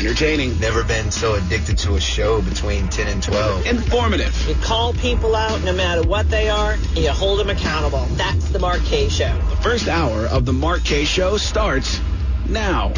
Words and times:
Entertaining. 0.00 0.58
Never 0.58 0.82
been 0.82 1.10
so 1.10 1.34
addicted 1.34 1.76
to 1.80 1.96
a 1.96 2.00
show 2.00 2.40
between 2.40 2.88
10 2.88 3.06
and 3.06 3.22
12. 3.22 3.66
Informative. 3.66 4.48
You 4.48 4.54
call 4.54 4.94
people 4.94 5.36
out 5.36 5.62
no 5.62 5.74
matter 5.74 6.02
what 6.02 6.30
they 6.30 6.48
are, 6.48 6.72
and 6.72 6.98
you 6.98 7.10
hold 7.10 7.38
them 7.38 7.50
accountable. 7.50 8.06
That's 8.12 8.48
the 8.48 8.58
Mark 8.58 8.82
Kaye 8.84 9.10
Show. 9.10 9.30
The 9.50 9.56
first 9.56 9.88
hour 9.88 10.24
of 10.24 10.46
the 10.46 10.54
Mark 10.54 10.84
Kaye 10.84 11.04
Show 11.04 11.36
starts 11.36 12.00
now. 12.48 12.94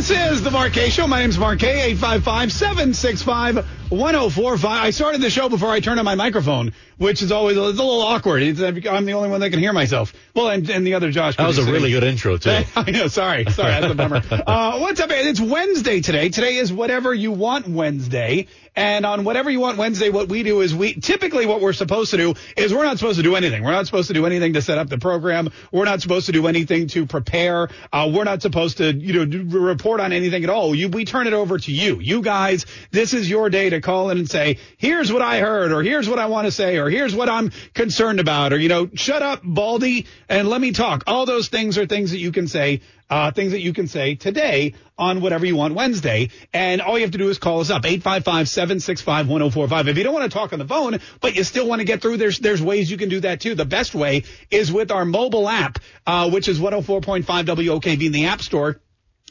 This 0.00 0.32
is 0.32 0.42
the 0.42 0.50
Mark 0.50 0.72
Kaye 0.72 0.88
Show. 0.88 1.06
My 1.06 1.20
name's 1.20 1.38
Mark 1.38 1.58
Kaye. 1.58 1.94
855-765-1045. 1.94 4.64
I 4.64 4.90
started 4.92 5.20
the 5.20 5.28
show 5.28 5.50
before 5.50 5.68
I 5.68 5.80
turned 5.80 5.98
on 5.98 6.06
my 6.06 6.14
microphone, 6.14 6.72
which 6.96 7.20
is 7.20 7.30
always 7.30 7.58
a, 7.58 7.68
it's 7.68 7.78
a 7.78 7.82
little 7.82 8.00
awkward. 8.00 8.42
It's, 8.42 8.62
I'm 8.62 9.04
the 9.04 9.12
only 9.12 9.28
one 9.28 9.42
that 9.42 9.50
can 9.50 9.58
hear 9.58 9.74
myself. 9.74 10.14
Well, 10.34 10.48
and, 10.48 10.70
and 10.70 10.86
the 10.86 10.94
other 10.94 11.10
Josh. 11.10 11.36
That 11.36 11.46
was 11.46 11.58
a 11.58 11.70
really 11.70 11.90
good 11.90 12.02
intro, 12.02 12.38
too. 12.38 12.62
I 12.76 12.90
know. 12.90 13.08
Sorry. 13.08 13.44
Sorry. 13.50 13.72
That's 13.72 13.92
a 13.92 13.94
bummer. 13.94 14.22
uh, 14.30 14.78
what's 14.78 15.00
up? 15.00 15.10
It's 15.12 15.38
Wednesday 15.38 16.00
today. 16.00 16.30
Today 16.30 16.56
is 16.56 16.72
whatever 16.72 17.12
you 17.12 17.32
want 17.32 17.68
Wednesday. 17.68 18.46
And 18.80 19.04
on 19.04 19.24
whatever 19.24 19.50
you 19.50 19.60
want 19.60 19.76
Wednesday, 19.76 20.08
what 20.08 20.30
we 20.30 20.42
do 20.42 20.62
is 20.62 20.74
we 20.74 20.94
typically 20.94 21.44
what 21.44 21.60
we're 21.60 21.74
supposed 21.74 22.12
to 22.12 22.16
do 22.16 22.32
is 22.56 22.72
we're 22.72 22.86
not 22.86 22.98
supposed 22.98 23.18
to 23.18 23.22
do 23.22 23.36
anything. 23.36 23.62
We're 23.62 23.72
not 23.72 23.84
supposed 23.84 24.08
to 24.08 24.14
do 24.14 24.24
anything 24.24 24.54
to 24.54 24.62
set 24.62 24.78
up 24.78 24.88
the 24.88 24.96
program. 24.96 25.50
We're 25.70 25.84
not 25.84 26.00
supposed 26.00 26.24
to 26.26 26.32
do 26.32 26.46
anything 26.46 26.86
to 26.88 27.04
prepare. 27.04 27.68
Uh, 27.92 28.10
we're 28.10 28.24
not 28.24 28.40
supposed 28.40 28.78
to, 28.78 28.90
you 28.90 29.26
know, 29.26 29.58
report 29.60 30.00
on 30.00 30.14
anything 30.14 30.44
at 30.44 30.48
all. 30.48 30.74
You, 30.74 30.88
we 30.88 31.04
turn 31.04 31.26
it 31.26 31.34
over 31.34 31.58
to 31.58 31.70
you. 31.70 32.00
You 32.00 32.22
guys, 32.22 32.64
this 32.90 33.12
is 33.12 33.28
your 33.28 33.50
day 33.50 33.68
to 33.68 33.82
call 33.82 34.08
in 34.08 34.16
and 34.16 34.30
say, 34.30 34.56
here's 34.78 35.12
what 35.12 35.20
I 35.20 35.40
heard, 35.40 35.72
or 35.72 35.82
here's 35.82 36.08
what 36.08 36.18
I 36.18 36.24
want 36.24 36.46
to 36.46 36.50
say, 36.50 36.78
or 36.78 36.88
here's 36.88 37.14
what 37.14 37.28
I'm 37.28 37.52
concerned 37.74 38.18
about, 38.18 38.54
or, 38.54 38.58
you 38.58 38.70
know, 38.70 38.88
shut 38.94 39.20
up, 39.20 39.42
Baldy, 39.44 40.06
and 40.26 40.48
let 40.48 40.58
me 40.58 40.72
talk. 40.72 41.04
All 41.06 41.26
those 41.26 41.48
things 41.48 41.76
are 41.76 41.84
things 41.84 42.12
that 42.12 42.18
you 42.18 42.32
can 42.32 42.48
say 42.48 42.80
uh, 43.10 43.32
things 43.32 43.52
that 43.52 43.60
you 43.60 43.74
can 43.74 43.88
say 43.88 44.14
today 44.14 44.74
on 44.96 45.20
whatever 45.20 45.44
you 45.44 45.56
want 45.56 45.74
Wednesday. 45.74 46.30
And 46.52 46.80
all 46.80 46.96
you 46.96 47.04
have 47.04 47.10
to 47.12 47.18
do 47.18 47.28
is 47.28 47.38
call 47.38 47.60
us 47.60 47.70
up, 47.70 47.82
855-765-1045. 47.82 49.88
If 49.88 49.98
you 49.98 50.04
don't 50.04 50.14
want 50.14 50.30
to 50.30 50.38
talk 50.38 50.52
on 50.52 50.60
the 50.60 50.68
phone, 50.68 51.00
but 51.20 51.34
you 51.34 51.44
still 51.44 51.66
want 51.66 51.80
to 51.80 51.84
get 51.84 52.00
through, 52.00 52.18
there's, 52.18 52.38
there's 52.38 52.62
ways 52.62 52.90
you 52.90 52.96
can 52.96 53.08
do 53.08 53.20
that 53.20 53.40
too. 53.40 53.54
The 53.54 53.64
best 53.64 53.94
way 53.94 54.24
is 54.50 54.72
with 54.72 54.90
our 54.90 55.04
mobile 55.04 55.48
app, 55.48 55.78
uh, 56.06 56.30
which 56.30 56.48
is 56.48 56.60
104.5 56.60 57.24
WOKV 57.24 58.06
in 58.06 58.12
the 58.12 58.26
App 58.26 58.40
Store. 58.40 58.80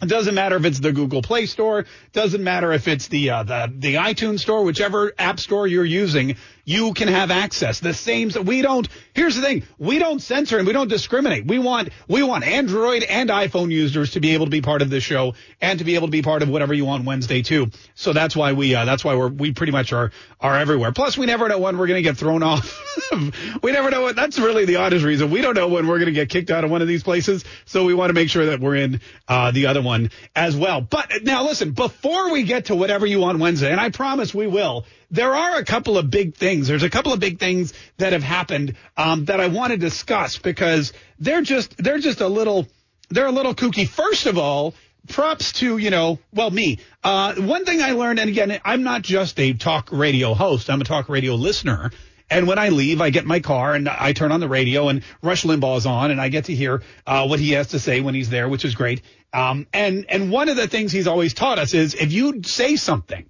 It 0.02 0.08
doesn't 0.08 0.34
matter 0.34 0.56
if 0.56 0.64
it's 0.64 0.80
the 0.80 0.94
Google 0.94 1.22
Play 1.22 1.46
Store. 1.46 1.86
Doesn't 2.14 2.42
matter 2.42 2.72
if 2.72 2.88
it's 2.88 3.10
the 3.10 3.32
uh, 3.32 3.44
the 3.44 3.70
the 3.76 3.96
iTunes 3.96 4.40
Store, 4.40 4.64
whichever 4.64 5.12
app 5.18 5.42
store 5.42 5.68
you're 5.68 5.84
using. 5.84 6.38
You 6.70 6.94
can 6.94 7.08
have 7.08 7.32
access. 7.32 7.80
The 7.80 7.96
same. 7.96 8.30
We 8.46 8.62
don't. 8.62 8.88
Here's 9.16 9.36
the 9.36 9.42
thing. 9.42 9.64
We 9.80 9.98
don't 9.98 10.20
censor 10.20 10.60
and 10.60 10.68
we 10.68 10.74
don't 10.74 10.88
discriminate. 10.88 11.48
We 11.48 11.58
want 11.58 11.90
we 12.08 12.22
want 12.22 12.44
Android 12.44 13.02
and 13.02 13.32
iPhone 13.32 13.72
users 13.72 14.12
to 14.12 14.20
be 14.20 14.36
able 14.36 14.46
to 14.46 14.52
be 14.52 14.62
part 14.62 14.84
of 14.84 14.92
this 14.92 15.04
show 15.04 15.34
and 15.60 15.80
to 15.80 15.86
be 15.86 15.96
able 15.96 16.06
to 16.06 16.12
be 16.12 16.22
part 16.22 16.44
of 16.44 16.50
whatever 16.50 16.76
you 16.76 16.86
want 16.86 17.06
Wednesday 17.06 17.42
too. 17.42 17.72
So 17.96 18.14
that's 18.14 18.36
why 18.36 18.54
we 18.54 18.76
uh, 18.76 18.86
that's 18.86 19.04
why 19.04 19.16
we're 19.16 19.30
we 19.30 19.52
pretty 19.52 19.72
much 19.72 19.94
are 19.94 20.12
are 20.40 20.60
everywhere. 20.60 20.92
Plus, 20.92 21.18
we 21.18 21.26
never 21.26 21.50
know 21.50 21.58
when 21.58 21.80
we're 21.80 21.88
going 21.88 22.04
to 22.04 22.08
get 22.08 22.18
thrown 22.18 22.44
off. 22.44 22.80
we 23.64 23.72
never 23.72 23.90
know 23.90 24.02
what. 24.02 24.16
That's 24.16 24.38
really 24.38 24.66
the 24.66 24.76
oddest 24.76 25.04
reason. 25.04 25.32
We 25.32 25.42
don't 25.42 25.56
know 25.56 25.70
when 25.70 25.88
we're 25.88 25.98
going 25.98 26.06
to 26.06 26.12
get 26.12 26.30
kicked 26.30 26.52
out 26.52 26.64
of 26.64 26.70
one 26.70 26.84
of 26.84 26.88
these 26.88 27.02
places. 27.02 27.46
So 27.66 27.84
we 27.84 27.96
want 27.96 28.12
to 28.12 28.14
make 28.14 28.30
sure 28.30 28.46
that 28.46 28.60
we're 28.60 28.76
in 28.76 29.02
uh, 29.28 29.50
the 29.50 29.66
other 29.66 29.82
one 29.82 30.12
as 30.36 30.56
well. 30.56 30.82
But 30.82 31.24
now 31.24 31.46
listen, 31.46 31.72
before 31.72 32.32
we 32.32 32.44
get 32.44 32.66
to 32.66 32.76
whatever 32.76 33.08
you 33.08 33.20
want 33.20 33.40
Wednesday, 33.40 33.72
and 33.72 33.82
I 33.82 33.90
promise 33.90 34.36
we 34.36 34.46
will, 34.46 34.86
there 35.12 35.36
are 35.36 35.58
a 35.58 35.66
couple 35.66 35.98
of 35.98 36.10
big 36.12 36.36
things. 36.36 36.59
There's 36.68 36.84
a 36.84 36.90
couple 36.90 37.14
of 37.14 37.20
big 37.20 37.40
things 37.40 37.74
that 37.98 38.14
have 38.14 38.24
happened 38.24 38.76
um, 38.98 39.26
that 39.26 39.40
I 39.40 39.48
want 39.48 39.72
to 39.72 39.78
discuss 39.78 40.38
because 40.38 40.94
they're 41.20 41.42
just 41.42 41.78
they're 41.78 42.00
just 42.00 42.22
a 42.22 42.28
little 42.28 42.68
they're 43.10 43.28
a 43.28 43.32
little 43.32 43.56
kooky. 43.56 43.88
First 43.88 44.26
of 44.26 44.38
all, 44.38 44.74
props 45.08 45.54
to 45.54 45.78
you 45.78 45.90
know 45.90 46.20
well 46.34 46.50
me. 46.50 46.80
Uh, 47.04 47.36
one 47.36 47.66
thing 47.66 47.82
I 47.82 47.92
learned, 47.92 48.20
and 48.20 48.30
again, 48.30 48.60
I'm 48.64 48.84
not 48.84 49.02
just 49.02 49.40
a 49.40 49.54
talk 49.54 49.90
radio 49.92 50.34
host. 50.34 50.70
I'm 50.70 50.82
a 50.82 50.86
talk 50.86 51.10
radio 51.10 51.36
listener. 51.36 51.92
And 52.32 52.48
when 52.48 52.60
I 52.60 52.70
leave, 52.70 53.02
I 53.02 53.10
get 53.10 53.26
my 53.26 53.40
car 53.40 53.74
and 53.74 53.90
I 53.90 54.14
turn 54.14 54.32
on 54.32 54.40
the 54.40 54.48
radio 54.48 54.90
and 54.90 55.02
Rush 55.24 55.44
Limbaugh's 55.44 55.88
on 55.88 56.12
and 56.12 56.22
I 56.22 56.30
get 56.30 56.46
to 56.46 56.54
hear 56.54 56.84
uh, 57.08 57.26
what 57.26 57.40
he 57.40 57.54
has 57.54 57.70
to 57.70 57.80
say 57.80 58.02
when 58.02 58.14
he's 58.14 58.30
there, 58.30 58.48
which 58.48 58.66
is 58.66 58.76
great. 58.76 59.02
Um, 59.34 59.66
and, 59.74 60.06
and 60.10 60.32
one 60.32 60.48
of 60.48 60.56
the 60.56 60.68
things 60.68 60.92
he's 60.92 61.08
always 61.08 61.34
taught 61.34 61.58
us 61.58 61.74
is 61.74 61.96
if 61.96 62.12
you 62.12 62.44
say 62.44 62.76
something 62.76 63.26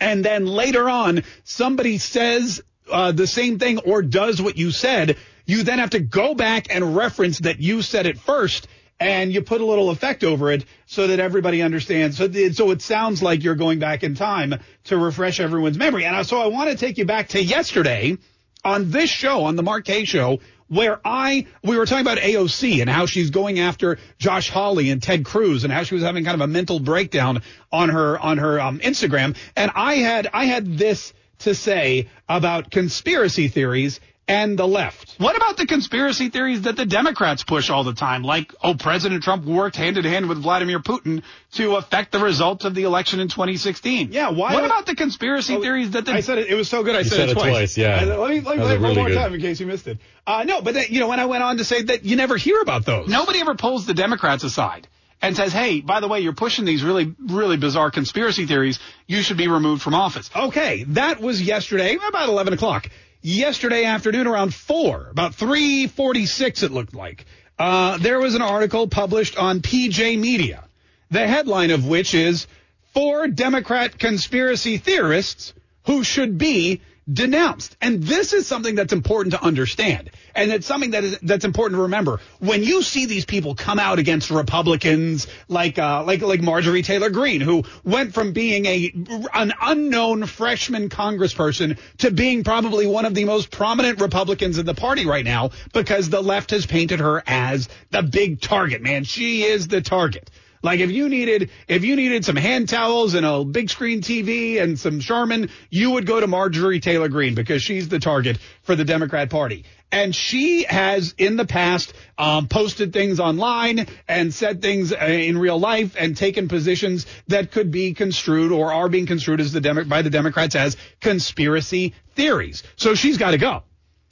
and 0.00 0.24
then 0.24 0.46
later 0.46 0.88
on 0.88 1.22
somebody 1.44 1.98
says 1.98 2.62
uh, 2.90 3.12
the 3.12 3.26
same 3.26 3.58
thing 3.58 3.78
or 3.78 4.02
does 4.02 4.40
what 4.40 4.56
you 4.56 4.70
said, 4.70 5.16
you 5.46 5.62
then 5.62 5.78
have 5.78 5.90
to 5.90 6.00
go 6.00 6.34
back 6.34 6.74
and 6.74 6.96
reference 6.96 7.40
that 7.40 7.60
you 7.60 7.82
said 7.82 8.06
it 8.06 8.18
first 8.18 8.68
and 9.00 9.32
you 9.32 9.42
put 9.42 9.60
a 9.60 9.66
little 9.66 9.90
effect 9.90 10.24
over 10.24 10.50
it 10.50 10.64
so 10.86 11.06
that 11.08 11.20
everybody 11.20 11.62
understands. 11.62 12.16
So, 12.16 12.30
so 12.52 12.70
it 12.70 12.80
sounds 12.80 13.22
like 13.22 13.42
you're 13.42 13.54
going 13.54 13.78
back 13.78 14.02
in 14.02 14.14
time 14.14 14.54
to 14.84 14.96
refresh 14.96 15.40
everyone's 15.40 15.78
memory. 15.78 16.04
And 16.04 16.26
so 16.26 16.40
I 16.40 16.46
want 16.46 16.70
to 16.70 16.76
take 16.76 16.98
you 16.98 17.04
back 17.04 17.28
to 17.30 17.42
yesterday 17.42 18.16
on 18.64 18.90
this 18.90 19.10
show, 19.10 19.44
on 19.44 19.56
the 19.56 19.62
Mark 19.62 19.84
Kaye 19.84 20.04
show, 20.04 20.40
where 20.74 21.00
I, 21.04 21.46
we 21.62 21.76
were 21.78 21.86
talking 21.86 22.04
about 22.04 22.18
AOC 22.18 22.80
and 22.80 22.90
how 22.90 23.06
she's 23.06 23.30
going 23.30 23.60
after 23.60 23.98
Josh 24.18 24.50
Hawley 24.50 24.90
and 24.90 25.02
Ted 25.02 25.24
Cruz 25.24 25.64
and 25.64 25.72
how 25.72 25.82
she 25.84 25.94
was 25.94 26.02
having 26.02 26.24
kind 26.24 26.34
of 26.34 26.40
a 26.40 26.46
mental 26.46 26.80
breakdown 26.80 27.42
on 27.72 27.88
her, 27.88 28.18
on 28.18 28.38
her 28.38 28.60
um, 28.60 28.80
Instagram. 28.80 29.36
And 29.56 29.70
I 29.74 29.96
had, 29.96 30.28
I 30.32 30.46
had 30.46 30.76
this 30.76 31.12
to 31.40 31.54
say 31.54 32.08
about 32.28 32.70
conspiracy 32.70 33.48
theories 33.48 34.00
and 34.26 34.58
the 34.58 34.66
left. 34.66 35.16
What 35.18 35.36
about 35.36 35.56
the 35.56 35.66
conspiracy 35.66 36.30
theories 36.30 36.62
that 36.62 36.76
the 36.76 36.86
Democrats 36.86 37.44
push 37.44 37.68
all 37.68 37.84
the 37.84 37.92
time? 37.92 38.22
Like, 38.22 38.54
oh, 38.62 38.74
President 38.74 39.22
Trump 39.22 39.44
worked 39.44 39.76
hand 39.76 39.98
in 39.98 40.04
hand 40.04 40.28
with 40.28 40.42
Vladimir 40.42 40.80
Putin 40.80 41.22
to 41.52 41.76
affect 41.76 42.12
the 42.12 42.18
results 42.18 42.64
of 42.64 42.74
the 42.74 42.84
election 42.84 43.20
in 43.20 43.28
2016. 43.28 44.12
Yeah, 44.12 44.30
why? 44.30 44.54
What 44.54 44.64
about 44.64 44.86
the 44.86 44.94
conspiracy 44.94 45.56
oh, 45.56 45.60
theories 45.60 45.90
that 45.90 46.06
the. 46.06 46.12
I 46.12 46.20
said 46.20 46.38
it, 46.38 46.48
it 46.48 46.54
was 46.54 46.68
so 46.68 46.82
good, 46.82 46.96
I 46.96 47.02
said, 47.02 47.16
said, 47.16 47.28
it 47.30 47.34
twice. 47.34 47.50
twice 47.50 47.78
yeah. 47.78 48.00
I, 48.00 48.04
let 48.04 48.30
me, 48.30 48.40
let 48.40 48.56
me 48.56 48.62
play 48.62 48.76
really 48.76 48.78
one 48.78 48.94
more 48.96 49.08
good. 49.08 49.14
time 49.14 49.34
in 49.34 49.40
case 49.40 49.60
you 49.60 49.66
missed 49.66 49.86
it. 49.86 49.98
Uh, 50.26 50.44
no, 50.44 50.62
but 50.62 50.74
then, 50.74 50.86
you 50.88 51.00
know, 51.00 51.08
when 51.08 51.20
I 51.20 51.26
went 51.26 51.42
on 51.42 51.58
to 51.58 51.64
say 51.64 51.82
that 51.82 52.04
you 52.04 52.16
never 52.16 52.36
hear 52.36 52.60
about 52.60 52.86
those. 52.86 53.08
Nobody 53.08 53.40
ever 53.40 53.54
pulls 53.54 53.86
the 53.86 53.94
Democrats 53.94 54.42
aside 54.42 54.88
and 55.20 55.36
says, 55.36 55.52
hey, 55.52 55.80
by 55.80 56.00
the 56.00 56.08
way, 56.08 56.20
you're 56.20 56.34
pushing 56.34 56.64
these 56.64 56.82
really, 56.82 57.14
really 57.18 57.56
bizarre 57.58 57.90
conspiracy 57.90 58.46
theories. 58.46 58.78
You 59.06 59.22
should 59.22 59.36
be 59.36 59.48
removed 59.48 59.82
from 59.82 59.94
office. 59.94 60.30
Okay, 60.34 60.84
that 60.88 61.20
was 61.20 61.42
yesterday, 61.42 61.96
about 61.96 62.28
11 62.28 62.54
o'clock 62.54 62.88
yesterday 63.24 63.84
afternoon 63.84 64.26
around 64.26 64.54
4, 64.54 65.08
about 65.10 65.34
346 65.34 66.62
it 66.62 66.70
looked 66.70 66.94
like. 66.94 67.24
Uh, 67.58 67.96
there 67.96 68.20
was 68.20 68.34
an 68.34 68.42
article 68.42 68.86
published 68.86 69.38
on 69.38 69.60
PJ 69.60 70.18
Media, 70.18 70.64
the 71.10 71.26
headline 71.26 71.70
of 71.70 71.86
which 71.86 72.14
is 72.14 72.46
Four 72.92 73.26
Democrat 73.28 73.98
Conspiracy 73.98 74.76
Theorists 74.76 75.54
Who 75.86 76.04
Should 76.04 76.36
Be 76.36 76.82
denounced. 77.10 77.76
And 77.80 78.02
this 78.02 78.32
is 78.32 78.46
something 78.46 78.74
that's 78.74 78.92
important 78.92 79.34
to 79.34 79.42
understand. 79.42 80.10
And 80.34 80.50
it's 80.50 80.66
something 80.66 80.92
that 80.92 81.04
is 81.04 81.18
that's 81.20 81.44
important 81.44 81.78
to 81.78 81.82
remember. 81.82 82.20
When 82.38 82.62
you 82.62 82.82
see 82.82 83.06
these 83.06 83.24
people 83.24 83.54
come 83.54 83.78
out 83.78 83.98
against 83.98 84.30
Republicans 84.30 85.26
like 85.48 85.78
uh, 85.78 86.04
like 86.04 86.22
like 86.22 86.40
Marjorie 86.40 86.82
Taylor 86.82 87.10
Greene, 87.10 87.40
who 87.40 87.64
went 87.84 88.14
from 88.14 88.32
being 88.32 88.66
a 88.66 88.92
an 89.34 89.52
unknown 89.60 90.26
freshman 90.26 90.88
congressperson 90.88 91.78
to 91.98 92.10
being 92.10 92.44
probably 92.44 92.86
one 92.86 93.04
of 93.04 93.14
the 93.14 93.24
most 93.24 93.50
prominent 93.50 94.00
Republicans 94.00 94.58
in 94.58 94.66
the 94.66 94.74
party 94.74 95.06
right 95.06 95.24
now 95.24 95.50
because 95.72 96.08
the 96.08 96.22
left 96.22 96.50
has 96.50 96.66
painted 96.66 97.00
her 97.00 97.22
as 97.26 97.68
the 97.90 98.02
big 98.02 98.40
target, 98.40 98.82
man. 98.82 99.04
She 99.04 99.42
is 99.42 99.68
the 99.68 99.80
target. 99.80 100.30
Like 100.64 100.80
if 100.80 100.90
you 100.90 101.10
needed 101.10 101.50
if 101.68 101.84
you 101.84 101.94
needed 101.94 102.24
some 102.24 102.36
hand 102.36 102.70
towels 102.70 103.12
and 103.12 103.26
a 103.26 103.44
big 103.44 103.68
screen 103.68 104.00
TV 104.00 104.60
and 104.60 104.78
some 104.78 104.98
Charmin, 104.98 105.50
you 105.68 105.90
would 105.90 106.06
go 106.06 106.18
to 106.18 106.26
Marjorie 106.26 106.80
Taylor 106.80 107.08
Greene 107.08 107.34
because 107.34 107.62
she's 107.62 107.88
the 107.90 107.98
target 107.98 108.38
for 108.62 108.74
the 108.74 108.84
Democrat 108.84 109.28
Party. 109.28 109.66
And 109.92 110.16
she 110.16 110.64
has 110.64 111.14
in 111.18 111.36
the 111.36 111.44
past 111.44 111.92
um, 112.16 112.48
posted 112.48 112.94
things 112.94 113.20
online 113.20 113.86
and 114.08 114.32
said 114.32 114.62
things 114.62 114.90
uh, 114.92 114.96
in 115.04 115.36
real 115.36 115.60
life 115.60 115.94
and 115.98 116.16
taken 116.16 116.48
positions 116.48 117.06
that 117.28 117.52
could 117.52 117.70
be 117.70 117.92
construed 117.92 118.50
or 118.50 118.72
are 118.72 118.88
being 118.88 119.06
construed 119.06 119.40
as 119.40 119.52
the 119.52 119.60
Demo- 119.60 119.84
by 119.84 120.00
the 120.00 120.10
Democrats 120.10 120.56
as 120.56 120.78
conspiracy 121.00 121.94
theories. 122.16 122.62
So 122.76 122.94
she's 122.94 123.18
got 123.18 123.32
to 123.32 123.38
go. 123.38 123.62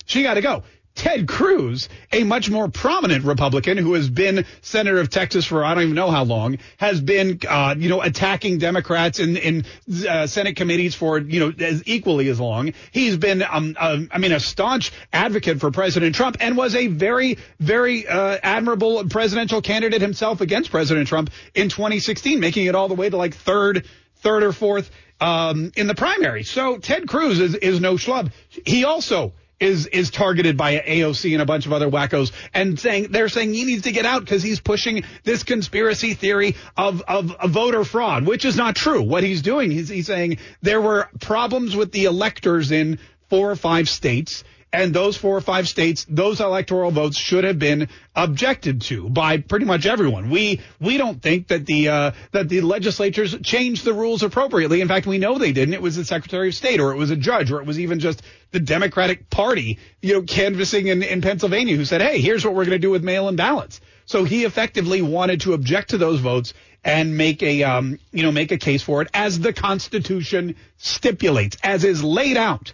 She 0.05 0.23
got 0.23 0.35
to 0.35 0.43
go. 0.43 0.65
Ted 0.95 1.27
Cruz, 1.27 1.89
a 2.13 2.23
much 2.25 2.51
more 2.51 2.69
prominent 2.69 3.25
Republican 3.25 3.79
who 3.79 3.95
has 3.95 4.11
been 4.11 4.45
senator 4.61 5.01
of 5.01 5.11
Texas 5.11 5.47
for 5.47 5.65
I 5.65 5.75
don't 5.75 5.85
even 5.85 5.95
know 5.95 6.11
how 6.11 6.25
long, 6.25 6.59
has 6.77 7.01
been, 7.01 7.41
uh, 7.49 7.75
you 7.79 7.89
know, 7.89 8.03
attacking 8.03 8.59
Democrats 8.59 9.19
in 9.19 9.37
in 9.37 9.65
uh, 10.09 10.27
Senate 10.27 10.57
committees 10.57 10.95
for 10.95 11.19
you 11.19 11.41
know 11.41 11.65
as 11.65 11.83
equally 11.87 12.29
as 12.29 12.39
long. 12.39 12.75
He's 12.91 13.17
been, 13.17 13.43
um, 13.43 13.77
uh, 13.79 14.01
I 14.11 14.19
mean, 14.19 14.33
a 14.33 14.41
staunch 14.41 14.93
advocate 15.13 15.61
for 15.61 15.71
President 15.71 16.15
Trump 16.15 16.37
and 16.41 16.57
was 16.57 16.75
a 16.75 16.89
very, 16.89 17.39
very 17.59 18.07
uh, 18.07 18.39
admirable 18.43 19.09
presidential 19.09 19.63
candidate 19.63 20.03
himself 20.03 20.41
against 20.41 20.71
President 20.71 21.09
Trump 21.09 21.31
in 21.55 21.69
2016, 21.69 22.39
making 22.39 22.67
it 22.67 22.75
all 22.75 22.89
the 22.89 22.95
way 22.95 23.09
to 23.09 23.17
like 23.17 23.35
third, 23.35 23.87
third 24.17 24.43
or 24.43 24.53
fourth 24.53 24.91
um, 25.21 25.73
in 25.77 25.87
the 25.87 25.95
primary. 25.95 26.43
So 26.43 26.79
Ted 26.79 27.09
Cruz 27.09 27.41
is 27.41 27.55
is 27.55 27.81
no 27.81 27.95
schlub. 27.95 28.33
He 28.67 28.85
also 28.85 29.33
is 29.63 29.87
is 29.87 30.11
targeted 30.11 30.57
by 30.57 30.79
AOC 30.79 31.33
and 31.33 31.41
a 31.41 31.47
bunch 31.47 31.67
of 31.67 31.73
other 31.73 31.89
wackos, 31.89 32.33
and 32.53 32.79
saying 32.79 33.09
they're 33.11 33.29
saying 33.29 33.55
he 33.55 33.65
needs 33.65 33.83
to 33.83 33.93
get 33.93 34.05
out 34.05 34.21
because 34.21 34.43
he's 34.43 34.61
pushing 34.61 35.05
this 35.23 35.45
conspiracy 35.45 36.15
theory 36.15 36.57
of 36.77 37.01
of 37.03 37.35
a 37.41 37.49
voter 37.49 37.85
fraud, 37.85 38.27
which 38.27 38.45
is 38.45 38.57
not 38.57 38.75
true. 38.75 39.03
What 39.03 39.23
he's 39.23 39.41
doing, 39.41 39.71
he's, 39.71 39.89
he's 39.89 40.07
saying 40.07 40.39
there 40.61 40.81
were 40.81 41.09
problems 41.21 41.77
with 41.77 41.93
the 41.93 42.05
electors 42.07 42.73
in 42.73 42.99
four 43.31 43.51
or 43.51 43.57
five 43.57 43.89
states 43.89 44.45
and 44.73 44.95
those 44.95 45.17
four 45.17 45.37
or 45.37 45.41
five 45.41 45.69
states, 45.69 46.07
those 46.09 46.41
electoral 46.41 46.91
votes 46.91 47.19
should 47.19 47.45
have 47.45 47.59
been 47.59 47.89
objected 48.17 48.81
to 48.83 49.11
by 49.11 49.37
pretty 49.37 49.67
much 49.67 49.85
everyone. 49.85 50.31
We 50.31 50.61
we 50.81 50.97
don't 50.97 51.21
think 51.21 51.49
that 51.49 51.67
the 51.67 51.89
uh, 51.89 52.13
that 52.33 52.49
the 52.49 52.63
legislatures 52.63 53.37
changed 53.43 53.85
the 53.85 53.93
rules 53.93 54.23
appropriately. 54.23 54.81
In 54.81 54.89
fact, 54.89 55.07
we 55.07 55.19
know 55.19 55.37
they 55.37 55.53
didn't. 55.53 55.75
It 55.75 55.83
was 55.83 55.97
the 55.97 56.05
Secretary 56.05 56.49
of 56.49 56.55
State, 56.55 56.81
or 56.81 56.93
it 56.93 56.97
was 56.97 57.11
a 57.11 57.17
judge, 57.17 57.53
or 57.53 57.61
it 57.61 57.67
was 57.67 57.79
even 57.79 58.01
just 58.01 58.23
the 58.51 58.61
Democratic 58.61 59.29
Party, 59.29 59.79
you 60.01 60.15
know, 60.15 60.23
canvassing 60.23 60.87
in, 60.87 61.03
in 61.03 61.21
Pennsylvania, 61.21 61.77
who 61.77 61.85
said, 61.85 62.01
"Hey, 62.01 62.21
here's 62.21 62.45
what 62.45 62.55
we're 62.55 62.65
going 62.65 62.71
to 62.71 62.79
do 62.79 62.91
with 62.91 63.05
mail-in 63.05 63.37
ballots." 63.37 63.81
So 64.07 64.25
he 64.25 64.45
effectively 64.45 65.03
wanted 65.03 65.43
to 65.43 65.53
object 65.53 65.91
to 65.91 65.99
those 65.99 66.21
votes 66.21 66.55
and 66.83 67.17
make 67.17 67.43
a 67.43 67.63
um, 67.63 67.99
you 68.11 68.23
know 68.23 68.33
make 68.33 68.53
a 68.53 68.59
case 68.59 68.83
for 68.83 69.03
it 69.03 69.09
as 69.13 69.39
the 69.39 69.53
Constitution 69.53 70.57
stipulates, 70.79 71.59
as 71.63 71.85
is 71.85 72.03
laid 72.03 72.39
out 72.39 72.73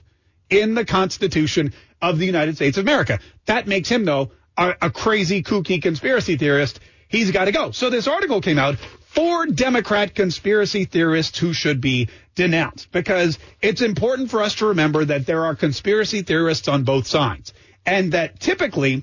in 0.50 0.75
the 0.75 0.85
Constitution 0.85 1.73
of 2.00 2.19
the 2.19 2.27
United 2.27 2.56
States 2.56 2.79
of 2.79 2.85
America. 2.85 3.19
That 3.47 3.67
makes 3.67 3.89
him, 3.89 4.05
though, 4.05 4.31
a, 4.56 4.75
a 4.83 4.91
crazy, 4.91 5.43
kooky 5.43 5.83
conspiracy 5.83 6.37
theorist. 6.37 6.81
He's 7.09 7.31
got 7.31 7.47
to 7.47 7.53
go. 7.53 7.71
So 7.71 7.91
this 7.91 8.06
article 8.06 8.41
came 8.41 8.59
out 8.59 8.77
for 9.09 9.47
Democrat 9.47 10.15
conspiracy 10.15 10.85
theorists 10.85 11.39
who 11.39 11.53
should 11.53 11.81
be 11.81 12.09
denounced 12.35 12.93
because 12.93 13.39
it's 13.62 13.83
important 13.83 14.31
for 14.31 14.43
us 14.43 14.56
to 14.56 14.67
remember 14.67 15.05
that 15.05 15.27
there 15.27 15.45
are 15.47 15.56
conspiracy 15.56 16.23
theorists 16.23 16.69
on 16.69 16.85
both 16.85 17.06
sides 17.06 17.55
and 17.87 18.12
that 18.12 18.39
typically 18.39 19.03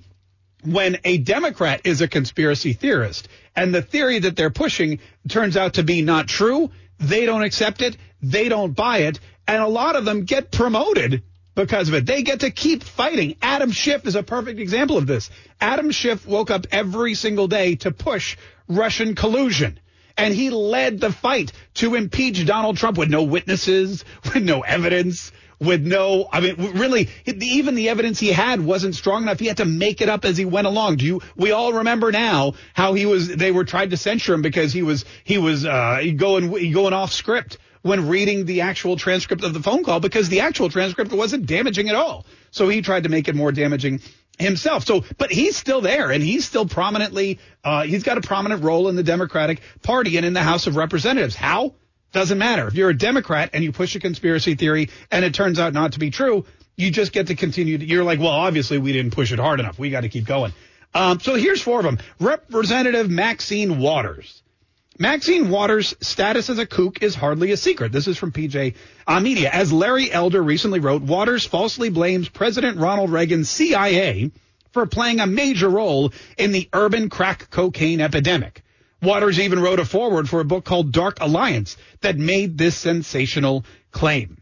when 0.64 0.98
a 1.04 1.18
Democrat 1.18 1.82
is 1.84 2.02
a 2.02 2.08
conspiracy 2.08 2.74
theorist 2.74 3.28
and 3.56 3.74
the 3.74 3.82
theory 3.82 4.20
that 4.20 4.36
they're 4.36 4.52
pushing 4.52 5.00
turns 5.28 5.58
out 5.58 5.74
to 5.76 5.84
be 5.84 6.02
not 6.02 6.28
true, 6.28 6.70
they 7.00 7.26
don't 7.26 7.44
accept 7.44 7.82
it, 7.82 7.98
they 8.22 8.48
don't 8.48 8.74
buy 8.76 9.00
it, 9.00 9.20
and 9.48 9.62
a 9.62 9.68
lot 9.68 9.96
of 9.96 10.06
them 10.06 10.24
get 10.24 10.52
promoted 10.52 11.24
because 11.56 11.88
of 11.88 11.96
it. 11.96 12.06
They 12.06 12.22
get 12.22 12.42
to 12.42 12.52
keep 12.52 12.84
fighting. 12.84 13.38
Adam 13.42 13.72
Schiff 13.72 14.06
is 14.06 14.16
a 14.16 14.24
perfect 14.24 14.60
example 14.60 14.98
of 14.98 15.08
this. 15.08 15.30
Adam 15.60 15.92
Schiff 15.92 16.28
woke 16.28 16.52
up 16.52 16.68
every 16.72 17.16
single 17.16 17.48
day 17.48 17.76
to 17.76 17.92
push 17.92 18.38
Russian 18.68 19.16
collusion. 19.16 19.80
And 20.18 20.34
he 20.34 20.50
led 20.50 21.00
the 21.00 21.12
fight 21.12 21.52
to 21.76 21.96
impeach 21.96 22.46
Donald 22.46 22.78
Trump 22.78 22.98
with 22.98 23.10
no 23.10 23.24
witnesses, 23.24 24.06
with 24.26 24.44
no 24.44 24.62
evidence, 24.62 25.32
with 25.60 25.86
no, 25.86 26.28
I 26.32 26.42
mean, 26.42 26.56
really, 26.78 27.10
even 27.26 27.76
the 27.76 27.90
evidence 27.90 28.20
he 28.20 28.32
had 28.32 28.62
wasn't 28.62 28.96
strong 28.96 29.24
enough. 29.24 29.40
He 29.40 29.48
had 29.48 29.58
to 29.58 29.66
make 29.66 30.02
it 30.02 30.10
up 30.10 30.26
as 30.26 30.38
he 30.38 30.46
went 30.46 30.68
along. 30.68 30.98
Do 30.98 31.06
you, 31.06 31.22
we 31.36 31.52
all 31.52 31.74
remember 31.74 32.12
now 32.12 32.54
how 32.74 32.94
he 32.94 33.06
was, 33.06 33.28
they 33.28 33.52
were 33.52 33.64
trying 33.64 33.90
to 33.90 33.98
censure 33.98 34.34
him 34.34 34.42
because 34.42 34.74
he 34.74 34.84
was, 34.84 35.06
he 35.24 35.38
was, 35.38 35.66
uh, 35.66 36.02
going, 36.18 36.72
going 36.72 36.94
off 36.94 37.12
script 37.12 37.58
when 37.86 38.08
reading 38.08 38.46
the 38.46 38.62
actual 38.62 38.98
transcript 38.98 39.44
of 39.44 39.54
the 39.54 39.60
phone 39.60 39.84
call 39.84 40.00
because 40.00 40.28
the 40.28 40.40
actual 40.40 40.70
transcript 40.70 41.12
wasn't 41.12 41.46
damaging 41.46 41.88
at 41.88 41.94
all. 41.94 42.26
So 42.50 42.68
he 42.68 42.82
tried 42.82 43.04
to 43.04 43.10
make 43.10 43.28
it 43.28 43.36
more 43.36 43.52
damaging 43.52 44.02
himself. 44.40 44.88
So, 44.88 45.04
but 45.20 45.32
he's 45.32 45.56
still 45.56 45.82
there 45.82 46.10
and 46.10 46.24
he's 46.24 46.46
still 46.46 46.66
prominently, 46.66 47.38
uh, 47.64 47.84
he's 47.84 48.02
got 48.02 48.18
a 48.18 48.22
prominent 48.22 48.64
role 48.64 48.88
in 48.90 48.96
the 48.96 49.04
Democratic 49.04 49.62
Party 49.84 50.18
and 50.18 50.26
in 50.26 50.34
the 50.34 50.42
House 50.42 50.66
of 50.66 50.78
Representatives. 50.78 51.36
How? 51.36 51.76
Doesn't 52.12 52.40
matter. 52.40 52.68
If 52.68 52.74
you're 52.74 52.90
a 52.90 52.98
Democrat 52.98 53.52
and 53.54 53.64
you 53.64 53.72
push 53.72 53.96
a 53.96 54.00
conspiracy 54.00 54.56
theory 54.56 54.90
and 55.12 55.24
it 55.24 55.36
turns 55.36 55.60
out 55.60 55.72
not 55.72 55.92
to 55.92 56.00
be 56.00 56.10
true, 56.10 56.48
you 56.76 56.90
just 56.90 57.12
get 57.12 57.28
to 57.28 57.36
continue. 57.36 57.78
To, 57.78 57.86
you're 57.86 58.04
like, 58.04 58.18
well, 58.18 58.30
obviously 58.30 58.80
we 58.80 58.94
didn't 58.94 59.12
push 59.12 59.32
it 59.32 59.38
hard 59.38 59.60
enough. 59.60 59.78
We 59.78 59.92
got 59.92 60.02
to 60.02 60.10
keep 60.10 60.26
going. 60.26 60.54
Um, 60.96 61.20
so 61.20 61.36
here's 61.36 61.62
four 61.62 61.82
of 61.82 61.86
them. 61.86 62.00
Representative 62.20 63.12
Maxine 63.12 63.78
Waters. 63.80 64.42
Maxine 64.98 65.50
Waters' 65.50 65.94
status 66.00 66.50
as 66.50 66.58
a 66.58 66.66
kook 66.66 67.04
is 67.04 67.16
hardly 67.16 67.52
a 67.52 67.58
secret. 67.58 67.92
This 67.92 68.08
is 68.08 68.18
from 68.18 68.32
PJ 68.32 68.76
uh, 69.06 69.20
Media. 69.20 69.50
As 69.50 69.74
Larry 69.74 70.10
Elder 70.10 70.42
recently 70.42 70.80
wrote, 70.80 71.02
Waters 71.02 71.46
falsely 71.46 71.90
blames 71.90 72.30
President 72.30 72.78
Ronald 72.78 73.10
Reagan's 73.10 73.50
CIA 73.50 74.32
for 74.72 74.86
playing 74.86 75.20
a 75.20 75.28
major 75.28 75.70
role 75.70 76.14
in 76.38 76.54
the 76.54 76.70
urban 76.72 77.10
crack 77.10 77.50
cocaine 77.50 78.00
epidemic. 78.00 78.64
Waters 79.02 79.38
even 79.38 79.60
wrote 79.60 79.80
a 79.80 79.86
foreword 79.86 80.30
for 80.30 80.40
a 80.40 80.46
book 80.46 80.64
called 80.64 80.94
Dark 80.94 81.18
Alliance 81.20 81.76
that 82.00 82.18
made 82.18 82.58
this 82.58 82.78
sensational 82.78 83.66
claim. 83.92 84.38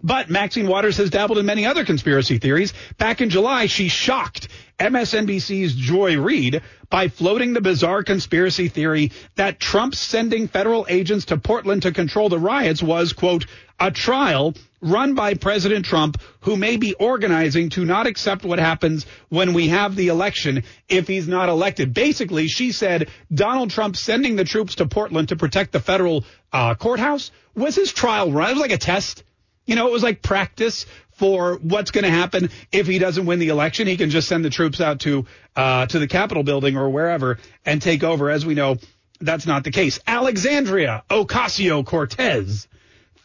But 0.00 0.30
Maxine 0.30 0.68
Waters 0.68 0.96
has 0.98 1.10
dabbled 1.10 1.38
in 1.38 1.46
many 1.46 1.66
other 1.66 1.84
conspiracy 1.84 2.38
theories. 2.38 2.72
Back 2.98 3.20
in 3.20 3.30
July, 3.30 3.66
she 3.66 3.88
shocked 3.88 4.46
MSNBC's 4.78 5.74
Joy 5.74 6.18
Reid 6.18 6.62
by 6.90 7.08
floating 7.08 7.52
the 7.52 7.60
bizarre 7.60 8.02
conspiracy 8.02 8.68
theory 8.68 9.12
that 9.34 9.60
Trump 9.60 9.94
sending 9.94 10.48
federal 10.48 10.86
agents 10.88 11.26
to 11.26 11.36
Portland 11.36 11.82
to 11.82 11.92
control 11.92 12.28
the 12.28 12.38
riots 12.38 12.82
was, 12.82 13.12
quote, 13.12 13.46
a 13.80 13.90
trial 13.90 14.54
run 14.80 15.14
by 15.14 15.34
President 15.34 15.84
Trump 15.84 16.20
who 16.40 16.56
may 16.56 16.76
be 16.76 16.94
organizing 16.94 17.70
to 17.70 17.84
not 17.84 18.06
accept 18.06 18.44
what 18.44 18.58
happens 18.58 19.06
when 19.28 19.52
we 19.52 19.68
have 19.68 19.96
the 19.96 20.08
election 20.08 20.62
if 20.88 21.08
he's 21.08 21.28
not 21.28 21.48
elected. 21.48 21.92
Basically, 21.92 22.46
she 22.48 22.72
said 22.72 23.08
Donald 23.32 23.70
Trump 23.70 23.96
sending 23.96 24.36
the 24.36 24.44
troops 24.44 24.76
to 24.76 24.86
Portland 24.86 25.28
to 25.28 25.36
protect 25.36 25.72
the 25.72 25.80
federal 25.80 26.24
uh, 26.52 26.74
courthouse 26.74 27.30
was 27.54 27.74
his 27.74 27.92
trial 27.92 28.32
run. 28.32 28.50
It 28.50 28.54
was 28.54 28.60
like 28.60 28.70
a 28.72 28.78
test. 28.78 29.24
You 29.66 29.74
know, 29.74 29.86
it 29.88 29.92
was 29.92 30.02
like 30.02 30.22
practice 30.22 30.86
for 31.18 31.56
what's 31.56 31.90
going 31.90 32.04
to 32.04 32.10
happen 32.10 32.50
if 32.72 32.86
he 32.86 32.98
doesn't 32.98 33.26
win 33.26 33.40
the 33.40 33.48
election. 33.48 33.86
He 33.86 33.96
can 33.96 34.10
just 34.10 34.28
send 34.28 34.44
the 34.44 34.50
troops 34.50 34.80
out 34.80 35.00
to 35.00 35.26
uh, 35.56 35.86
to 35.86 35.98
the 35.98 36.08
Capitol 36.08 36.44
building 36.44 36.76
or 36.76 36.88
wherever 36.88 37.38
and 37.66 37.82
take 37.82 38.04
over. 38.04 38.30
As 38.30 38.46
we 38.46 38.54
know, 38.54 38.76
that's 39.20 39.46
not 39.46 39.64
the 39.64 39.70
case. 39.70 39.98
Alexandria 40.06 41.04
Ocasio 41.10 41.84
Cortez. 41.84 42.68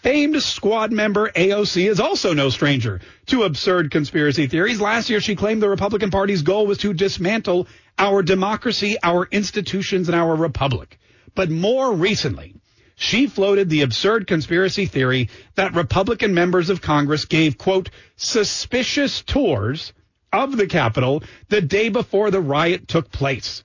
Famed 0.01 0.43
squad 0.43 0.91
member 0.91 1.29
AOC 1.29 1.89
is 1.89 2.01
also 2.01 2.33
no 2.33 2.49
stranger 2.49 2.99
to 3.27 3.43
absurd 3.43 3.89
conspiracy 3.89 4.47
theories. 4.47 4.81
Last 4.81 5.09
year, 5.09 5.21
she 5.21 5.33
claimed 5.33 5.63
the 5.63 5.69
Republican 5.69 6.11
Party's 6.11 6.41
goal 6.41 6.67
was 6.67 6.79
to 6.79 6.93
dismantle 6.93 7.67
our 7.97 8.21
democracy, 8.21 8.97
our 9.01 9.25
institutions, 9.31 10.09
and 10.09 10.15
our 10.19 10.35
republic. 10.35 10.99
But 11.35 11.49
more 11.49 11.93
recently, 11.93 12.55
she 12.95 13.27
floated 13.27 13.69
the 13.69 13.81
absurd 13.81 14.27
conspiracy 14.27 14.85
theory 14.85 15.29
that 15.55 15.73
Republican 15.73 16.33
members 16.33 16.69
of 16.69 16.81
Congress 16.81 17.25
gave, 17.25 17.57
quote, 17.57 17.89
suspicious 18.15 19.21
tours 19.21 19.93
of 20.31 20.57
the 20.57 20.67
Capitol 20.67 21.23
the 21.49 21.61
day 21.61 21.89
before 21.89 22.31
the 22.31 22.41
riot 22.41 22.87
took 22.87 23.11
place. 23.11 23.63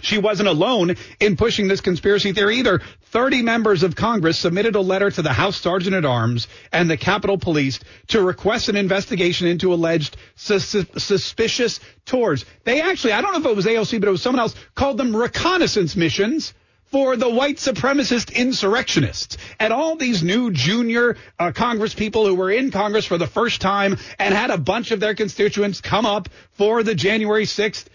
She 0.00 0.18
wasn't 0.18 0.48
alone 0.48 0.94
in 1.18 1.36
pushing 1.36 1.66
this 1.66 1.80
conspiracy 1.80 2.32
theory 2.32 2.58
either. 2.58 2.80
30 3.10 3.42
members 3.42 3.82
of 3.82 3.96
Congress 3.96 4.38
submitted 4.38 4.76
a 4.76 4.80
letter 4.80 5.10
to 5.10 5.22
the 5.22 5.32
House 5.32 5.56
Sergeant 5.60 5.96
at 5.96 6.04
Arms 6.04 6.46
and 6.72 6.88
the 6.88 6.96
Capitol 6.96 7.36
Police 7.36 7.80
to 8.08 8.22
request 8.22 8.68
an 8.68 8.76
investigation 8.76 9.48
into 9.48 9.74
alleged 9.74 10.16
sus- 10.36 10.76
suspicious 10.96 11.80
tours. 12.04 12.44
They 12.64 12.80
actually, 12.80 13.12
I 13.12 13.22
don't 13.22 13.32
know 13.32 13.40
if 13.40 13.46
it 13.46 13.56
was 13.56 13.66
AOC, 13.66 13.98
but 13.98 14.08
it 14.08 14.12
was 14.12 14.22
someone 14.22 14.40
else, 14.40 14.54
called 14.76 14.98
them 14.98 15.16
reconnaissance 15.16 15.96
missions 15.96 16.54
for 16.90 17.16
the 17.16 17.28
white 17.28 17.56
supremacist 17.56 18.34
insurrectionists 18.34 19.36
and 19.60 19.72
all 19.72 19.96
these 19.96 20.22
new 20.22 20.50
junior 20.50 21.16
uh, 21.38 21.52
Congress 21.52 21.94
people 21.94 22.26
who 22.26 22.34
were 22.34 22.50
in 22.50 22.70
Congress 22.70 23.04
for 23.04 23.18
the 23.18 23.26
first 23.26 23.60
time 23.60 23.96
and 24.18 24.34
had 24.34 24.50
a 24.50 24.58
bunch 24.58 24.90
of 24.90 25.00
their 25.00 25.14
constituents 25.14 25.80
come 25.80 26.06
up 26.06 26.28
for 26.52 26.82
the 26.82 26.94
January 26.94 27.44
6th 27.44 27.86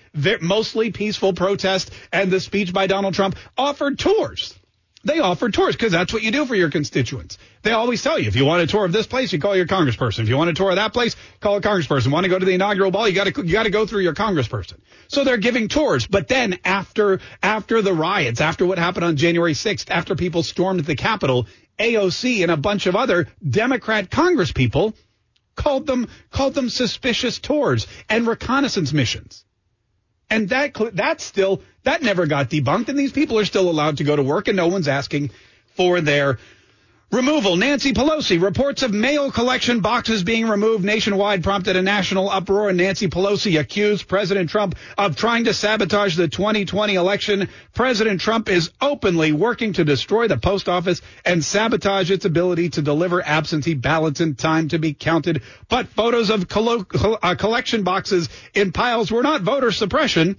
mostly 0.42 0.92
peaceful 0.92 1.34
protest 1.34 1.92
and 2.12 2.30
the 2.30 2.40
speech 2.40 2.72
by 2.72 2.88
Donald 2.88 3.14
Trump 3.14 3.36
offered 3.58 3.98
tours. 3.98 4.54
They 5.06 5.20
offer 5.20 5.50
tours 5.50 5.76
because 5.76 5.92
that's 5.92 6.14
what 6.14 6.24
you 6.24 6.32
do 6.32 6.46
for 6.46 6.56
your 6.56 6.70
constituents. 6.70 7.38
They 7.62 7.72
always 7.72 8.02
tell 8.02 8.18
you 8.18 8.28
if 8.28 8.38
you 8.38 8.46
want 8.46 8.62
a 8.62 8.68
tour 8.68 8.86
of 8.86 8.94
this 8.94 9.06
place, 9.06 9.34
you 9.34 9.40
call 9.40 9.54
your 9.54 9.66
congressperson. 9.66 10.20
If 10.20 10.30
you 10.30 10.38
want 10.38 10.50
a 10.50 10.54
tour 10.54 10.70
of 10.70 10.78
that 10.78 10.94
place, 10.94 11.18
call 11.42 11.58
a 11.58 11.62
congressperson. 11.62 12.10
Want 12.10 12.24
to 12.24 12.30
go 12.30 12.40
to 12.40 12.46
the 12.46 12.54
inaugural 12.54 12.90
ball, 12.90 13.08
you 13.10 13.14
got 13.14 13.28
to 13.28 13.46
you 13.46 13.52
got 13.52 13.64
to 13.64 13.70
go 13.70 13.86
through 13.86 14.02
your 14.02 14.14
congressperson. 14.14 14.80
So 15.10 15.26
they're 15.26 15.38
giving 15.38 15.68
tours. 15.68 16.08
But 16.08 16.30
then 16.30 16.58
after 16.64 17.20
after 17.42 17.82
the 17.82 17.94
riots, 17.94 18.40
after 18.40 18.66
what 18.66 18.78
happened 18.78 19.04
on 19.04 19.18
January 19.18 19.54
6th, 19.54 19.90
after 19.90 20.16
people 20.16 20.42
stormed 20.42 20.86
the 20.86 20.96
Capitol, 20.96 21.48
AOC 21.80 22.44
and 22.44 22.52
a 22.52 22.58
bunch 22.58 22.86
of 22.86 22.96
other 22.96 23.28
Democrat 23.48 24.10
congresspeople 24.10 24.94
called 25.56 25.86
them 25.86 26.08
called 26.32 26.54
them 26.54 26.70
suspicious 26.70 27.40
tours 27.40 27.88
and 28.10 28.26
reconnaissance 28.26 28.94
missions. 28.94 29.44
And 30.30 30.50
that 30.50 30.74
that 30.94 31.22
still 31.22 31.62
that 31.84 32.02
never 32.02 32.26
got 32.26 32.50
debunked, 32.50 32.90
and 32.90 32.98
these 32.98 33.12
people 33.12 33.38
are 33.40 33.46
still 33.46 33.70
allowed 33.70 33.98
to 33.98 34.04
go 34.04 34.16
to 34.16 34.24
work, 34.24 34.48
and 34.48 34.58
no 34.58 34.68
one's 34.68 34.88
asking 34.88 35.32
for 35.76 36.02
their 36.02 36.40
Removal. 37.14 37.58
Nancy 37.58 37.94
Pelosi. 37.94 38.42
Reports 38.42 38.82
of 38.82 38.92
mail 38.92 39.32
collection 39.32 39.82
boxes 39.82 40.24
being 40.24 40.48
removed 40.48 40.84
nationwide 40.84 41.44
prompted 41.44 41.76
a 41.76 41.82
national 41.84 42.28
uproar. 42.28 42.70
And 42.70 42.80
Nancy 42.80 43.08
Pelosi 43.08 43.60
accused 43.60 44.08
President 44.08 44.50
Trump 44.50 44.74
of 44.98 45.16
trying 45.16 45.44
to 45.44 45.54
sabotage 45.54 46.16
the 46.16 46.28
2020 46.28 46.96
election. 46.96 47.50
President 47.76 48.20
Trump 48.20 48.50
is 48.50 48.72
openly 48.82 49.32
working 49.32 49.74
to 49.74 49.86
destroy 49.86 50.28
the 50.28 50.40
post 50.40 50.68
office 50.68 51.04
and 51.24 51.46
sabotage 51.46 52.10
its 52.10 52.26
ability 52.26 52.70
to 52.70 52.82
deliver 52.82 53.22
absentee 53.22 53.76
ballots 53.76 54.20
in 54.20 54.34
time 54.34 54.70
to 54.70 54.80
be 54.80 54.96
counted. 54.96 55.44
But 55.70 55.90
photos 55.90 56.32
of 56.32 56.48
collo- 56.48 56.88
uh, 57.22 57.36
collection 57.36 57.84
boxes 57.84 58.28
in 58.56 58.72
piles 58.72 59.12
were 59.12 59.22
not 59.22 59.44
voter 59.44 59.72
suppression. 59.72 60.36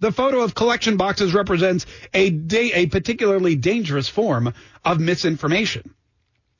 The 0.00 0.12
photo 0.12 0.42
of 0.42 0.54
collection 0.54 0.98
boxes 0.98 1.32
represents 1.32 1.86
a, 2.12 2.28
da- 2.28 2.74
a 2.74 2.86
particularly 2.88 3.56
dangerous 3.56 4.10
form 4.10 4.52
of 4.84 5.00
misinformation. 5.00 5.94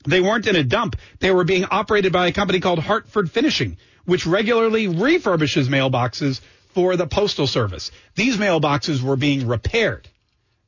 They 0.05 0.21
weren't 0.21 0.47
in 0.47 0.55
a 0.55 0.63
dump. 0.63 0.95
They 1.19 1.31
were 1.31 1.43
being 1.43 1.65
operated 1.65 2.11
by 2.11 2.27
a 2.27 2.31
company 2.31 2.59
called 2.59 2.79
Hartford 2.79 3.29
Finishing, 3.31 3.77
which 4.05 4.25
regularly 4.25 4.87
refurbishes 4.87 5.67
mailboxes 5.67 6.41
for 6.73 6.95
the 6.95 7.07
Postal 7.07 7.47
Service. 7.47 7.91
These 8.15 8.37
mailboxes 8.37 9.01
were 9.01 9.15
being 9.15 9.47
repaired. 9.47 10.07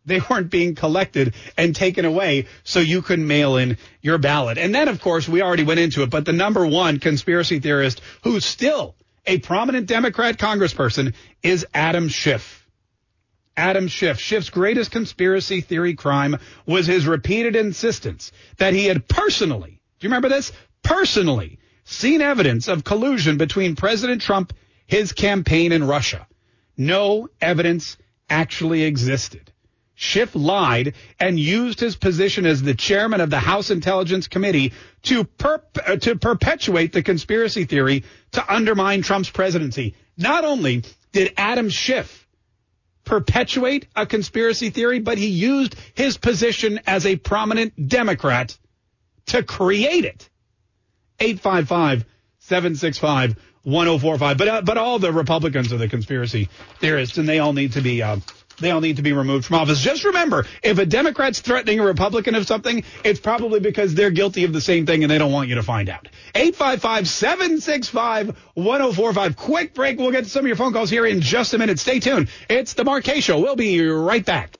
They 0.05 0.19
weren't 0.29 0.49
being 0.49 0.75
collected 0.75 1.33
and 1.57 1.75
taken 1.75 2.05
away 2.05 2.47
so 2.63 2.79
you 2.79 3.01
could 3.01 3.19
mail 3.19 3.57
in 3.57 3.77
your 4.01 4.17
ballot. 4.17 4.57
And 4.57 4.75
then, 4.75 4.89
of 4.89 5.01
course, 5.01 5.29
we 5.29 5.41
already 5.41 5.63
went 5.63 5.79
into 5.79 6.03
it, 6.03 6.09
but 6.09 6.25
the 6.25 6.33
number 6.33 6.65
one 6.67 6.99
conspiracy 6.99 7.59
theorist 7.59 8.01
who's 8.23 8.45
still 8.45 8.95
a 9.25 9.39
prominent 9.39 9.87
Democrat 9.87 10.37
congressperson 10.37 11.13
is 11.41 11.65
Adam 11.73 12.09
Schiff. 12.09 12.62
Adam 13.55 13.87
Schiff. 13.87 14.19
Schiff's 14.19 14.49
greatest 14.49 14.91
conspiracy 14.91 15.61
theory 15.61 15.93
crime 15.93 16.37
was 16.65 16.87
his 16.87 17.05
repeated 17.05 17.55
insistence 17.55 18.31
that 18.57 18.73
he 18.73 18.85
had 18.85 19.07
personally, 19.07 19.81
do 19.99 20.05
you 20.05 20.09
remember 20.09 20.29
this? 20.29 20.51
Personally 20.81 21.59
seen 21.83 22.21
evidence 22.21 22.67
of 22.67 22.83
collusion 22.83 23.37
between 23.37 23.75
President 23.75 24.21
Trump, 24.21 24.53
his 24.87 25.11
campaign, 25.11 25.71
and 25.71 25.87
Russia. 25.87 26.27
No 26.77 27.29
evidence 27.41 27.97
actually 28.29 28.83
existed. 28.83 29.51
Schiff 29.95 30.33
lied 30.33 30.95
and 31.19 31.39
used 31.39 31.79
his 31.79 31.95
position 31.95 32.45
as 32.45 32.63
the 32.63 32.73
chairman 32.73 33.21
of 33.21 33.29
the 33.29 33.39
House 33.39 33.69
Intelligence 33.69 34.27
Committee 34.27 34.73
to, 35.03 35.23
perp- 35.23 35.77
uh, 35.87 35.97
to 35.97 36.15
perpetuate 36.15 36.93
the 36.93 37.03
conspiracy 37.03 37.65
theory 37.65 38.03
to 38.31 38.53
undermine 38.53 39.03
Trump's 39.03 39.29
presidency. 39.29 39.95
Not 40.17 40.45
only 40.45 40.83
did 41.11 41.33
Adam 41.37 41.69
Schiff 41.69 42.22
perpetuate 43.05 43.87
a 43.95 44.05
conspiracy 44.05 44.69
theory, 44.69 44.99
but 44.99 45.17
he 45.17 45.27
used 45.27 45.75
his 45.93 46.17
position 46.17 46.79
as 46.87 47.05
a 47.05 47.15
prominent 47.15 47.87
Democrat 47.89 48.57
to 49.27 49.43
create 49.43 50.05
it. 50.05 50.29
855 51.19 52.05
765 52.39 53.35
1045. 53.63 54.37
But, 54.37 54.47
uh, 54.47 54.61
but 54.61 54.77
all 54.77 54.99
the 54.99 55.11
Republicans 55.11 55.71
are 55.71 55.77
the 55.77 55.87
conspiracy 55.87 56.49
theorists, 56.79 57.17
and 57.17 57.27
they 57.27 57.39
all 57.39 57.53
need 57.53 57.73
to 57.73 57.81
be. 57.81 58.01
Uh, 58.01 58.17
they 58.59 58.71
all 58.71 58.81
need 58.81 58.97
to 58.97 59.01
be 59.01 59.13
removed 59.13 59.45
from 59.45 59.55
office. 59.57 59.79
Just 59.79 60.03
remember, 60.05 60.45
if 60.61 60.77
a 60.77 60.85
Democrat's 60.85 61.39
threatening 61.39 61.79
a 61.79 61.85
Republican 61.85 62.35
of 62.35 62.45
something, 62.47 62.83
it's 63.03 63.19
probably 63.19 63.59
because 63.59 63.95
they're 63.95 64.11
guilty 64.11 64.43
of 64.43 64.53
the 64.53 64.61
same 64.61 64.85
thing 64.85 65.03
and 65.03 65.11
they 65.11 65.17
don't 65.17 65.31
want 65.31 65.49
you 65.49 65.55
to 65.55 65.63
find 65.63 65.89
out. 65.89 66.07
855-765-1045. 66.35 69.35
Quick 69.35 69.73
break. 69.73 69.97
We'll 69.99 70.11
get 70.11 70.25
to 70.25 70.29
some 70.29 70.41
of 70.41 70.47
your 70.47 70.55
phone 70.55 70.73
calls 70.73 70.89
here 70.89 71.05
in 71.05 71.21
just 71.21 71.53
a 71.53 71.57
minute. 71.57 71.79
Stay 71.79 71.99
tuned. 71.99 72.29
It's 72.49 72.73
the 72.73 72.83
Kaye 73.03 73.21
Show. 73.21 73.39
We'll 73.39 73.55
be 73.55 73.81
right 73.81 74.25
back. 74.25 74.57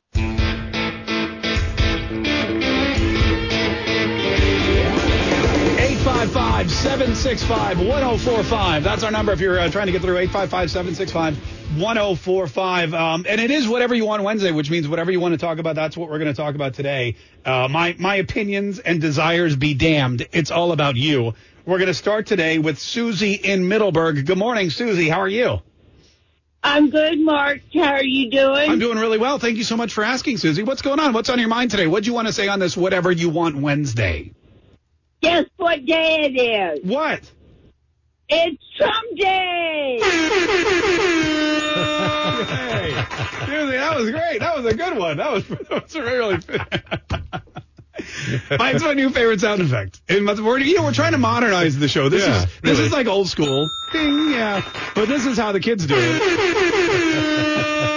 855 6.64 7.18
765 7.18 7.80
1045. 7.88 8.84
That's 8.86 9.04
our 9.04 9.12
number 9.12 9.34
if 9.34 9.42
you're 9.42 9.60
uh, 9.60 9.70
trying 9.70 9.88
to 9.88 9.92
get 9.92 10.02
through 10.02 10.18
855 10.18 10.72
765 10.72 11.82
1045. 11.82 12.94
Um, 12.94 13.26
and 13.28 13.42
it 13.42 13.52
is 13.52 13.68
whatever 13.68 13.94
you 13.94 14.06
want 14.06 14.24
Wednesday, 14.24 14.52
which 14.52 14.70
means 14.70 14.88
whatever 14.88 15.12
you 15.12 15.20
want 15.20 15.34
to 15.34 15.38
talk 15.38 15.58
about, 15.58 15.76
that's 15.76 15.98
what 15.98 16.10
we're 16.10 16.20
going 16.20 16.34
to 16.34 16.42
talk 16.42 16.56
about 16.56 16.74
today. 16.74 17.18
Uh, 17.44 17.68
my, 17.70 17.98
my 18.00 18.16
opinions 18.16 18.80
and 18.80 19.02
desires 19.02 19.58
be 19.58 19.74
damned. 19.74 20.26
It's 20.32 20.52
all 20.52 20.72
about 20.72 20.96
you. 20.96 21.34
We're 21.66 21.80
going 21.80 21.88
to 21.88 21.94
start 21.94 22.28
today 22.28 22.60
with 22.60 22.80
Susie 22.80 23.34
in 23.34 23.68
Middleburg. 23.68 24.26
Good 24.26 24.38
morning, 24.38 24.70
Susie. 24.70 25.10
How 25.10 25.20
are 25.20 25.28
you? 25.28 25.60
I'm 26.64 26.92
good, 26.92 27.20
Mark. 27.20 27.60
How 27.74 27.96
are 27.96 28.04
you 28.06 28.32
doing? 28.32 28.72
I'm 28.72 28.80
doing 28.80 29.00
really 29.00 29.18
well. 29.18 29.38
Thank 29.38 29.58
you 29.58 29.66
so 29.66 29.76
much 29.76 29.94
for 29.94 30.06
asking, 30.06 30.38
Susie. 30.38 30.64
What's 30.64 30.82
going 30.82 31.02
on? 31.02 31.12
What's 31.12 31.30
on 31.30 31.40
your 31.40 31.50
mind 31.50 31.72
today? 31.72 31.88
What 31.88 32.04
do 32.04 32.10
you 32.10 32.14
want 32.14 32.28
to 32.28 32.34
say 32.34 32.48
on 32.48 32.60
this 32.60 32.78
whatever 32.78 33.12
you 33.12 33.28
want 33.28 33.58
Wednesday? 33.58 34.32
Guess 35.24 35.46
what 35.56 35.86
day 35.86 36.30
it 36.34 36.38
is? 36.38 36.84
What? 36.84 37.22
It's 38.28 38.62
Trump 38.78 39.18
Day! 39.18 40.00
hey, 42.44 43.06
Susie, 43.46 43.78
that 43.78 43.96
was 43.98 44.12
great. 44.12 44.40
That 44.40 44.58
was 44.58 44.66
a 44.66 44.74
good 44.76 44.98
one. 44.98 45.16
That 45.18 45.32
was, 45.32 45.48
that 45.48 45.84
was 45.84 45.96
really. 45.96 46.40
Mine's 48.60 48.84
my 48.84 48.94
new 48.94 49.10
favorite 49.12 49.40
sound 49.40 49.62
effect. 49.62 50.02
And 50.10 50.28
we're, 50.28 50.60
you 50.60 50.76
know, 50.76 50.84
we're 50.84 50.92
trying 50.94 51.14
to 51.14 51.18
modernize 51.18 51.78
the 51.80 51.88
show. 51.88 52.10
This 52.10 52.26
Yeah, 52.26 52.40
is 52.40 52.46
this 52.62 52.78
really. 52.78 52.86
is 52.88 52.92
like 52.92 53.08
old 53.08 53.30
school. 53.30 53.70
Ding, 53.94 54.30
yeah. 54.32 54.62
But 54.94 55.08
this 55.08 55.26
is 55.26 55.38
how 55.38 55.54
the 55.54 55.62
kids 55.62 55.86
do 55.86 55.96
it. 55.98 57.90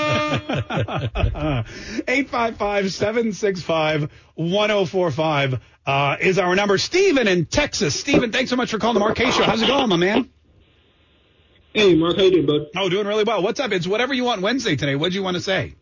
855-765-1045 4.36 5.60
uh, 5.86 6.16
is 6.20 6.38
our 6.38 6.54
number. 6.56 6.78
Steven 6.78 7.26
in 7.28 7.46
Texas. 7.46 7.98
Steven, 7.98 8.32
thanks 8.32 8.50
so 8.50 8.56
much 8.56 8.70
for 8.70 8.78
calling 8.78 8.94
the 8.94 9.00
Mark 9.00 9.16
Kaye 9.16 9.30
Show. 9.30 9.44
How's 9.44 9.62
it 9.62 9.66
going, 9.68 9.88
my 9.88 9.96
man? 9.96 10.28
Hey, 11.72 11.94
Mark, 11.94 12.16
how 12.16 12.22
you 12.22 12.30
doing, 12.32 12.46
bud? 12.46 12.66
Oh, 12.76 12.88
doing 12.88 13.06
really 13.06 13.24
well. 13.24 13.42
What's 13.42 13.60
up? 13.60 13.70
It's 13.72 13.86
whatever 13.86 14.14
you 14.14 14.24
want 14.24 14.40
Wednesday 14.42 14.76
today. 14.76 14.96
What 14.96 15.12
do 15.12 15.18
you 15.18 15.22
want 15.22 15.36
to 15.36 15.42
say? 15.42 15.74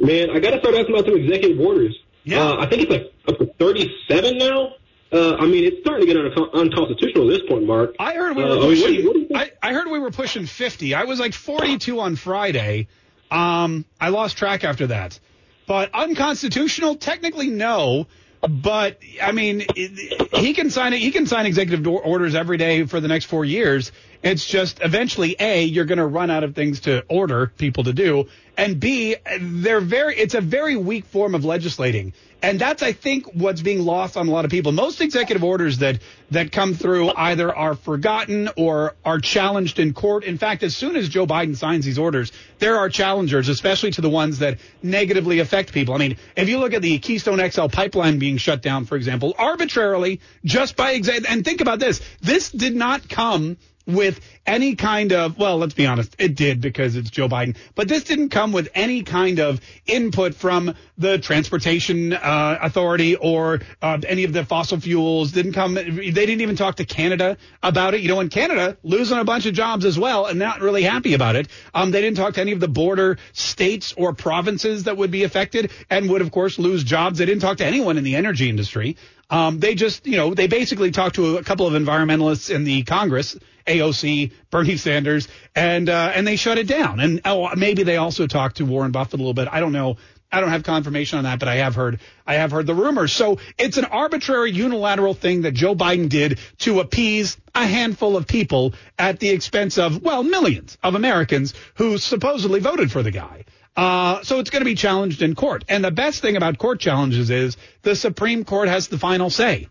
Man, 0.00 0.30
I 0.30 0.40
got 0.40 0.50
to 0.50 0.58
start 0.60 0.74
asking 0.74 0.94
about 0.94 1.04
some 1.06 1.16
executive 1.16 1.60
orders. 1.60 1.96
Yeah. 2.24 2.42
Uh, 2.42 2.56
I 2.60 2.66
think 2.68 2.82
it's 2.82 2.90
like 2.90 3.12
up 3.28 3.38
to 3.38 3.46
37 3.58 4.38
now. 4.38 4.72
Uh, 5.12 5.36
I 5.36 5.46
mean, 5.46 5.64
it's 5.64 5.76
starting 5.82 6.06
to 6.08 6.12
get 6.12 6.16
un- 6.16 6.50
unconstitutional 6.52 7.30
at 7.32 7.38
this 7.38 7.48
point, 7.48 7.64
Mark. 7.66 7.94
I 8.00 8.14
heard 8.14 8.36
we 8.36 8.42
Uh, 8.42 8.48
were 8.48 8.54
I 8.54 8.68
mean, 8.68 8.80
what 8.80 8.86
do 8.88 8.92
you- 8.94 9.06
what 9.06 9.14
do? 9.14 9.28
I, 9.34 9.50
I 9.62 9.72
heard 9.72 9.88
we 9.88 9.98
were 10.00 10.10
pushing 10.10 10.46
50. 10.46 10.94
I 10.94 11.04
was 11.04 11.20
like 11.20 11.32
42 11.34 12.00
on 12.00 12.16
Friday. 12.16 12.88
Um, 13.30 13.84
I 14.00 14.10
lost 14.10 14.36
track 14.36 14.64
after 14.64 14.88
that. 14.88 15.18
But 15.66 15.90
unconstitutional, 15.94 16.96
technically 16.96 17.48
no. 17.48 18.06
But 18.48 19.00
I 19.20 19.32
mean, 19.32 19.64
he 19.74 20.54
can 20.54 20.70
sign 20.70 20.92
it. 20.92 21.00
He 21.00 21.10
can 21.10 21.26
sign 21.26 21.46
executive 21.46 21.86
orders 21.86 22.34
every 22.34 22.58
day 22.58 22.84
for 22.84 23.00
the 23.00 23.08
next 23.08 23.24
four 23.24 23.44
years. 23.44 23.90
It's 24.22 24.46
just 24.46 24.80
eventually, 24.82 25.36
a 25.38 25.64
you're 25.64 25.84
going 25.84 25.98
to 25.98 26.06
run 26.06 26.30
out 26.30 26.44
of 26.44 26.54
things 26.54 26.80
to 26.80 27.04
order 27.08 27.52
people 27.58 27.84
to 27.84 27.92
do, 27.92 28.28
and 28.56 28.78
b 28.78 29.16
they're 29.40 29.80
very. 29.80 30.16
It's 30.16 30.34
a 30.34 30.40
very 30.40 30.76
weak 30.76 31.06
form 31.06 31.34
of 31.34 31.44
legislating, 31.44 32.12
and 32.42 32.60
that's 32.60 32.82
I 32.82 32.92
think 32.92 33.26
what's 33.32 33.62
being 33.62 33.84
lost 33.84 34.16
on 34.16 34.28
a 34.28 34.30
lot 34.30 34.44
of 34.44 34.50
people. 34.50 34.72
Most 34.72 35.00
executive 35.00 35.42
orders 35.42 35.78
that 35.78 36.00
that 36.30 36.52
come 36.52 36.74
through 36.74 37.12
either 37.16 37.54
are 37.54 37.74
forgotten 37.74 38.50
or 38.56 38.94
are 39.04 39.18
challenged 39.20 39.78
in 39.78 39.94
court. 39.94 40.24
In 40.24 40.38
fact, 40.38 40.62
as 40.62 40.76
soon 40.76 40.96
as 40.96 41.08
Joe 41.08 41.26
Biden 41.26 41.56
signs 41.56 41.84
these 41.84 41.98
orders, 41.98 42.32
there 42.58 42.78
are 42.78 42.88
challengers, 42.88 43.48
especially 43.48 43.92
to 43.92 44.00
the 44.00 44.10
ones 44.10 44.40
that 44.40 44.58
negatively 44.82 45.38
affect 45.38 45.72
people. 45.72 45.94
I 45.94 45.98
mean, 45.98 46.16
if 46.36 46.48
you 46.48 46.58
look 46.58 46.74
at 46.74 46.82
the 46.82 46.98
Keystone 46.98 47.38
XL 47.50 47.66
pipeline 47.66 48.18
being 48.18 48.36
shut 48.36 48.62
down, 48.62 48.84
for 48.84 48.96
example, 48.96 49.34
arbitrarily, 49.38 50.20
just 50.44 50.76
by 50.76 50.98
exa- 50.98 51.24
and 51.28 51.44
think 51.44 51.60
about 51.60 51.78
this, 51.78 52.00
this 52.20 52.50
did 52.50 52.74
not 52.74 53.08
come 53.08 53.56
with 53.86 54.20
any 54.44 54.74
kind 54.74 55.12
of, 55.12 55.38
well, 55.38 55.58
let's 55.58 55.74
be 55.74 55.86
honest, 55.86 56.14
it 56.18 56.34
did 56.34 56.60
because 56.60 56.96
it's 56.96 57.10
Joe 57.10 57.28
Biden, 57.28 57.56
but 57.74 57.88
this 57.88 58.04
didn't 58.04 58.30
come 58.30 58.52
with 58.52 58.68
any 58.74 59.02
kind 59.02 59.38
of 59.38 59.60
input 59.86 60.34
from 60.34 60.74
the 60.98 61.18
Transportation 61.18 62.12
uh, 62.12 62.58
Authority 62.62 63.16
or 63.16 63.60
uh, 63.80 63.98
any 64.06 64.24
of 64.24 64.32
the 64.32 64.44
fossil 64.44 64.80
fuels. 64.80 65.32
Didn't 65.32 65.52
come, 65.52 65.74
they 65.74 66.10
didn't 66.10 66.40
even 66.40 66.56
talk 66.56 66.76
to 66.76 66.84
Canada 66.84 67.36
about 67.62 67.94
it. 67.94 68.00
You 68.00 68.08
know, 68.08 68.20
in 68.20 68.28
Canada, 68.28 68.76
losing 68.82 69.18
a 69.18 69.24
bunch 69.24 69.46
of 69.46 69.54
jobs 69.54 69.84
as 69.84 69.98
well 69.98 70.26
and 70.26 70.38
not 70.38 70.60
really 70.60 70.82
happy 70.82 71.14
about 71.14 71.36
it. 71.36 71.48
Um, 71.74 71.90
they 71.90 72.00
didn't 72.00 72.16
talk 72.16 72.34
to 72.34 72.40
any 72.40 72.52
of 72.52 72.60
the 72.60 72.68
border 72.68 73.18
states 73.32 73.94
or 73.96 74.12
provinces 74.12 74.84
that 74.84 74.96
would 74.96 75.10
be 75.10 75.22
affected 75.22 75.70
and 75.90 76.10
would, 76.10 76.22
of 76.22 76.30
course, 76.30 76.58
lose 76.58 76.82
jobs. 76.82 77.18
They 77.18 77.26
didn't 77.26 77.42
talk 77.42 77.58
to 77.58 77.66
anyone 77.66 77.98
in 77.98 78.04
the 78.04 78.16
energy 78.16 78.48
industry. 78.48 78.96
Um, 79.28 79.58
they 79.58 79.74
just, 79.74 80.06
you 80.06 80.16
know, 80.16 80.34
they 80.34 80.46
basically 80.46 80.90
talked 80.92 81.16
to 81.16 81.36
a 81.36 81.42
couple 81.42 81.66
of 81.66 81.74
environmentalists 81.74 82.54
in 82.54 82.64
the 82.64 82.84
Congress, 82.84 83.36
AOC, 83.66 84.32
Bernie 84.50 84.76
Sanders, 84.76 85.28
and 85.54 85.88
uh, 85.88 86.12
and 86.14 86.26
they 86.26 86.36
shut 86.36 86.58
it 86.58 86.66
down. 86.66 87.00
And 87.00 87.20
oh, 87.24 87.54
maybe 87.56 87.82
they 87.82 87.96
also 87.96 88.26
talked 88.26 88.58
to 88.58 88.64
Warren 88.64 88.92
Buffett 88.92 89.14
a 89.14 89.16
little 89.18 89.34
bit. 89.34 89.48
I 89.50 89.60
don't 89.60 89.72
know. 89.72 89.96
I 90.30 90.40
don't 90.40 90.50
have 90.50 90.64
confirmation 90.64 91.18
on 91.18 91.24
that, 91.24 91.38
but 91.38 91.48
I 91.48 91.56
have 91.56 91.74
heard 91.74 92.00
I 92.26 92.34
have 92.34 92.50
heard 92.50 92.66
the 92.66 92.74
rumors. 92.74 93.12
So 93.12 93.38
it's 93.58 93.76
an 93.78 93.84
arbitrary 93.84 94.50
unilateral 94.50 95.14
thing 95.14 95.42
that 95.42 95.52
Joe 95.52 95.74
Biden 95.74 96.08
did 96.08 96.38
to 96.58 96.80
appease 96.80 97.36
a 97.54 97.64
handful 97.66 98.16
of 98.16 98.26
people 98.26 98.74
at 98.98 99.20
the 99.20 99.30
expense 99.30 99.78
of 99.78 100.02
well 100.02 100.22
millions 100.22 100.78
of 100.82 100.94
Americans 100.94 101.54
who 101.74 101.98
supposedly 101.98 102.60
voted 102.60 102.90
for 102.90 103.02
the 103.02 103.10
guy. 103.10 103.44
Uh, 103.76 104.22
so 104.22 104.40
it's 104.40 104.50
going 104.50 104.62
to 104.62 104.66
be 104.66 104.74
challenged 104.74 105.22
in 105.22 105.34
court. 105.34 105.64
And 105.68 105.84
the 105.84 105.90
best 105.90 106.22
thing 106.22 106.36
about 106.36 106.58
court 106.58 106.80
challenges 106.80 107.30
is 107.30 107.56
the 107.82 107.94
Supreme 107.94 108.44
Court 108.44 108.68
has 108.68 108.88
the 108.88 108.98
final 108.98 109.28
say. 109.28 109.68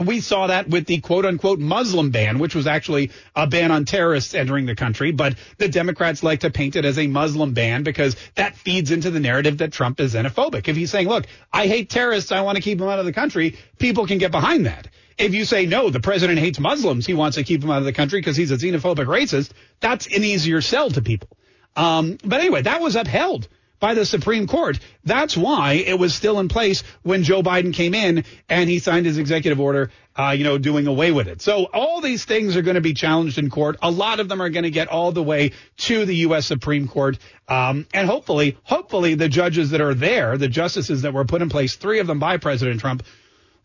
We 0.00 0.20
saw 0.20 0.46
that 0.46 0.68
with 0.68 0.86
the 0.86 1.00
quote 1.00 1.26
unquote 1.26 1.58
Muslim 1.58 2.10
ban, 2.10 2.38
which 2.38 2.54
was 2.54 2.66
actually 2.66 3.10
a 3.36 3.46
ban 3.46 3.70
on 3.70 3.84
terrorists 3.84 4.34
entering 4.34 4.64
the 4.64 4.74
country. 4.74 5.12
But 5.12 5.36
the 5.58 5.68
Democrats 5.68 6.22
like 6.22 6.40
to 6.40 6.50
paint 6.50 6.76
it 6.76 6.86
as 6.86 6.98
a 6.98 7.06
Muslim 7.06 7.52
ban 7.52 7.82
because 7.82 8.16
that 8.34 8.56
feeds 8.56 8.90
into 8.90 9.10
the 9.10 9.20
narrative 9.20 9.58
that 9.58 9.72
Trump 9.72 10.00
is 10.00 10.14
xenophobic. 10.14 10.66
If 10.66 10.76
he's 10.76 10.90
saying, 10.90 11.08
look, 11.08 11.26
I 11.52 11.66
hate 11.66 11.90
terrorists, 11.90 12.32
I 12.32 12.40
want 12.40 12.56
to 12.56 12.62
keep 12.62 12.78
them 12.78 12.88
out 12.88 13.00
of 13.00 13.04
the 13.04 13.12
country, 13.12 13.58
people 13.78 14.06
can 14.06 14.16
get 14.16 14.30
behind 14.30 14.64
that. 14.64 14.88
If 15.18 15.34
you 15.34 15.44
say, 15.44 15.66
no, 15.66 15.90
the 15.90 16.00
president 16.00 16.38
hates 16.38 16.58
Muslims, 16.58 17.04
he 17.04 17.12
wants 17.12 17.36
to 17.36 17.44
keep 17.44 17.60
them 17.60 17.70
out 17.70 17.78
of 17.78 17.84
the 17.84 17.92
country 17.92 18.18
because 18.18 18.36
he's 18.36 18.50
a 18.50 18.56
xenophobic 18.56 19.06
racist, 19.06 19.50
that's 19.80 20.06
an 20.06 20.24
easier 20.24 20.62
sell 20.62 20.90
to 20.90 21.02
people. 21.02 21.28
Um, 21.76 22.16
but 22.24 22.40
anyway, 22.40 22.62
that 22.62 22.80
was 22.80 22.96
upheld 22.96 23.46
by 23.82 23.94
the 23.94 24.06
Supreme 24.06 24.46
Court. 24.46 24.78
That's 25.02 25.36
why 25.36 25.72
it 25.72 25.98
was 25.98 26.14
still 26.14 26.38
in 26.38 26.48
place 26.48 26.84
when 27.02 27.24
Joe 27.24 27.42
Biden 27.42 27.74
came 27.74 27.94
in 27.94 28.24
and 28.48 28.70
he 28.70 28.78
signed 28.78 29.06
his 29.06 29.18
executive 29.18 29.58
order, 29.58 29.90
uh, 30.16 30.36
you 30.38 30.44
know, 30.44 30.56
doing 30.56 30.86
away 30.86 31.10
with 31.10 31.26
it. 31.26 31.42
So 31.42 31.64
all 31.64 32.00
these 32.00 32.24
things 32.24 32.56
are 32.56 32.62
going 32.62 32.76
to 32.76 32.80
be 32.80 32.94
challenged 32.94 33.38
in 33.38 33.50
court. 33.50 33.78
A 33.82 33.90
lot 33.90 34.20
of 34.20 34.28
them 34.28 34.40
are 34.40 34.50
going 34.50 34.62
to 34.62 34.70
get 34.70 34.86
all 34.86 35.10
the 35.10 35.22
way 35.22 35.50
to 35.78 36.06
the 36.06 36.14
U.S. 36.28 36.46
Supreme 36.46 36.86
Court. 36.86 37.18
Um, 37.48 37.88
and 37.92 38.08
hopefully, 38.08 38.56
hopefully 38.62 39.16
the 39.16 39.28
judges 39.28 39.70
that 39.70 39.80
are 39.80 39.94
there, 39.94 40.38
the 40.38 40.46
justices 40.46 41.02
that 41.02 41.12
were 41.12 41.24
put 41.24 41.42
in 41.42 41.48
place, 41.48 41.74
three 41.74 41.98
of 41.98 42.06
them 42.06 42.20
by 42.20 42.36
President 42.36 42.78
Trump, 42.78 43.02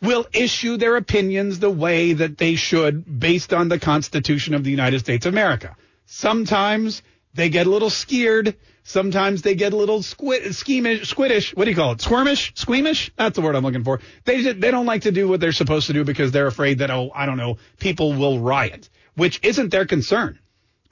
will 0.02 0.26
issue 0.34 0.78
their 0.78 0.96
opinions 0.96 1.60
the 1.60 1.70
way 1.70 2.14
that 2.14 2.40
they 2.40 2.56
should 2.56 3.20
based 3.20 3.54
on 3.54 3.70
the 3.70 3.78
Constitution 3.78 4.56
of 4.56 4.64
the 4.64 4.72
United 4.72 4.98
States 5.00 5.28
of 5.28 5.34
America. 5.34 5.78
Sometimes 6.08 7.04
they 7.38 7.50
get 7.50 7.68
a 7.68 7.70
little 7.70 7.92
scared. 7.92 8.56
Sometimes 8.84 9.44
they 9.44 9.54
get 9.54 9.72
a 9.72 9.76
little 9.76 10.02
squid, 10.02 10.56
schemish, 10.56 11.14
squiddish. 11.14 11.56
What 11.56 11.66
do 11.66 11.70
you 11.70 11.76
call 11.76 11.92
it? 11.92 12.00
Squirmish? 12.00 12.58
Squeamish? 12.58 13.12
That's 13.16 13.36
the 13.36 13.42
word 13.42 13.56
I'm 13.56 13.64
looking 13.64 13.84
for. 13.84 14.02
They 14.26 14.54
they 14.54 14.72
don't 14.72 14.88
like 14.88 15.04
to 15.04 15.12
do 15.12 15.28
what 15.28 15.40
they're 15.40 15.52
supposed 15.52 15.88
to 15.88 15.94
do 15.94 16.04
because 16.04 16.32
they're 16.32 16.48
afraid 16.48 16.80
that, 16.80 16.90
oh, 16.90 17.12
I 17.14 17.28
don't 17.28 17.38
know, 17.38 17.58
people 17.80 18.14
will 18.14 18.40
riot, 18.40 18.90
which 19.16 19.40
isn't 19.44 19.70
their 19.70 19.86
concern. 19.86 20.40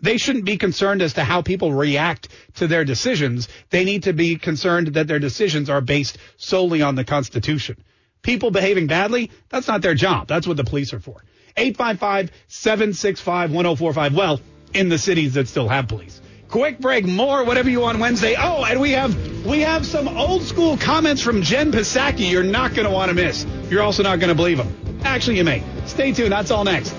They 0.01 0.17
shouldn't 0.17 0.45
be 0.45 0.57
concerned 0.57 1.01
as 1.01 1.13
to 1.13 1.23
how 1.23 1.41
people 1.41 1.73
react 1.73 2.27
to 2.55 2.67
their 2.67 2.85
decisions. 2.85 3.47
They 3.71 3.83
need 3.83 4.03
to 4.03 4.13
be 4.13 4.35
concerned 4.35 4.87
that 4.93 5.07
their 5.07 5.19
decisions 5.19 5.67
are 5.69 5.81
based 5.81 6.19
solely 6.37 6.83
on 6.83 6.93
the 6.93 7.05
Constitution. 7.05 7.77
People 8.21 8.51
behaving 8.51 8.85
badly, 8.85 9.31
that's 9.49 9.67
not 9.67 9.81
their 9.81 9.95
job. 9.95 10.27
That's 10.27 10.45
what 10.45 10.57
the 10.57 10.63
police 10.63 10.93
are 10.93 10.99
for. 10.99 11.23
855 11.57 12.31
765 12.49 13.51
1045. 13.51 14.15
Well, 14.15 14.41
in 14.75 14.89
the 14.89 14.97
cities 14.97 15.33
that 15.33 15.47
still 15.47 15.69
have 15.69 15.87
police. 15.87 16.21
Quick 16.55 16.79
break, 16.79 17.05
more 17.05 17.43
whatever 17.43 17.69
you 17.69 17.81
want 17.81 17.99
Wednesday. 17.99 18.33
Oh, 18.39 18.63
and 18.63 18.79
we 18.79 18.91
have 18.91 19.13
we 19.45 19.59
have 19.59 19.85
some 19.85 20.07
old 20.07 20.41
school 20.41 20.77
comments 20.77 21.21
from 21.21 21.41
Jen 21.41 21.69
Psaki 21.69 22.31
you're 22.31 22.43
not 22.43 22.73
going 22.73 22.87
to 22.87 22.93
want 22.93 23.09
to 23.09 23.13
miss. 23.13 23.45
You're 23.69 23.81
also 23.81 24.03
not 24.03 24.21
going 24.21 24.29
to 24.29 24.35
believe 24.35 24.59
them. 24.59 25.01
Actually, 25.03 25.35
you 25.35 25.43
may. 25.43 25.61
Stay 25.85 26.13
tuned. 26.13 26.31
That's 26.31 26.51
all 26.51 26.63
next. 26.63 26.95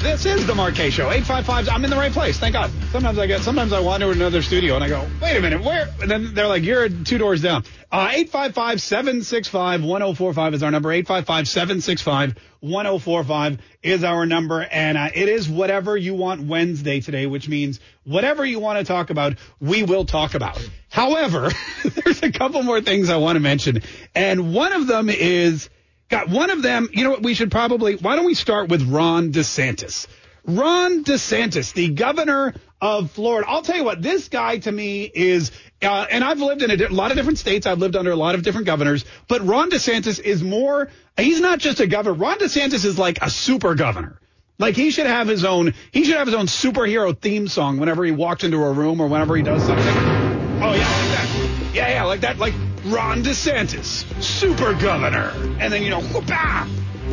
This 0.00 0.24
is 0.24 0.46
the 0.46 0.54
Mark 0.54 0.76
Kaye 0.76 0.88
Show. 0.88 1.10
855. 1.10 1.68
I'm 1.68 1.84
in 1.84 1.90
the 1.90 1.96
right 1.96 2.10
place. 2.10 2.38
Thank 2.38 2.54
God. 2.54 2.70
Sometimes 2.90 3.18
I 3.18 3.26
get, 3.26 3.42
sometimes 3.42 3.70
I 3.74 3.80
wander 3.80 4.06
to 4.06 4.12
another 4.12 4.40
studio 4.40 4.74
and 4.74 4.82
I 4.82 4.88
go, 4.88 5.06
wait 5.20 5.36
a 5.36 5.42
minute, 5.42 5.62
where? 5.62 5.90
And 6.00 6.10
then 6.10 6.32
they're 6.32 6.46
like, 6.46 6.62
you're 6.62 6.88
two 6.88 7.18
doors 7.18 7.42
down. 7.42 7.64
Uh, 7.92 8.08
855 8.10 8.80
765 8.80 9.84
1045 9.84 10.54
is 10.54 10.62
our 10.62 10.70
number. 10.70 10.90
855 10.90 11.48
765 11.48 12.34
1045 12.60 13.58
is 13.82 14.02
our 14.02 14.24
number. 14.24 14.62
And 14.62 14.96
uh, 14.96 15.10
it 15.14 15.28
is 15.28 15.50
whatever 15.50 15.98
you 15.98 16.14
want 16.14 16.44
Wednesday 16.44 17.00
today, 17.00 17.26
which 17.26 17.46
means 17.46 17.78
whatever 18.04 18.42
you 18.42 18.58
want 18.58 18.78
to 18.78 18.84
talk 18.86 19.10
about, 19.10 19.34
we 19.60 19.82
will 19.82 20.06
talk 20.06 20.32
about. 20.32 20.66
However, 20.88 21.50
there's 21.84 22.22
a 22.22 22.32
couple 22.32 22.62
more 22.62 22.80
things 22.80 23.10
I 23.10 23.18
want 23.18 23.36
to 23.36 23.40
mention. 23.40 23.82
And 24.14 24.54
one 24.54 24.72
of 24.72 24.86
them 24.86 25.10
is, 25.10 25.68
Got 26.10 26.28
one 26.28 26.50
of 26.50 26.62
them. 26.62 26.88
You 26.92 27.04
know 27.04 27.10
what? 27.10 27.22
We 27.22 27.34
should 27.34 27.50
probably. 27.50 27.94
Why 27.94 28.16
don't 28.16 28.26
we 28.26 28.34
start 28.34 28.68
with 28.68 28.82
Ron 28.90 29.32
DeSantis? 29.32 30.08
Ron 30.44 31.04
DeSantis, 31.04 31.72
the 31.72 31.88
governor 31.88 32.54
of 32.80 33.12
Florida. 33.12 33.48
I'll 33.48 33.62
tell 33.62 33.76
you 33.76 33.84
what. 33.84 34.02
This 34.02 34.28
guy 34.28 34.58
to 34.58 34.72
me 34.72 35.04
is. 35.04 35.52
Uh, 35.80 36.06
and 36.10 36.24
I've 36.24 36.40
lived 36.40 36.62
in 36.62 36.70
a, 36.70 36.86
a 36.86 36.88
lot 36.88 37.12
of 37.12 37.16
different 37.16 37.38
states. 37.38 37.64
I've 37.66 37.78
lived 37.78 37.94
under 37.94 38.10
a 38.10 38.16
lot 38.16 38.34
of 38.34 38.42
different 38.42 38.66
governors. 38.66 39.04
But 39.28 39.46
Ron 39.46 39.70
DeSantis 39.70 40.20
is 40.20 40.42
more. 40.42 40.90
He's 41.16 41.40
not 41.40 41.60
just 41.60 41.78
a 41.80 41.86
governor. 41.86 42.14
Ron 42.14 42.38
DeSantis 42.38 42.84
is 42.84 42.98
like 42.98 43.22
a 43.22 43.30
super 43.30 43.76
governor. 43.76 44.20
Like 44.58 44.74
he 44.74 44.90
should 44.90 45.06
have 45.06 45.28
his 45.28 45.44
own. 45.44 45.74
He 45.92 46.04
should 46.04 46.16
have 46.16 46.26
his 46.26 46.34
own 46.34 46.46
superhero 46.46 47.16
theme 47.16 47.46
song 47.46 47.78
whenever 47.78 48.04
he 48.04 48.12
walks 48.12 48.42
into 48.42 48.62
a 48.62 48.72
room 48.72 49.00
or 49.00 49.06
whenever 49.06 49.36
he 49.36 49.42
does 49.42 49.62
something. 49.64 49.86
Oh 49.86 50.74
yeah, 50.74 50.88
like 50.88 51.08
that. 51.08 51.70
Yeah, 51.72 51.88
yeah, 51.88 52.04
like 52.04 52.20
that. 52.20 52.38
Like 52.38 52.52
Ron 52.86 53.22
DeSantis, 53.22 54.04
super 54.22 54.72
governor. 54.74 55.32
And 55.60 55.72
then, 55.72 55.82
you 55.82 55.90
know, 55.90 56.00
whoopah! 56.00 56.66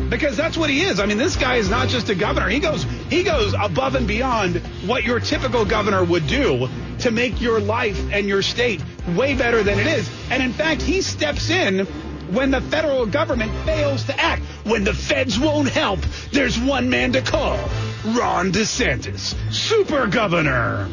Because 0.08 0.36
that's 0.36 0.56
what 0.56 0.70
he 0.70 0.82
is. 0.82 1.00
I 1.00 1.06
mean, 1.06 1.18
this 1.18 1.36
guy 1.36 1.56
is 1.56 1.68
not 1.68 1.88
just 1.88 2.08
a 2.08 2.14
governor. 2.14 2.48
He 2.48 2.60
goes 2.60 2.84
he 3.10 3.22
goes 3.22 3.54
above 3.60 3.94
and 3.94 4.06
beyond 4.06 4.56
what 4.86 5.04
your 5.04 5.20
typical 5.20 5.64
governor 5.64 6.04
would 6.04 6.26
do 6.26 6.68
to 7.00 7.10
make 7.10 7.40
your 7.40 7.60
life 7.60 7.98
and 8.12 8.26
your 8.26 8.40
state 8.40 8.82
way 9.16 9.34
better 9.34 9.62
than 9.62 9.78
it 9.78 9.86
is. 9.86 10.10
And 10.30 10.42
in 10.42 10.52
fact, 10.52 10.80
he 10.80 11.02
steps 11.02 11.50
in 11.50 11.86
when 12.30 12.50
the 12.50 12.60
federal 12.60 13.06
government 13.06 13.52
fails 13.64 14.04
to 14.04 14.18
act. 14.18 14.42
When 14.64 14.84
the 14.84 14.94
feds 14.94 15.38
won't 15.38 15.68
help, 15.68 16.00
there's 16.32 16.58
one 16.58 16.88
man 16.88 17.12
to 17.12 17.20
call. 17.20 17.58
Ron 18.06 18.52
DeSantis, 18.52 19.34
super 19.52 20.06
governor. 20.06 20.88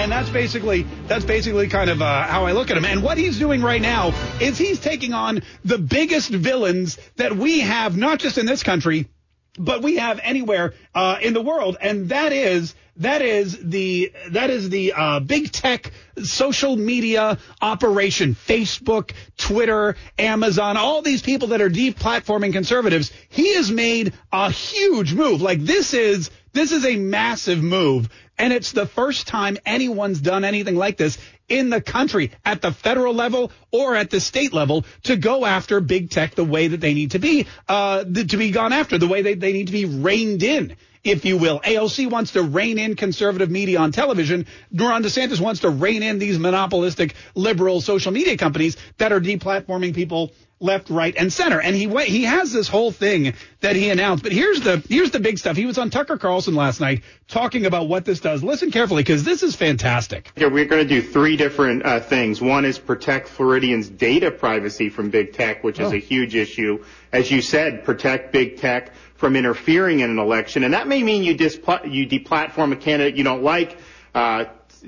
And 0.00 0.10
that's 0.10 0.30
basically 0.30 0.86
that's 1.08 1.26
basically 1.26 1.68
kind 1.68 1.90
of 1.90 2.00
uh, 2.00 2.22
how 2.22 2.46
I 2.46 2.52
look 2.52 2.70
at 2.70 2.76
him. 2.78 2.86
And 2.86 3.02
what 3.02 3.18
he's 3.18 3.38
doing 3.38 3.60
right 3.60 3.82
now 3.82 4.14
is 4.40 4.56
he's 4.56 4.80
taking 4.80 5.12
on 5.12 5.42
the 5.62 5.76
biggest 5.76 6.30
villains 6.30 6.96
that 7.16 7.36
we 7.36 7.60
have, 7.60 7.98
not 7.98 8.18
just 8.18 8.38
in 8.38 8.46
this 8.46 8.62
country, 8.62 9.10
but 9.58 9.82
we 9.82 9.96
have 9.96 10.18
anywhere 10.22 10.72
uh, 10.94 11.18
in 11.20 11.34
the 11.34 11.42
world, 11.42 11.76
and 11.82 12.08
that 12.08 12.32
is 12.32 12.74
that 12.96 13.20
is 13.20 13.58
the 13.62 14.10
that 14.30 14.48
is 14.48 14.70
the 14.70 14.94
uh, 14.96 15.20
big 15.20 15.52
tech 15.52 15.92
social 16.22 16.76
media 16.76 17.38
operation, 17.60 18.34
Facebook, 18.34 19.12
Twitter, 19.36 19.96
Amazon, 20.18 20.78
all 20.78 21.02
these 21.02 21.20
people 21.20 21.48
that 21.48 21.60
are 21.60 21.68
deplatforming 21.68 22.54
conservatives. 22.54 23.12
He 23.28 23.54
has 23.56 23.70
made 23.70 24.14
a 24.32 24.50
huge 24.50 25.12
move. 25.12 25.42
Like 25.42 25.60
this 25.60 25.92
is 25.92 26.30
this 26.54 26.72
is 26.72 26.86
a 26.86 26.96
massive 26.96 27.62
move 27.62 28.08
and 28.40 28.54
it's 28.54 28.72
the 28.72 28.86
first 28.86 29.26
time 29.26 29.58
anyone's 29.66 30.18
done 30.18 30.44
anything 30.44 30.74
like 30.74 30.96
this 30.96 31.18
in 31.46 31.68
the 31.68 31.80
country 31.80 32.32
at 32.42 32.62
the 32.62 32.72
federal 32.72 33.12
level 33.12 33.52
or 33.70 33.94
at 33.94 34.08
the 34.08 34.18
state 34.18 34.54
level 34.54 34.86
to 35.02 35.16
go 35.16 35.44
after 35.44 35.78
big 35.80 36.08
tech 36.08 36.34
the 36.34 36.44
way 36.44 36.68
that 36.68 36.80
they 36.80 36.94
need 36.94 37.10
to 37.10 37.18
be, 37.18 37.46
uh, 37.68 38.02
to 38.02 38.36
be 38.38 38.50
gone 38.50 38.72
after, 38.72 38.96
the 38.96 39.06
way 39.06 39.20
they, 39.20 39.34
they 39.34 39.52
need 39.52 39.66
to 39.66 39.72
be 39.72 39.84
reined 39.84 40.42
in 40.42 40.74
if 41.04 41.24
you 41.24 41.36
will. 41.36 41.60
AOC 41.60 42.10
wants 42.10 42.32
to 42.32 42.42
rein 42.42 42.78
in 42.78 42.96
conservative 42.96 43.50
media 43.50 43.78
on 43.78 43.92
television. 43.92 44.46
Ron 44.74 45.02
DeSantis 45.02 45.40
wants 45.40 45.60
to 45.60 45.70
rein 45.70 46.02
in 46.02 46.18
these 46.18 46.38
monopolistic 46.38 47.14
liberal 47.34 47.80
social 47.80 48.12
media 48.12 48.36
companies 48.38 48.76
that 48.98 49.12
are 49.12 49.20
deplatforming 49.20 49.94
people 49.94 50.32
left, 50.60 50.90
right, 50.90 51.14
and 51.16 51.32
center. 51.32 51.60
And 51.60 51.74
he 51.74 51.88
he 52.04 52.24
has 52.24 52.52
this 52.52 52.68
whole 52.68 52.92
thing 52.92 53.34
that 53.60 53.74
he 53.74 53.90
announced. 53.90 54.22
But 54.22 54.32
here's 54.32 54.60
the 54.60 54.82
here's 54.88 55.10
the 55.10 55.18
big 55.18 55.38
stuff. 55.38 55.56
He 55.56 55.66
was 55.66 55.78
on 55.78 55.90
Tucker 55.90 56.18
Carlson 56.18 56.54
last 56.54 56.80
night 56.80 57.02
talking 57.28 57.66
about 57.66 57.88
what 57.88 58.04
this 58.04 58.20
does. 58.20 58.42
Listen 58.42 58.70
carefully 58.70 59.02
because 59.02 59.24
this 59.24 59.42
is 59.42 59.56
fantastic. 59.56 60.30
Here 60.36 60.50
we're 60.50 60.66
going 60.66 60.86
to 60.86 60.88
do 60.88 61.02
three 61.02 61.36
different 61.36 61.84
uh, 61.84 62.00
things. 62.00 62.40
One 62.40 62.64
is 62.64 62.78
protect 62.78 63.28
Floridians' 63.28 63.88
data 63.88 64.30
privacy 64.30 64.90
from 64.90 65.10
big 65.10 65.32
tech, 65.32 65.64
which 65.64 65.80
oh. 65.80 65.86
is 65.86 65.92
a 65.92 65.98
huge 65.98 66.34
issue. 66.36 66.84
As 67.12 67.30
you 67.30 67.42
said, 67.42 67.84
protect 67.84 68.32
big 68.32 68.58
tech 68.58 68.92
from 69.16 69.36
interfering 69.36 70.00
in 70.00 70.10
an 70.10 70.18
election, 70.18 70.64
and 70.64 70.74
that 70.74 70.86
may 70.86 71.02
mean 71.02 71.22
you 71.22 71.34
displ- 71.34 71.90
you 71.92 72.06
deplatform 72.06 72.72
a 72.72 72.76
candidate 72.76 73.16
you 73.16 73.24
don't 73.24 73.42
like. 73.42 73.76
Uh, 74.14 74.44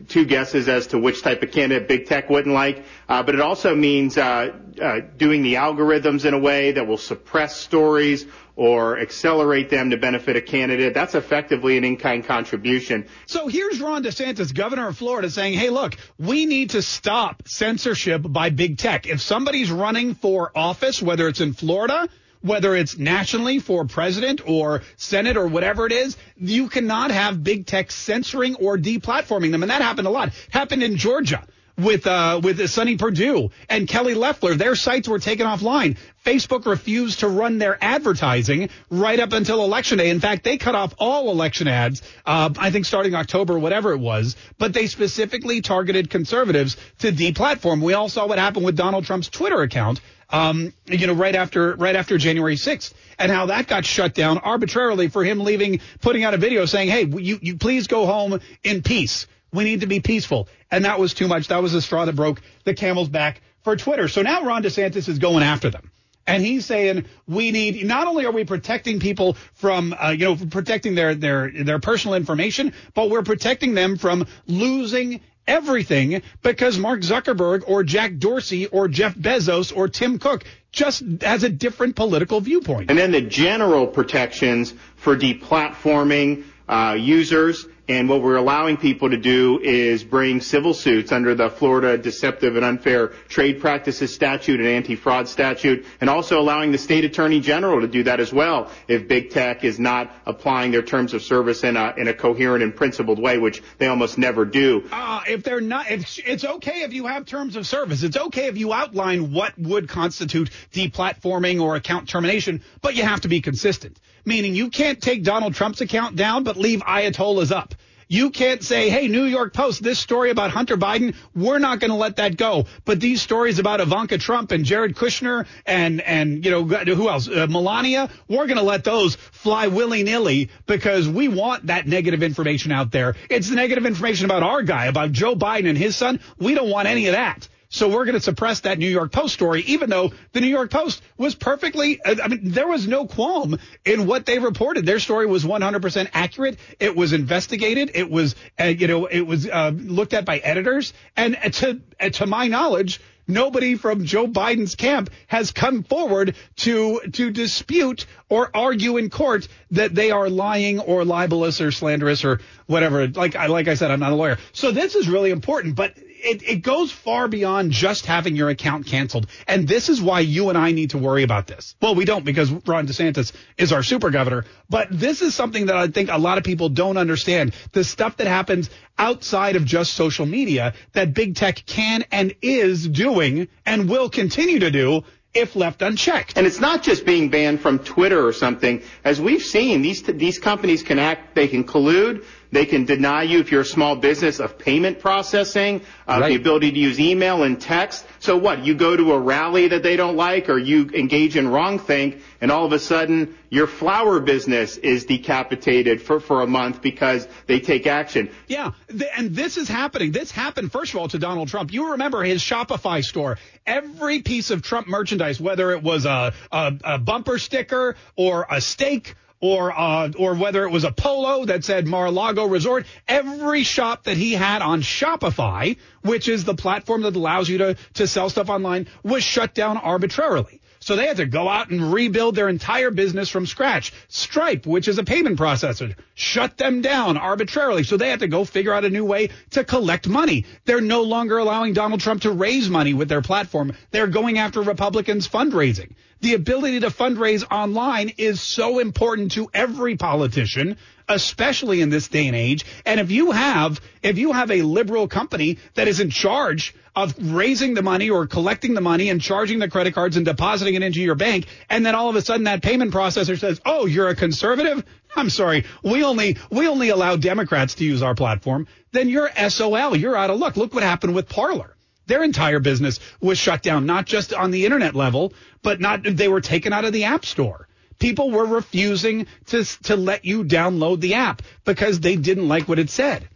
two 0.08 0.24
guesses 0.24 0.68
as 0.68 0.88
to 0.88 0.98
which 0.98 1.22
type 1.22 1.42
of 1.42 1.50
candidate 1.50 1.88
big 1.88 2.06
tech 2.06 2.30
wouldn't 2.30 2.54
like, 2.54 2.84
uh, 3.08 3.22
but 3.22 3.34
it 3.34 3.40
also 3.40 3.74
means 3.74 4.16
uh, 4.16 4.52
uh, 4.80 5.00
doing 5.16 5.42
the 5.42 5.54
algorithms 5.54 6.24
in 6.24 6.34
a 6.34 6.38
way 6.38 6.72
that 6.72 6.86
will 6.86 6.98
suppress 6.98 7.56
stories 7.60 8.26
or 8.54 8.98
accelerate 8.98 9.70
them 9.70 9.90
to 9.90 9.96
benefit 9.96 10.36
a 10.36 10.42
candidate. 10.42 10.92
That's 10.94 11.14
effectively 11.14 11.78
an 11.78 11.84
in-kind 11.84 12.24
contribution. 12.24 13.06
So 13.26 13.48
here's 13.48 13.80
Ron 13.80 14.04
DeSantis, 14.04 14.54
governor 14.54 14.88
of 14.88 14.98
Florida, 14.98 15.30
saying, 15.30 15.54
hey, 15.54 15.70
look, 15.70 15.96
we 16.18 16.46
need 16.46 16.70
to 16.70 16.82
stop 16.82 17.42
censorship 17.46 18.22
by 18.24 18.50
big 18.50 18.78
tech. 18.78 19.06
If 19.06 19.20
somebody's 19.20 19.70
running 19.70 20.14
for 20.14 20.52
office, 20.54 21.02
whether 21.02 21.28
it's 21.28 21.40
in 21.40 21.54
Florida, 21.54 22.08
whether 22.42 22.74
it's 22.74 22.98
nationally 22.98 23.58
for 23.58 23.84
president 23.86 24.40
or 24.46 24.82
Senate 24.96 25.36
or 25.36 25.46
whatever 25.46 25.86
it 25.86 25.92
is, 25.92 26.16
you 26.36 26.68
cannot 26.68 27.10
have 27.10 27.42
big 27.42 27.66
tech 27.66 27.90
censoring 27.90 28.56
or 28.56 28.76
deplatforming 28.76 29.52
them. 29.52 29.62
And 29.62 29.70
that 29.70 29.82
happened 29.82 30.06
a 30.06 30.10
lot. 30.10 30.28
It 30.28 30.34
happened 30.50 30.82
in 30.82 30.96
Georgia 30.96 31.46
with 31.78 32.06
uh, 32.06 32.40
with 32.42 32.68
Sonny 32.68 32.96
Perdue 32.96 33.50
and 33.68 33.88
Kelly 33.88 34.14
Loeffler. 34.14 34.54
Their 34.54 34.74
sites 34.74 35.08
were 35.08 35.18
taken 35.18 35.46
offline. 35.46 35.96
Facebook 36.24 36.66
refused 36.66 37.20
to 37.20 37.28
run 37.28 37.58
their 37.58 37.76
advertising 37.82 38.68
right 38.90 39.18
up 39.18 39.32
until 39.32 39.64
election 39.64 39.98
day. 39.98 40.10
In 40.10 40.20
fact, 40.20 40.44
they 40.44 40.56
cut 40.56 40.74
off 40.74 40.94
all 40.98 41.30
election 41.30 41.66
ads. 41.66 42.02
Uh, 42.24 42.50
I 42.58 42.70
think 42.70 42.86
starting 42.86 43.14
October, 43.14 43.58
whatever 43.58 43.92
it 43.92 43.98
was. 43.98 44.36
But 44.58 44.72
they 44.72 44.86
specifically 44.86 45.62
targeted 45.62 46.10
conservatives 46.10 46.76
to 47.00 47.10
deplatform. 47.10 47.82
We 47.82 47.94
all 47.94 48.08
saw 48.08 48.26
what 48.26 48.38
happened 48.38 48.64
with 48.64 48.76
Donald 48.76 49.04
Trump's 49.04 49.28
Twitter 49.28 49.62
account. 49.62 50.00
Um, 50.32 50.72
you 50.86 51.06
know, 51.06 51.12
right 51.12 51.34
after 51.34 51.74
right 51.76 51.94
after 51.94 52.16
January 52.16 52.56
6th, 52.56 52.94
and 53.18 53.30
how 53.30 53.46
that 53.46 53.66
got 53.68 53.84
shut 53.84 54.14
down 54.14 54.38
arbitrarily 54.38 55.08
for 55.08 55.22
him 55.22 55.40
leaving, 55.40 55.80
putting 56.00 56.24
out 56.24 56.32
a 56.32 56.38
video 56.38 56.64
saying, 56.64 56.88
"Hey, 56.88 57.04
you 57.04 57.38
you 57.42 57.56
please 57.58 57.86
go 57.86 58.06
home 58.06 58.40
in 58.64 58.82
peace." 58.82 59.26
We 59.52 59.64
need 59.64 59.82
to 59.82 59.86
be 59.86 60.00
peaceful. 60.00 60.48
And 60.70 60.86
that 60.86 60.98
was 60.98 61.12
too 61.12 61.28
much. 61.28 61.48
That 61.48 61.62
was 61.62 61.72
the 61.72 61.82
straw 61.82 62.06
that 62.06 62.16
broke 62.16 62.40
the 62.64 62.74
camel's 62.74 63.10
back 63.10 63.42
for 63.62 63.76
Twitter. 63.76 64.08
So 64.08 64.22
now 64.22 64.44
Ron 64.44 64.62
DeSantis 64.62 65.08
is 65.08 65.18
going 65.18 65.42
after 65.42 65.70
them. 65.70 65.90
And 66.26 66.42
he's 66.42 66.64
saying 66.64 67.06
we 67.26 67.50
need 67.50 67.84
not 67.84 68.06
only 68.06 68.24
are 68.26 68.30
we 68.30 68.44
protecting 68.44 69.00
people 69.00 69.36
from 69.54 69.92
uh, 69.92 70.10
you 70.10 70.24
know 70.24 70.36
protecting 70.36 70.94
their 70.94 71.16
their 71.16 71.50
their 71.50 71.80
personal 71.80 72.14
information, 72.14 72.74
but 72.94 73.10
we're 73.10 73.22
protecting 73.22 73.74
them 73.74 73.98
from 73.98 74.26
losing 74.46 75.20
everything 75.46 76.22
because 76.42 76.78
Mark 76.78 77.00
Zuckerberg 77.00 77.64
or 77.66 77.82
Jack 77.82 78.18
Dorsey 78.18 78.66
or 78.66 78.88
Jeff 78.88 79.14
Bezos 79.14 79.74
or 79.74 79.88
Tim 79.88 80.18
Cook 80.18 80.44
just 80.70 81.02
has 81.20 81.44
a 81.44 81.48
different 81.48 81.96
political 81.96 82.40
viewpoint. 82.40 82.90
And 82.90 82.98
then 82.98 83.12
the 83.12 83.20
general 83.20 83.86
protections 83.86 84.72
for 84.96 85.16
deplatforming 85.16 86.44
uh, 86.68 86.96
users 86.98 87.66
and 87.88 88.08
what 88.08 88.22
we're 88.22 88.36
allowing 88.36 88.76
people 88.76 89.10
to 89.10 89.16
do 89.16 89.58
is 89.60 90.04
bring 90.04 90.40
civil 90.40 90.72
suits 90.72 91.10
under 91.10 91.34
the 91.34 91.50
Florida 91.50 91.98
Deceptive 91.98 92.54
and 92.56 92.64
Unfair 92.64 93.08
Trade 93.28 93.60
Practices 93.60 94.14
Statute 94.14 94.60
and 94.60 94.68
Anti-Fraud 94.68 95.28
Statute, 95.28 95.84
and 96.00 96.08
also 96.08 96.40
allowing 96.40 96.70
the 96.70 96.78
state 96.78 97.04
attorney 97.04 97.40
general 97.40 97.80
to 97.80 97.88
do 97.88 98.04
that 98.04 98.20
as 98.20 98.32
well 98.32 98.70
if 98.86 99.08
big 99.08 99.30
tech 99.30 99.64
is 99.64 99.80
not 99.80 100.14
applying 100.26 100.70
their 100.70 100.82
terms 100.82 101.12
of 101.12 101.22
service 101.22 101.64
in 101.64 101.76
a, 101.76 101.94
in 101.96 102.06
a 102.08 102.14
coherent 102.14 102.62
and 102.62 102.74
principled 102.74 103.18
way, 103.18 103.38
which 103.38 103.62
they 103.78 103.88
almost 103.88 104.16
never 104.16 104.44
do. 104.44 104.84
Uh, 104.92 105.22
if 105.26 105.42
they're 105.42 105.60
not, 105.60 105.90
it's, 105.90 106.18
it's 106.24 106.44
okay 106.44 106.82
if 106.82 106.92
you 106.92 107.06
have 107.06 107.26
terms 107.26 107.56
of 107.56 107.66
service. 107.66 108.02
It's 108.04 108.16
okay 108.16 108.46
if 108.46 108.56
you 108.56 108.72
outline 108.72 109.32
what 109.32 109.58
would 109.58 109.88
constitute 109.88 110.50
deplatforming 110.72 111.60
or 111.60 111.74
account 111.74 112.08
termination, 112.08 112.62
but 112.80 112.94
you 112.94 113.02
have 113.02 113.22
to 113.22 113.28
be 113.28 113.40
consistent. 113.40 113.98
Meaning 114.24 114.54
you 114.54 114.70
can't 114.70 115.00
take 115.00 115.24
Donald 115.24 115.54
Trump's 115.54 115.80
account 115.80 116.16
down, 116.16 116.44
but 116.44 116.56
leave 116.56 116.80
Ayatollah's 116.80 117.52
up. 117.52 117.74
You 118.12 118.28
can't 118.28 118.62
say, 118.62 118.90
hey, 118.90 119.08
New 119.08 119.24
York 119.24 119.54
Post, 119.54 119.82
this 119.82 119.98
story 119.98 120.28
about 120.28 120.50
Hunter 120.50 120.76
Biden, 120.76 121.14
we're 121.34 121.58
not 121.58 121.80
going 121.80 121.92
to 121.92 121.96
let 121.96 122.16
that 122.16 122.36
go. 122.36 122.66
But 122.84 123.00
these 123.00 123.22
stories 123.22 123.58
about 123.58 123.80
Ivanka 123.80 124.18
Trump 124.18 124.52
and 124.52 124.66
Jared 124.66 124.94
Kushner 124.96 125.46
and, 125.64 126.02
and, 126.02 126.44
you 126.44 126.50
know, 126.50 126.62
who 126.62 127.08
else? 127.08 127.26
Uh, 127.26 127.46
Melania, 127.48 128.10
we're 128.28 128.46
going 128.46 128.58
to 128.58 128.64
let 128.64 128.84
those 128.84 129.14
fly 129.14 129.68
willy 129.68 130.02
nilly 130.02 130.50
because 130.66 131.08
we 131.08 131.28
want 131.28 131.68
that 131.68 131.86
negative 131.86 132.22
information 132.22 132.70
out 132.70 132.90
there. 132.90 133.16
It's 133.30 133.48
the 133.48 133.56
negative 133.56 133.86
information 133.86 134.26
about 134.26 134.42
our 134.42 134.60
guy, 134.60 134.86
about 134.86 135.12
Joe 135.12 135.34
Biden 135.34 135.70
and 135.70 135.78
his 135.78 135.96
son. 135.96 136.20
We 136.38 136.52
don't 136.52 136.68
want 136.68 136.88
any 136.88 137.06
of 137.06 137.14
that. 137.14 137.48
So 137.72 137.88
we're 137.88 138.04
going 138.04 138.16
to 138.16 138.20
suppress 138.20 138.60
that 138.60 138.78
New 138.78 138.88
York 138.88 139.12
Post 139.12 139.32
story, 139.32 139.62
even 139.62 139.88
though 139.88 140.12
the 140.32 140.42
New 140.42 140.46
York 140.46 140.70
Post 140.70 141.02
was 141.16 141.34
perfectly, 141.34 142.00
I 142.04 142.28
mean, 142.28 142.40
there 142.50 142.68
was 142.68 142.86
no 142.86 143.06
qualm 143.06 143.58
in 143.86 144.06
what 144.06 144.26
they 144.26 144.38
reported. 144.38 144.84
Their 144.84 145.00
story 145.00 145.24
was 145.24 145.42
100% 145.42 146.10
accurate. 146.12 146.58
It 146.78 146.94
was 146.94 147.14
investigated. 147.14 147.92
It 147.94 148.10
was, 148.10 148.36
uh, 148.60 148.64
you 148.64 148.88
know, 148.88 149.06
it 149.06 149.22
was 149.22 149.48
uh, 149.48 149.72
looked 149.74 150.12
at 150.12 150.26
by 150.26 150.36
editors. 150.36 150.92
And 151.16 151.34
to, 151.54 151.80
to 152.10 152.26
my 152.26 152.46
knowledge, 152.48 153.00
nobody 153.26 153.76
from 153.76 154.04
Joe 154.04 154.26
Biden's 154.26 154.74
camp 154.74 155.08
has 155.28 155.50
come 155.50 155.82
forward 155.82 156.36
to 156.56 157.00
to 157.12 157.30
dispute 157.30 158.04
or 158.28 158.50
argue 158.54 158.98
in 158.98 159.08
court 159.08 159.48
that 159.70 159.94
they 159.94 160.10
are 160.10 160.28
lying 160.28 160.78
or 160.78 161.06
libelous 161.06 161.62
or 161.62 161.72
slanderous 161.72 162.22
or 162.24 162.40
whatever. 162.66 163.08
Like 163.08 163.34
I 163.34 163.46
like 163.46 163.68
I 163.68 163.74
said, 163.74 163.90
I'm 163.90 164.00
not 164.00 164.12
a 164.12 164.16
lawyer, 164.16 164.38
so 164.52 164.72
this 164.72 164.94
is 164.94 165.08
really 165.08 165.30
important. 165.30 165.74
But 165.74 165.96
it, 166.22 166.42
it 166.42 166.56
goes 166.62 166.90
far 166.92 167.28
beyond 167.28 167.72
just 167.72 168.06
having 168.06 168.36
your 168.36 168.48
account 168.48 168.86
canceled. 168.86 169.26
And 169.46 169.66
this 169.66 169.88
is 169.88 170.00
why 170.00 170.20
you 170.20 170.48
and 170.48 170.56
I 170.56 170.72
need 170.72 170.90
to 170.90 170.98
worry 170.98 171.22
about 171.22 171.46
this. 171.46 171.74
Well, 171.80 171.94
we 171.94 172.04
don't 172.04 172.24
because 172.24 172.50
Ron 172.50 172.86
DeSantis 172.86 173.32
is 173.58 173.72
our 173.72 173.82
super 173.82 174.10
governor, 174.10 174.44
but 174.70 174.88
this 174.90 175.22
is 175.22 175.34
something 175.34 175.66
that 175.66 175.76
I 175.76 175.88
think 175.88 176.10
a 176.10 176.18
lot 176.18 176.38
of 176.38 176.44
people 176.44 176.68
don't 176.68 176.96
understand. 176.96 177.54
The 177.72 177.84
stuff 177.84 178.16
that 178.18 178.26
happens 178.26 178.70
outside 178.98 179.56
of 179.56 179.64
just 179.64 179.94
social 179.94 180.26
media 180.26 180.74
that 180.92 181.14
big 181.14 181.34
tech 181.34 181.64
can 181.66 182.04
and 182.12 182.34
is 182.42 182.86
doing 182.86 183.48
and 183.66 183.88
will 183.88 184.08
continue 184.08 184.60
to 184.60 184.70
do 184.70 185.04
if 185.34 185.56
left 185.56 185.80
unchecked. 185.80 186.36
And 186.36 186.46
it's 186.46 186.60
not 186.60 186.82
just 186.82 187.06
being 187.06 187.30
banned 187.30 187.60
from 187.60 187.78
Twitter 187.78 188.26
or 188.26 188.32
something. 188.32 188.82
As 189.02 189.20
we've 189.20 189.42
seen, 189.42 189.80
these 189.82 190.02
these 190.02 190.38
companies 190.38 190.82
can 190.82 190.98
act, 190.98 191.34
they 191.34 191.48
can 191.48 191.64
collude, 191.64 192.24
they 192.52 192.66
can 192.66 192.84
deny 192.84 193.22
you 193.22 193.40
if 193.40 193.50
you're 193.50 193.62
a 193.62 193.64
small 193.64 193.96
business 193.96 194.38
of 194.38 194.58
payment 194.58 195.00
processing, 195.00 195.80
uh, 196.06 196.18
right. 196.20 196.28
the 196.28 196.34
ability 196.36 196.70
to 196.70 196.78
use 196.78 197.00
email 197.00 197.42
and 197.42 197.60
text. 197.60 198.06
So 198.20 198.36
what? 198.36 198.64
You 198.64 198.74
go 198.74 198.94
to 198.94 199.12
a 199.12 199.18
rally 199.18 199.68
that 199.68 199.82
they 199.82 199.96
don't 199.96 200.16
like, 200.16 200.50
or 200.50 200.58
you 200.58 200.90
engage 200.90 201.36
in 201.36 201.48
wrong 201.48 201.78
thing, 201.78 202.20
and 202.42 202.52
all 202.52 202.66
of 202.66 202.72
a 202.72 202.78
sudden 202.78 203.36
your 203.48 203.66
flower 203.66 204.20
business 204.20 204.76
is 204.76 205.06
decapitated 205.06 206.02
for 206.02 206.20
for 206.20 206.42
a 206.42 206.46
month 206.46 206.82
because 206.82 207.26
they 207.46 207.58
take 207.58 207.86
action. 207.86 208.30
Yeah, 208.46 208.72
and 209.16 209.34
this 209.34 209.56
is 209.56 209.68
happening. 209.68 210.12
This 210.12 210.30
happened 210.30 210.70
first 210.70 210.92
of 210.92 211.00
all 211.00 211.08
to 211.08 211.18
Donald 211.18 211.48
Trump. 211.48 211.72
You 211.72 211.92
remember 211.92 212.22
his 212.22 212.42
Shopify 212.42 213.02
store. 213.02 213.38
Every 213.66 214.20
piece 214.20 214.50
of 214.50 214.62
Trump 214.62 214.88
merchandise, 214.88 215.40
whether 215.40 215.70
it 215.70 215.82
was 215.82 216.04
a, 216.04 216.34
a, 216.50 216.72
a 216.84 216.98
bumper 216.98 217.38
sticker 217.38 217.96
or 218.16 218.46
a 218.50 218.60
steak 218.60 219.14
or 219.42 219.78
uh, 219.78 220.10
or 220.16 220.34
whether 220.34 220.64
it 220.64 220.70
was 220.70 220.84
a 220.84 220.92
polo 220.92 221.44
that 221.44 221.64
said 221.64 221.86
Mar-a-Lago 221.86 222.46
Resort, 222.46 222.86
every 223.06 223.64
shop 223.64 224.04
that 224.04 224.16
he 224.16 224.32
had 224.32 224.62
on 224.62 224.80
Shopify, 224.80 225.76
which 226.00 226.28
is 226.28 226.44
the 226.44 226.54
platform 226.54 227.02
that 227.02 227.16
allows 227.16 227.50
you 227.50 227.58
to 227.58 227.76
to 227.94 228.06
sell 228.06 228.30
stuff 228.30 228.48
online, 228.48 228.86
was 229.02 229.22
shut 229.22 229.52
down 229.52 229.76
arbitrarily. 229.76 230.60
So 230.78 230.96
they 230.96 231.06
had 231.06 231.18
to 231.18 231.26
go 231.26 231.48
out 231.48 231.70
and 231.70 231.92
rebuild 231.92 232.34
their 232.34 232.48
entire 232.48 232.90
business 232.90 233.28
from 233.28 233.46
scratch. 233.46 233.92
Stripe, 234.08 234.66
which 234.66 234.88
is 234.88 234.98
a 234.98 235.04
payment 235.04 235.38
processor, 235.38 235.94
shut 236.22 236.56
them 236.56 236.80
down 236.80 237.16
arbitrarily. 237.16 237.82
So 237.82 237.96
they 237.96 238.08
had 238.08 238.20
to 238.20 238.28
go 238.28 238.44
figure 238.44 238.72
out 238.72 238.84
a 238.84 238.90
new 238.90 239.04
way 239.04 239.30
to 239.50 239.64
collect 239.64 240.08
money. 240.08 240.46
They're 240.64 240.80
no 240.80 241.02
longer 241.02 241.38
allowing 241.38 241.72
Donald 241.72 242.00
Trump 242.00 242.22
to 242.22 242.30
raise 242.30 242.70
money 242.70 242.94
with 242.94 243.08
their 243.08 243.22
platform. 243.22 243.72
They're 243.90 244.06
going 244.06 244.38
after 244.38 244.62
Republicans 244.62 245.28
fundraising. 245.28 245.94
The 246.20 246.34
ability 246.34 246.80
to 246.80 246.90
fundraise 246.90 247.44
online 247.50 248.12
is 248.16 248.40
so 248.40 248.78
important 248.78 249.32
to 249.32 249.50
every 249.52 249.96
politician 249.96 250.76
especially 251.08 251.80
in 251.80 251.90
this 251.90 252.08
day 252.08 252.26
and 252.26 252.36
age. 252.36 252.64
And 252.84 253.00
if 253.00 253.10
you 253.10 253.30
have, 253.32 253.80
if 254.02 254.18
you 254.18 254.32
have 254.32 254.50
a 254.50 254.62
liberal 254.62 255.08
company 255.08 255.58
that 255.74 255.88
is 255.88 256.00
in 256.00 256.10
charge 256.10 256.74
of 256.94 257.14
raising 257.18 257.74
the 257.74 257.82
money 257.82 258.10
or 258.10 258.26
collecting 258.26 258.74
the 258.74 258.80
money 258.80 259.08
and 259.08 259.20
charging 259.20 259.58
the 259.58 259.68
credit 259.68 259.94
cards 259.94 260.16
and 260.16 260.26
depositing 260.26 260.74
it 260.74 260.82
into 260.82 261.00
your 261.00 261.14
bank, 261.14 261.46
and 261.70 261.86
then 261.86 261.94
all 261.94 262.10
of 262.10 262.16
a 262.16 262.22
sudden 262.22 262.44
that 262.44 262.62
payment 262.62 262.92
processor 262.92 263.38
says, 263.38 263.60
"Oh, 263.64 263.86
you're 263.86 264.08
a 264.08 264.14
conservative." 264.14 264.84
I'm 265.16 265.30
sorry, 265.30 265.64
we 265.82 266.04
only 266.04 266.38
we 266.50 266.68
only 266.68 266.88
allow 266.88 267.16
Democrats 267.16 267.74
to 267.76 267.84
use 267.84 268.02
our 268.02 268.14
platform. 268.14 268.66
Then 268.92 269.08
you're 269.08 269.30
SOL. 269.48 269.96
You're 269.96 270.16
out 270.16 270.30
of 270.30 270.38
luck. 270.38 270.56
Look 270.56 270.74
what 270.74 270.82
happened 270.82 271.14
with 271.14 271.28
Parler. 271.28 271.76
Their 272.06 272.24
entire 272.24 272.58
business 272.58 272.98
was 273.20 273.38
shut 273.38 273.62
down, 273.62 273.86
not 273.86 274.06
just 274.06 274.34
on 274.34 274.50
the 274.50 274.64
internet 274.64 274.94
level, 274.94 275.32
but 275.62 275.80
not 275.80 276.02
they 276.02 276.28
were 276.28 276.40
taken 276.40 276.72
out 276.72 276.84
of 276.84 276.92
the 276.92 277.04
app 277.04 277.24
store 277.24 277.68
people 278.02 278.32
were 278.32 278.44
refusing 278.44 279.28
to, 279.46 279.64
to 279.84 279.96
let 279.96 280.24
you 280.24 280.42
download 280.42 281.00
the 281.00 281.14
app 281.14 281.40
because 281.64 282.00
they 282.00 282.16
didn't 282.16 282.48
like 282.48 282.68
what 282.68 282.80
it 282.80 282.90
said. 282.90 283.28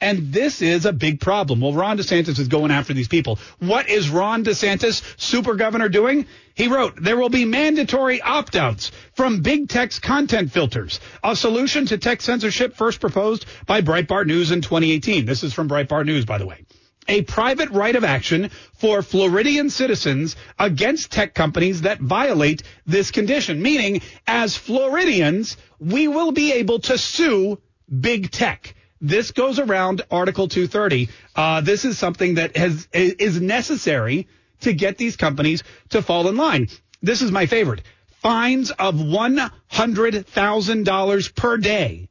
And 0.00 0.32
this 0.32 0.60
is 0.60 0.84
a 0.84 0.92
big 0.92 1.20
problem. 1.20 1.60
Well, 1.60 1.72
Ron 1.72 1.96
DeSantis 1.96 2.38
is 2.38 2.48
going 2.48 2.70
after 2.70 2.92
these 2.92 3.08
people. 3.08 3.38
What 3.60 3.88
is 3.88 4.10
Ron 4.10 4.44
DeSantis, 4.44 5.02
super 5.18 5.54
governor, 5.54 5.88
doing? 5.88 6.26
He 6.54 6.68
wrote, 6.68 7.02
there 7.02 7.16
will 7.16 7.30
be 7.30 7.46
mandatory 7.46 8.20
opt-outs 8.20 8.92
from 9.14 9.40
big 9.40 9.68
tech's 9.68 9.98
content 9.98 10.52
filters, 10.52 11.00
a 11.24 11.34
solution 11.34 11.86
to 11.86 11.98
tech 11.98 12.20
censorship 12.20 12.76
first 12.76 13.00
proposed 13.00 13.46
by 13.64 13.80
Breitbart 13.80 14.26
News 14.26 14.50
in 14.50 14.60
2018. 14.60 15.24
This 15.24 15.42
is 15.42 15.54
from 15.54 15.68
Breitbart 15.68 16.04
News, 16.04 16.26
by 16.26 16.38
the 16.38 16.46
way 16.46 16.66
a 17.08 17.22
private 17.22 17.70
right 17.70 17.94
of 17.94 18.04
action 18.04 18.50
for 18.74 19.02
Floridian 19.02 19.70
citizens 19.70 20.36
against 20.58 21.12
tech 21.12 21.34
companies 21.34 21.82
that 21.82 22.00
violate 22.00 22.62
this 22.84 23.10
condition. 23.10 23.62
Meaning, 23.62 24.02
as 24.26 24.56
Floridians, 24.56 25.56
we 25.78 26.08
will 26.08 26.32
be 26.32 26.52
able 26.52 26.80
to 26.80 26.98
sue 26.98 27.60
big 28.00 28.30
tech. 28.30 28.74
This 29.06 29.30
goes 29.30 29.60
around 29.60 30.02
Article 30.10 30.48
230. 30.48 31.08
Uh, 31.36 31.60
this 31.60 31.84
is 31.84 31.96
something 31.96 32.34
that 32.34 32.56
has 32.56 32.88
is 32.92 33.40
necessary 33.40 34.26
to 34.62 34.72
get 34.72 34.98
these 34.98 35.14
companies 35.14 35.62
to 35.90 36.02
fall 36.02 36.28
in 36.28 36.36
line. 36.36 36.66
This 37.02 37.22
is 37.22 37.30
my 37.30 37.46
favorite. 37.46 37.82
Fines 38.20 38.72
of 38.72 38.96
$100,000 38.96 41.34
per 41.36 41.56
day 41.56 42.08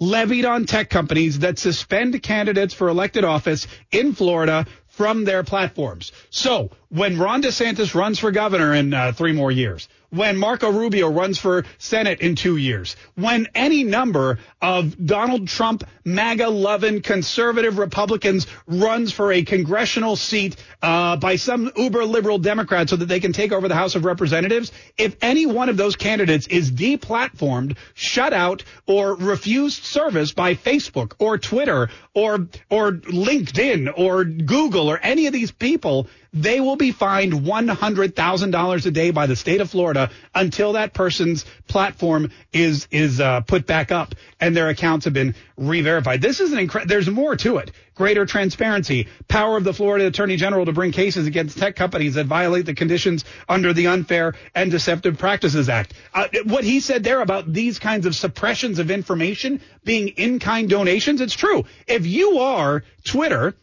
levied 0.00 0.46
on 0.46 0.64
tech 0.64 0.88
companies 0.88 1.40
that 1.40 1.58
suspend 1.58 2.22
candidates 2.22 2.72
for 2.72 2.88
elected 2.88 3.24
office 3.24 3.66
in 3.92 4.14
Florida 4.14 4.64
from 4.86 5.24
their 5.24 5.44
platforms. 5.44 6.12
So 6.30 6.70
when 6.88 7.18
Ron 7.18 7.42
DeSantis 7.42 7.94
runs 7.94 8.18
for 8.18 8.30
governor 8.30 8.72
in 8.72 8.94
uh, 8.94 9.12
three 9.12 9.32
more 9.32 9.52
years, 9.52 9.86
when 10.10 10.36
Marco 10.36 10.70
Rubio 10.70 11.08
runs 11.08 11.38
for 11.38 11.64
Senate 11.78 12.20
in 12.20 12.34
two 12.34 12.56
years, 12.56 12.96
when 13.14 13.48
any 13.54 13.84
number 13.84 14.38
of 14.62 15.04
Donald 15.04 15.48
Trump 15.48 15.84
MAGA 16.04 16.48
loving 16.48 17.02
conservative 17.02 17.78
Republicans 17.78 18.46
runs 18.66 19.12
for 19.12 19.32
a 19.32 19.42
congressional 19.42 20.16
seat 20.16 20.56
uh, 20.82 21.16
by 21.16 21.36
some 21.36 21.70
uber 21.76 22.04
liberal 22.04 22.38
Democrat 22.38 22.88
so 22.88 22.96
that 22.96 23.06
they 23.06 23.20
can 23.20 23.32
take 23.32 23.52
over 23.52 23.68
the 23.68 23.74
House 23.74 23.94
of 23.94 24.04
Representatives, 24.04 24.72
if 24.96 25.16
any 25.20 25.44
one 25.44 25.68
of 25.68 25.76
those 25.76 25.96
candidates 25.96 26.46
is 26.46 26.72
deplatformed, 26.72 27.76
shut 27.94 28.32
out, 28.32 28.64
or 28.86 29.14
refused 29.14 29.84
service 29.84 30.32
by 30.32 30.54
Facebook 30.54 31.12
or 31.18 31.36
Twitter 31.38 31.90
or 32.14 32.48
or 32.70 32.92
LinkedIn 32.92 33.92
or 33.96 34.24
Google 34.24 34.88
or 34.88 34.98
any 35.02 35.26
of 35.26 35.32
these 35.32 35.50
people, 35.50 36.08
they 36.32 36.60
will 36.60 36.76
be 36.76 36.92
fined 36.92 37.32
$100,000 37.32 38.86
a 38.86 38.90
day 38.90 39.10
by 39.10 39.26
the 39.26 39.36
state 39.36 39.60
of 39.60 39.70
Florida 39.70 40.10
until 40.34 40.74
that 40.74 40.92
person's 40.92 41.44
platform 41.66 42.30
is 42.52 42.86
is 42.90 43.20
uh, 43.20 43.40
put 43.40 43.66
back 43.66 43.90
up 43.90 44.14
and 44.40 44.56
their 44.56 44.68
accounts 44.68 45.04
have 45.04 45.14
been 45.14 45.34
re-verified. 45.56 46.20
This 46.20 46.40
is 46.40 46.52
an 46.52 46.58
incredible. 46.58 46.88
There's 46.88 47.08
more 47.08 47.36
to 47.36 47.58
it. 47.58 47.70
Greater 47.94 48.26
transparency, 48.26 49.08
power 49.26 49.56
of 49.56 49.64
the 49.64 49.74
Florida 49.74 50.06
Attorney 50.06 50.36
General 50.36 50.66
to 50.66 50.72
bring 50.72 50.92
cases 50.92 51.26
against 51.26 51.58
tech 51.58 51.74
companies 51.74 52.14
that 52.14 52.26
violate 52.26 52.66
the 52.66 52.74
conditions 52.74 53.24
under 53.48 53.72
the 53.72 53.88
Unfair 53.88 54.34
and 54.54 54.70
Deceptive 54.70 55.18
Practices 55.18 55.68
Act. 55.68 55.94
Uh, 56.14 56.28
what 56.44 56.62
he 56.62 56.78
said 56.78 57.02
there 57.02 57.20
about 57.20 57.52
these 57.52 57.78
kinds 57.80 58.06
of 58.06 58.14
suppressions 58.14 58.78
of 58.78 58.90
information 58.90 59.60
being 59.82 60.08
in-kind 60.08 60.70
donations, 60.70 61.20
it's 61.20 61.34
true. 61.34 61.64
If 61.88 62.06
you 62.06 62.38
are 62.38 62.84
Twitter 63.04 63.56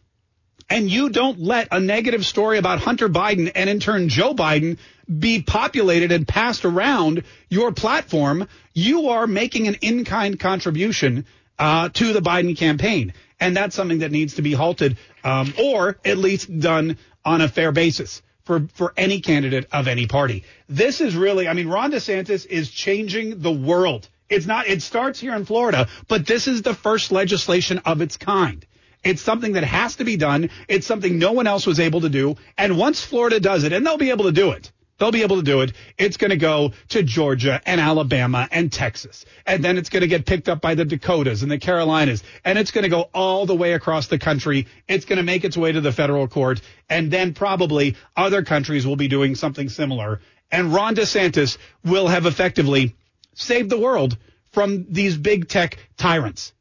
and 0.69 0.89
you 0.89 1.09
don't 1.09 1.39
let 1.39 1.67
a 1.71 1.79
negative 1.79 2.25
story 2.25 2.57
about 2.57 2.79
Hunter 2.79 3.07
Biden 3.07 3.51
and 3.53 3.69
in 3.69 3.79
turn 3.79 4.09
Joe 4.09 4.33
Biden 4.33 4.77
be 5.07 5.41
populated 5.41 6.11
and 6.11 6.27
passed 6.27 6.65
around 6.65 7.23
your 7.49 7.71
platform, 7.71 8.47
you 8.73 9.09
are 9.09 9.27
making 9.27 9.67
an 9.67 9.75
in-kind 9.75 10.39
contribution 10.39 11.25
uh, 11.59 11.89
to 11.89 12.13
the 12.13 12.21
Biden 12.21 12.57
campaign. 12.57 13.13
And 13.39 13.55
that's 13.55 13.75
something 13.75 13.99
that 13.99 14.11
needs 14.11 14.35
to 14.35 14.41
be 14.41 14.53
halted 14.53 14.97
um, 15.23 15.53
or 15.59 15.97
at 16.03 16.17
least 16.17 16.59
done 16.59 16.97
on 17.23 17.41
a 17.41 17.47
fair 17.47 17.71
basis 17.71 18.21
for, 18.43 18.67
for 18.73 18.93
any 18.97 19.21
candidate 19.21 19.67
of 19.71 19.87
any 19.87 20.07
party. 20.07 20.43
This 20.67 21.01
is 21.01 21.15
really, 21.15 21.47
I 21.47 21.53
mean, 21.53 21.67
Ron 21.67 21.91
DeSantis 21.91 22.45
is 22.45 22.71
changing 22.71 23.41
the 23.41 23.51
world. 23.51 24.07
It's 24.29 24.45
not, 24.45 24.67
it 24.67 24.81
starts 24.81 25.19
here 25.19 25.35
in 25.35 25.45
Florida, 25.45 25.87
but 26.07 26.25
this 26.25 26.47
is 26.47 26.63
the 26.63 26.73
first 26.73 27.11
legislation 27.11 27.79
of 27.79 28.01
its 28.01 28.17
kind. 28.17 28.65
It's 29.05 29.21
something 29.21 29.53
that 29.53 29.63
has 29.63 29.97
to 29.97 30.03
be 30.03 30.17
done. 30.17 30.49
It's 30.67 30.87
something 30.87 31.19
no 31.19 31.31
one 31.31 31.45
else 31.45 31.67
was 31.67 31.79
able 31.79 32.01
to 32.01 32.09
do. 32.09 32.35
And 32.57 32.77
once 32.77 33.05
Florida 33.05 33.39
does 33.39 33.63
it, 33.63 33.71
and 33.71 33.85
they'll 33.85 33.99
be 33.99 34.09
able 34.09 34.25
to 34.25 34.31
do 34.31 34.49
it, 34.49 34.71
they'll 34.97 35.11
be 35.11 35.21
able 35.21 35.37
to 35.37 35.43
do 35.43 35.61
it. 35.61 35.73
It's 35.95 36.17
going 36.17 36.31
to 36.31 36.37
go 36.37 36.73
to 36.89 37.03
Georgia 37.03 37.61
and 37.67 37.79
Alabama 37.79 38.47
and 38.51 38.71
Texas. 38.71 39.23
And 39.45 39.63
then 39.63 39.77
it's 39.77 39.89
going 39.89 40.01
to 40.01 40.07
get 40.07 40.25
picked 40.25 40.49
up 40.49 40.59
by 40.59 40.73
the 40.73 40.85
Dakotas 40.85 41.43
and 41.43 41.51
the 41.51 41.59
Carolinas. 41.59 42.23
And 42.43 42.57
it's 42.57 42.71
going 42.71 42.81
to 42.81 42.89
go 42.89 43.09
all 43.13 43.45
the 43.45 43.55
way 43.55 43.73
across 43.73 44.07
the 44.07 44.17
country. 44.17 44.65
It's 44.87 45.05
going 45.05 45.17
to 45.17 45.23
make 45.23 45.43
its 45.43 45.55
way 45.55 45.71
to 45.71 45.81
the 45.81 45.91
federal 45.91 46.27
court. 46.27 46.61
And 46.89 47.11
then 47.11 47.35
probably 47.35 47.97
other 48.17 48.41
countries 48.43 48.87
will 48.87 48.95
be 48.95 49.07
doing 49.07 49.35
something 49.35 49.69
similar. 49.69 50.19
And 50.51 50.73
Ron 50.73 50.95
DeSantis 50.95 51.59
will 51.83 52.07
have 52.07 52.25
effectively 52.25 52.95
saved 53.35 53.69
the 53.69 53.77
world 53.77 54.17
from 54.51 54.87
these 54.89 55.15
big 55.15 55.47
tech 55.47 55.77
tyrants. 55.95 56.53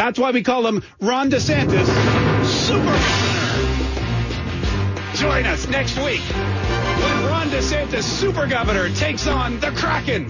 That's 0.00 0.18
why 0.18 0.30
we 0.30 0.42
call 0.42 0.66
him 0.66 0.82
Ron 1.02 1.30
DeSantis 1.30 1.84
Super. 2.46 2.98
Join 5.14 5.44
us 5.44 5.68
next 5.68 5.98
week 5.98 6.22
when 6.22 7.26
Ron 7.26 7.50
DeSantis 7.50 8.04
Super 8.04 8.46
Governor 8.46 8.88
takes 8.94 9.26
on 9.26 9.60
the 9.60 9.70
Kraken. 9.72 10.26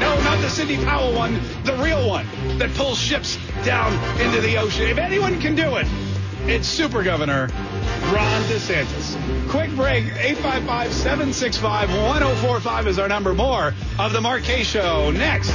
No, 0.00 0.18
not 0.24 0.40
the 0.40 0.48
Sidney 0.48 0.78
Powell 0.78 1.14
one, 1.14 1.34
the 1.64 1.76
real 1.82 2.08
one 2.08 2.26
that 2.56 2.72
pulls 2.76 2.98
ships 2.98 3.36
down 3.62 3.92
into 4.22 4.40
the 4.40 4.56
ocean. 4.56 4.88
If 4.88 4.96
anyone 4.96 5.38
can 5.38 5.54
do 5.54 5.76
it, 5.76 5.86
it's 6.46 6.66
Super 6.66 7.02
Governor 7.02 7.50
Ron 8.04 8.42
DeSantis. 8.44 9.50
Quick 9.50 9.70
break. 9.76 10.04
855-765-1045 10.04 12.86
is 12.86 12.98
our 12.98 13.08
number. 13.08 13.34
More 13.34 13.74
of 13.98 14.14
the 14.14 14.20
Mark 14.22 14.44
Kaye 14.44 14.62
Show 14.62 15.10
next. 15.10 15.50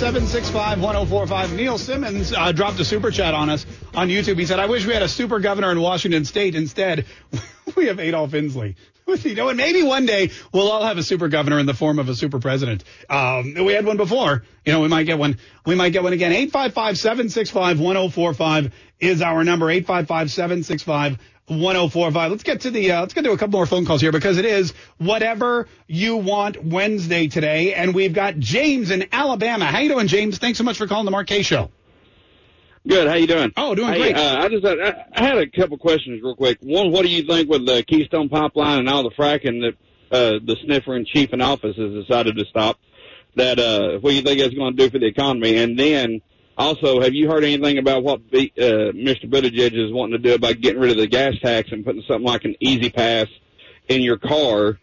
855-765-1045. 0.00 1.56
Neil 1.56 1.76
Simmons 1.76 2.32
uh, 2.32 2.52
dropped 2.52 2.80
a 2.80 2.86
super 2.86 3.10
chat 3.10 3.34
on 3.34 3.50
us 3.50 3.66
on 3.94 4.08
YouTube. 4.08 4.38
He 4.38 4.46
said, 4.46 4.58
I 4.58 4.64
wish 4.64 4.86
we 4.86 4.94
had 4.94 5.02
a 5.02 5.08
super 5.08 5.40
governor 5.40 5.70
in 5.70 5.78
Washington 5.78 6.24
State. 6.24 6.54
Instead, 6.54 7.04
we 7.76 7.84
have 7.84 8.00
Adolf 8.00 8.30
Inslee. 8.30 8.76
You 9.24 9.34
know, 9.34 9.48
and 9.48 9.56
maybe 9.56 9.82
one 9.82 10.06
day 10.06 10.30
we'll 10.52 10.70
all 10.70 10.84
have 10.84 10.96
a 10.96 11.02
super 11.02 11.26
governor 11.26 11.58
in 11.58 11.66
the 11.66 11.74
form 11.74 11.98
of 11.98 12.08
a 12.08 12.14
super 12.14 12.38
president. 12.38 12.84
Um, 13.08 13.54
we 13.54 13.72
had 13.72 13.84
one 13.84 13.96
before. 13.96 14.44
You 14.64 14.72
know, 14.72 14.82
we 14.82 14.88
might 14.88 15.02
get 15.02 15.18
one. 15.18 15.38
We 15.66 15.74
might 15.74 15.90
get 15.90 16.04
one 16.04 16.12
again. 16.12 16.30
855-765-1045 16.48 18.70
is 19.00 19.20
our 19.20 19.42
number. 19.42 19.66
855-765 19.66 21.18
1045. 21.50 22.30
Let's 22.30 22.42
get 22.44 22.60
to 22.62 22.70
the 22.70 22.92
uh, 22.92 23.00
let's 23.00 23.12
get 23.14 23.24
to 23.24 23.32
a 23.32 23.36
couple 23.36 23.58
more 23.58 23.66
phone 23.66 23.84
calls 23.84 24.00
here 24.00 24.12
because 24.12 24.38
it 24.38 24.44
is 24.44 24.72
whatever 24.98 25.66
you 25.88 26.16
want 26.16 26.62
Wednesday 26.64 27.26
today, 27.28 27.74
and 27.74 27.94
we've 27.94 28.12
got 28.14 28.38
James 28.38 28.90
in 28.90 29.06
Alabama. 29.12 29.64
How 29.66 29.80
you 29.80 29.88
doing, 29.88 30.06
James? 30.06 30.38
Thanks 30.38 30.58
so 30.58 30.64
much 30.64 30.78
for 30.78 30.86
calling 30.86 31.04
the 31.04 31.10
Mark 31.10 31.26
Kaye 31.26 31.42
Show. 31.42 31.70
Good. 32.88 33.08
How 33.08 33.14
you 33.14 33.26
doing? 33.26 33.52
Oh, 33.56 33.74
doing 33.74 33.92
Hey, 33.92 33.98
great. 33.98 34.16
uh, 34.16 34.38
I 34.40 34.48
just 34.48 34.64
had, 34.64 34.80
I 34.80 35.04
I 35.14 35.22
had 35.22 35.38
a 35.38 35.46
couple 35.50 35.76
questions 35.76 36.22
real 36.22 36.34
quick. 36.34 36.58
One, 36.62 36.92
what 36.92 37.02
do 37.02 37.08
you 37.08 37.24
think 37.24 37.50
with 37.50 37.66
the 37.66 37.82
Keystone 37.82 38.28
Pipeline 38.30 38.78
and 38.78 38.88
all 38.88 39.02
the 39.02 39.10
fracking 39.10 39.60
that 39.62 39.74
uh, 40.16 40.38
the 40.42 40.56
sniffer 40.64 40.96
in 40.96 41.04
chief 41.04 41.32
in 41.32 41.40
office 41.42 41.76
has 41.76 41.92
decided 41.92 42.36
to 42.36 42.44
stop? 42.46 42.78
That 43.36 43.58
uh, 43.58 43.98
what 43.98 44.10
do 44.10 44.16
you 44.16 44.22
think 44.22 44.40
it's 44.40 44.54
going 44.54 44.76
to 44.76 44.82
do 44.84 44.90
for 44.90 44.98
the 44.98 45.06
economy? 45.06 45.56
And 45.58 45.78
then 45.78 46.20
also, 46.60 47.00
have 47.00 47.14
you 47.14 47.28
heard 47.28 47.42
anything 47.42 47.78
about 47.78 48.04
what 48.04 48.30
B, 48.30 48.52
uh, 48.58 48.92
Mr. 48.92 49.24
Buttigieg 49.24 49.72
is 49.72 49.92
wanting 49.92 50.12
to 50.12 50.28
do 50.28 50.34
about 50.34 50.60
getting 50.60 50.80
rid 50.80 50.90
of 50.90 50.98
the 50.98 51.06
gas 51.06 51.34
tax 51.42 51.72
and 51.72 51.84
putting 51.84 52.02
something 52.06 52.26
like 52.26 52.44
an 52.44 52.54
E-ZPass 52.60 53.28
in 53.88 54.02
your 54.02 54.18
car, 54.18 54.78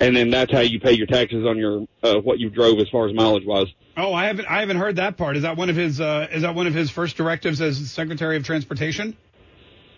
and 0.00 0.16
then 0.16 0.30
that's 0.30 0.52
how 0.52 0.60
you 0.60 0.80
pay 0.80 0.92
your 0.92 1.06
taxes 1.06 1.46
on 1.46 1.58
your 1.58 1.86
uh, 2.02 2.20
what 2.20 2.38
you 2.38 2.50
drove 2.50 2.78
as 2.80 2.88
far 2.88 3.08
as 3.08 3.14
mileage 3.14 3.46
wise? 3.46 3.68
oh, 3.96 4.12
I 4.12 4.26
haven't 4.26 4.46
I 4.46 4.60
haven't 4.60 4.76
heard 4.76 4.96
that 4.96 5.16
part. 5.16 5.36
Is 5.36 5.42
that 5.42 5.56
one 5.56 5.70
of 5.70 5.76
his 5.76 6.00
uh, 6.00 6.28
is 6.30 6.42
that 6.42 6.54
one 6.54 6.66
of 6.66 6.74
his 6.74 6.90
first 6.90 7.16
directives 7.16 7.60
as 7.60 7.90
Secretary 7.90 8.36
of 8.36 8.44
Transportation? 8.44 9.16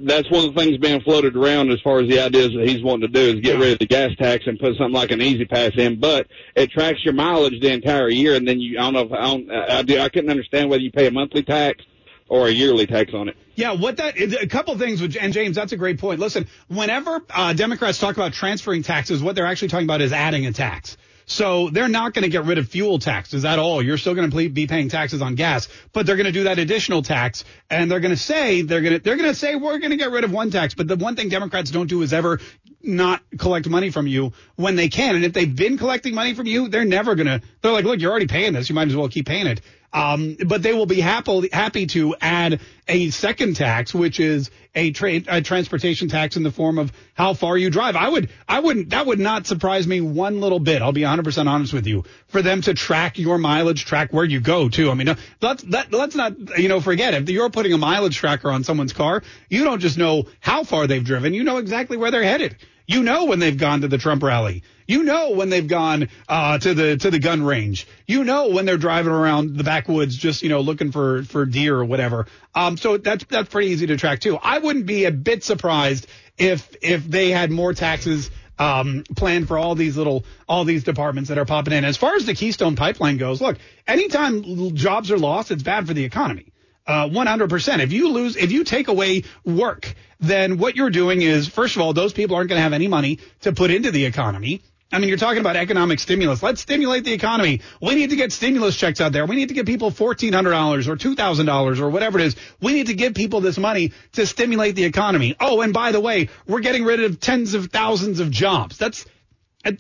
That's 0.00 0.30
one 0.30 0.46
of 0.46 0.54
the 0.54 0.61
things 0.61 0.78
being 0.78 1.00
floated 1.00 1.37
around 1.37 1.70
as 1.70 1.80
far 1.80 2.00
as 2.00 2.08
the 2.08 2.20
ideas 2.20 2.52
that 2.54 2.68
he's 2.68 2.82
wanting 2.82 3.08
to 3.08 3.08
do 3.08 3.37
is 3.37 3.40
get 3.40 3.58
rid 3.58 3.72
of 3.72 3.78
the 3.78 3.87
gas 3.87 4.11
tax 4.18 4.46
and 4.46 4.58
put 4.58 4.76
something 4.76 4.92
like 4.92 5.11
an 5.11 5.20
E-ZPass 5.20 5.76
in, 5.78 5.98
but 5.98 6.26
it 6.54 6.70
tracks 6.70 7.04
your 7.04 7.14
mileage 7.14 7.61
the 7.61 7.72
entire 7.72 8.08
year, 8.08 8.34
and 8.34 8.46
then 8.46 8.61
you 8.61 8.78
I 8.78 8.82
don't 8.82 8.94
know 8.94 9.00
if 9.02 9.12
I 9.12 9.22
don't 9.22 9.50
I, 9.50 9.82
do, 9.82 9.98
I 9.98 10.08
couldn't 10.08 10.30
understand 10.30 10.70
whether 10.70 10.82
you 10.82 10.92
pay 10.92 11.06
a 11.06 11.11
monthly 11.11 11.42
tax 11.42 11.84
or 12.28 12.46
a 12.46 12.50
yearly 12.50 12.87
tax 12.87 13.12
on 13.14 13.28
it. 13.28 13.37
Yeah, 13.54 13.72
what 13.72 13.96
that 13.96 14.16
a 14.18 14.46
couple 14.46 14.76
things, 14.78 15.00
which, 15.02 15.16
and 15.16 15.32
James, 15.32 15.56
that's 15.56 15.72
a 15.72 15.76
great 15.76 15.98
point. 15.98 16.20
Listen, 16.20 16.46
whenever 16.68 17.20
uh, 17.30 17.52
Democrats 17.54 17.98
talk 17.98 18.16
about 18.16 18.32
transferring 18.32 18.82
taxes, 18.82 19.22
what 19.22 19.34
they're 19.34 19.46
actually 19.46 19.68
talking 19.68 19.87
about 19.87 20.00
is 20.00 20.12
adding 20.12 20.46
a 20.46 20.52
tax. 20.52 20.96
So 21.28 21.68
they're 21.68 21.88
not 21.88 22.14
going 22.14 22.22
to 22.22 22.30
get 22.30 22.44
rid 22.44 22.56
of 22.56 22.68
fuel 22.68 22.98
taxes 22.98 23.44
at 23.44 23.58
all. 23.58 23.82
You're 23.82 23.98
still 23.98 24.14
going 24.14 24.30
to 24.30 24.48
be 24.48 24.66
paying 24.66 24.88
taxes 24.88 25.20
on 25.20 25.34
gas, 25.34 25.68
but 25.92 26.06
they're 26.06 26.16
going 26.16 26.26
to 26.26 26.32
do 26.32 26.44
that 26.44 26.58
additional 26.58 27.02
tax, 27.02 27.44
and 27.68 27.90
they're 27.90 28.00
going 28.00 28.14
to 28.14 28.20
say 28.20 28.62
they're 28.62 28.80
going 28.80 28.94
to 28.94 28.98
they're 28.98 29.16
going 29.16 29.28
to 29.28 29.34
say 29.34 29.54
we're 29.54 29.78
going 29.78 29.90
to 29.90 29.98
get 29.98 30.10
rid 30.10 30.24
of 30.24 30.32
one 30.32 30.50
tax. 30.50 30.74
But 30.74 30.88
the 30.88 30.96
one 30.96 31.16
thing 31.16 31.28
Democrats 31.28 31.70
don't 31.70 31.86
do 31.86 32.00
is 32.00 32.14
ever 32.14 32.40
not 32.82 33.20
collect 33.36 33.68
money 33.68 33.90
from 33.90 34.06
you 34.06 34.32
when 34.56 34.76
they 34.76 34.88
can. 34.88 35.16
And 35.16 35.24
if 35.24 35.34
they've 35.34 35.54
been 35.54 35.76
collecting 35.76 36.14
money 36.14 36.32
from 36.32 36.46
you, 36.46 36.68
they're 36.68 36.86
never 36.86 37.14
going 37.14 37.26
to. 37.26 37.42
They're 37.60 37.72
like, 37.72 37.84
look, 37.84 38.00
you're 38.00 38.10
already 38.10 38.26
paying 38.26 38.54
this. 38.54 38.70
You 38.70 38.74
might 38.74 38.88
as 38.88 38.96
well 38.96 39.08
keep 39.08 39.26
paying 39.26 39.46
it. 39.46 39.60
Um, 39.92 40.37
but 40.46 40.62
they 40.62 40.74
will 40.74 40.87
be 40.87 41.01
happy 41.01 41.48
happy 41.51 41.87
to 41.87 42.14
add 42.20 42.61
a 42.87 43.11
second 43.11 43.57
tax, 43.57 43.94
which 43.94 44.20
is 44.20 44.51
a, 44.74 44.90
tra- 44.90 45.22
a 45.27 45.40
transportation 45.40 46.09
tax 46.09 46.37
in 46.37 46.42
the 46.42 46.51
form 46.51 46.79
of 46.79 46.92
how 47.14 47.35
far 47.35 47.57
you 47.57 47.70
drive. 47.70 47.96
I 47.96 48.09
would, 48.09 48.31
I 48.48 48.61
wouldn't, 48.61 48.90
that 48.90 49.07
would 49.07 49.18
not 49.18 49.46
surprise 49.46 49.87
me 49.87 50.01
one 50.01 50.40
little 50.40 50.61
bit. 50.61 50.83
I'll 50.83 50.92
be 50.92 51.03
100% 51.03 51.48
honest 51.48 51.72
with 51.72 51.87
you. 51.87 52.05
For 52.27 52.42
them 52.42 52.61
to 52.62 52.74
track 52.74 53.18
your 53.18 53.38
mileage, 53.38 53.85
track 53.87 54.12
where 54.12 54.24
you 54.24 54.40
go 54.40 54.68
too. 54.68 54.90
I 54.90 54.94
mean, 54.94 55.16
let's 55.40 55.62
that, 55.64 55.92
let's 55.92 56.14
not, 56.14 56.59
you 56.59 56.68
know, 56.68 56.81
forget 56.81 57.14
if 57.14 57.29
you're 57.31 57.51
putting 57.51 57.72
a 57.72 57.79
mileage 57.79 58.16
tracker 58.16 58.51
on 58.51 58.64
someone's 58.64 58.92
car, 58.92 59.22
you 59.48 59.64
don't 59.64 59.81
just 59.81 59.96
know 59.96 60.27
how 60.40 60.64
far 60.64 60.87
they've 60.87 61.05
driven, 61.05 61.35
you 61.35 61.44
know 61.44 61.57
exactly 61.57 61.96
where 61.96 62.11
they're 62.11 62.22
headed. 62.22 62.57
You 62.87 63.03
know 63.03 63.27
when 63.27 63.38
they've 63.38 63.57
gone 63.57 63.83
to 63.83 63.88
the 63.88 63.98
Trump 63.98 64.22
rally. 64.22 64.62
You 64.88 65.03
know 65.03 65.33
when 65.33 65.51
they've 65.51 65.68
gone 65.68 66.09
uh, 66.29 66.59
to 66.59 66.72
the 66.72 66.96
to 66.96 67.11
the 67.11 67.18
gun 67.18 67.44
range. 67.44 67.87
You 68.07 68.24
know 68.24 68.48
when 68.48 68.64
they're 68.64 68.79
driving 68.79 69.12
around 69.12 69.57
the 69.57 69.62
backwoods, 69.62 70.16
just 70.16 70.42
you 70.42 70.48
know 70.48 70.61
looking 70.61 70.92
for 70.92 71.22
for 71.24 71.44
deer 71.44 71.77
or 71.77 71.85
whatever. 71.85 72.27
Um, 72.55 72.79
so 72.79 72.96
that's 72.96 73.24
that's 73.27 73.51
pretty 73.51 73.68
easy 73.68 73.87
to 73.88 73.98
track 73.98 74.20
too. 74.20 74.38
I 74.42 74.59
wouldn't 74.59 74.87
be 74.87 75.05
a 75.05 75.12
bit 75.12 75.44
surprised 75.44 76.07
if 76.38 76.74
if 76.81 77.05
they 77.05 77.29
had 77.29 77.51
more 77.51 77.74
taxes 77.74 78.31
um, 78.59 79.05
planned 79.14 79.46
for 79.46 79.59
all 79.59 79.74
these 79.74 79.96
little 79.96 80.24
all 80.48 80.64
these 80.64 80.85
departments 80.85 81.29
that 81.29 81.37
are 81.37 81.44
popping 81.44 81.74
in. 81.74 81.85
As 81.85 81.98
far 81.98 82.14
as 82.14 82.24
the 82.24 82.35
Keystone 82.35 82.74
Pipeline 82.74 83.18
goes, 83.18 83.42
look, 83.42 83.59
anytime 83.87 84.74
jobs 84.74 85.11
are 85.11 85.18
lost, 85.18 85.51
it's 85.51 85.62
bad 85.62 85.87
for 85.87 85.92
the 85.92 86.05
economy. 86.05 86.46
Uh, 86.87 87.07
100%. 87.07 87.81
If 87.81 87.92
you 87.92 88.09
lose, 88.09 88.37
if 88.37 88.51
you 88.51 88.64
take 88.64 88.88
away 88.88 89.24
work, 89.44 89.94
then 90.20 90.57
what 90.57 90.74
you're 90.74 90.88
doing 90.88 91.20
is, 91.20 91.46
first 91.46 91.77
of 91.77 91.83
all, 91.83 91.92
those 91.92 92.14
people 92.14 92.35
aren't 92.35 92.48
going 92.48 92.59
to 92.59 92.62
have 92.62 92.72
any 92.72 92.88
money 92.88 93.18
to 93.42 93.53
put 93.53 93.70
into 93.70 93.90
the 93.90 94.07
economy. 94.07 94.62
I 94.90 94.98
mean, 94.98 95.09
you're 95.09 95.18
talking 95.18 95.40
about 95.40 95.57
economic 95.57 96.01
stimulus. 96.01 96.42
Let's 96.42 96.62
stimulate 96.62 97.05
the 97.05 97.12
economy. 97.12 97.61
We 97.81 97.94
need 97.94 98.11
to 98.11 98.16
get 98.16 98.33
stimulus 98.33 98.74
checks 98.74 99.03
out 99.03 99.12
there. 99.12 99.27
We 99.27 99.37
need 99.37 99.48
to 99.48 99.55
give 99.55 99.66
people 99.66 99.90
$1,400 99.90 100.88
or 100.88 100.96
$2,000 100.96 101.81
or 101.81 101.90
whatever 101.90 102.18
it 102.18 102.24
is. 102.24 102.37
We 102.62 102.72
need 102.72 102.87
to 102.87 102.94
give 102.94 103.14
people 103.14 103.42
this 103.42 103.59
money 103.59 103.92
to 104.12 104.24
stimulate 104.24 104.77
the 104.77 104.85
economy. 104.85 105.37
Oh, 105.40 105.61
and 105.61 105.74
by 105.74 105.92
the 105.92 106.01
way, 106.01 106.31
we're 106.46 106.61
getting 106.61 106.85
rid 106.85 107.05
of 107.05 107.20
tens 107.20 107.53
of 107.53 107.66
thousands 107.66 108.18
of 108.20 108.31
jobs. 108.31 108.79
That's, 108.79 109.05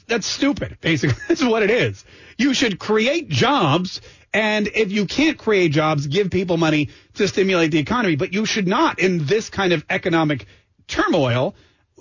that's 0.06 0.26
stupid, 0.26 0.76
basically. 0.82 1.16
That's 1.28 1.42
what 1.42 1.62
it 1.62 1.70
is. 1.70 2.04
You 2.36 2.52
should 2.52 2.78
create 2.78 3.30
jobs 3.30 4.02
and 4.34 4.68
if 4.68 4.92
you 4.92 5.06
can't 5.06 5.38
create 5.38 5.72
jobs, 5.72 6.06
give 6.06 6.30
people 6.30 6.58
money 6.58 6.90
to 7.14 7.26
stimulate 7.26 7.70
the 7.70 7.78
economy. 7.78 8.16
But 8.16 8.34
you 8.34 8.44
should 8.44 8.68
not, 8.68 8.98
in 8.98 9.24
this 9.24 9.48
kind 9.48 9.72
of 9.72 9.84
economic 9.88 10.46
turmoil, 10.86 11.54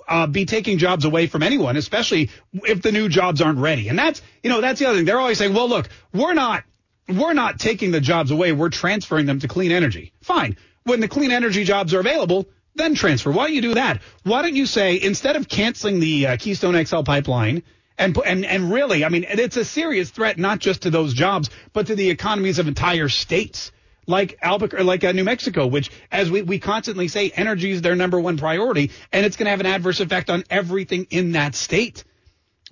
uh, 0.08 0.26
be 0.26 0.46
taking 0.46 0.78
jobs 0.78 1.04
away 1.04 1.26
from 1.26 1.42
anyone, 1.42 1.76
especially 1.76 2.30
if 2.64 2.82
the 2.82 2.90
new 2.90 3.08
jobs 3.08 3.40
aren't 3.40 3.58
ready. 3.58 3.88
And 3.88 3.98
that's, 3.98 4.22
you 4.42 4.50
know, 4.50 4.60
that's 4.60 4.80
the 4.80 4.86
other 4.86 4.96
thing. 4.98 5.04
They're 5.04 5.20
always 5.20 5.38
saying, 5.38 5.54
well, 5.54 5.68
look, 5.68 5.88
we're 6.12 6.34
not, 6.34 6.64
we're 7.08 7.34
not 7.34 7.58
taking 7.58 7.90
the 7.90 8.00
jobs 8.00 8.30
away. 8.30 8.52
We're 8.52 8.70
transferring 8.70 9.26
them 9.26 9.40
to 9.40 9.48
clean 9.48 9.70
energy. 9.70 10.12
Fine. 10.22 10.56
When 10.84 11.00
the 11.00 11.08
clean 11.08 11.30
energy 11.30 11.64
jobs 11.64 11.92
are 11.92 12.00
available, 12.00 12.46
then 12.74 12.94
transfer. 12.94 13.30
Why 13.30 13.46
don't 13.46 13.54
you 13.54 13.62
do 13.62 13.74
that? 13.74 14.00
Why 14.22 14.42
don't 14.42 14.56
you 14.56 14.66
say, 14.66 15.00
instead 15.00 15.36
of 15.36 15.48
canceling 15.48 16.00
the 16.00 16.28
uh, 16.28 16.36
Keystone 16.38 16.82
XL 16.84 17.02
pipeline, 17.02 17.62
and 17.98 18.16
and 18.24 18.46
and 18.46 18.72
really, 18.72 19.04
I 19.04 19.08
mean, 19.08 19.26
it's 19.28 19.56
a 19.56 19.64
serious 19.64 20.10
threat 20.10 20.38
not 20.38 20.60
just 20.60 20.82
to 20.82 20.90
those 20.90 21.12
jobs, 21.12 21.50
but 21.72 21.88
to 21.88 21.96
the 21.96 22.10
economies 22.10 22.60
of 22.60 22.68
entire 22.68 23.08
states 23.08 23.72
like 24.08 24.38
Albuquerque, 24.42 24.82
like 24.82 25.04
uh, 25.04 25.12
New 25.12 25.22
Mexico, 25.22 25.66
which, 25.66 25.90
as 26.10 26.30
we, 26.30 26.42
we 26.42 26.58
constantly 26.58 27.06
say, 27.06 27.30
energy 27.30 27.70
is 27.70 27.82
their 27.82 27.94
number 27.94 28.18
one 28.18 28.38
priority, 28.38 28.90
and 29.12 29.24
it's 29.24 29.36
going 29.36 29.44
to 29.44 29.50
have 29.50 29.60
an 29.60 29.66
adverse 29.66 30.00
effect 30.00 30.30
on 30.30 30.42
everything 30.50 31.06
in 31.10 31.32
that 31.32 31.54
state, 31.54 32.02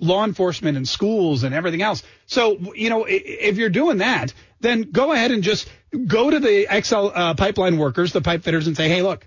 law 0.00 0.24
enforcement 0.24 0.76
and 0.76 0.88
schools 0.88 1.44
and 1.44 1.54
everything 1.54 1.82
else. 1.82 2.02
So, 2.26 2.74
you 2.74 2.90
know, 2.90 3.04
if 3.06 3.58
you're 3.58 3.68
doing 3.68 3.98
that, 3.98 4.32
then 4.60 4.82
go 4.90 5.12
ahead 5.12 5.30
and 5.30 5.42
just 5.42 5.68
go 6.06 6.30
to 6.30 6.40
the 6.40 6.66
XL 6.82 7.08
uh, 7.14 7.34
pipeline 7.34 7.76
workers, 7.76 8.12
the 8.12 8.22
pipe 8.22 8.42
fitters, 8.42 8.66
and 8.66 8.76
say, 8.76 8.88
hey, 8.88 9.02
look, 9.02 9.26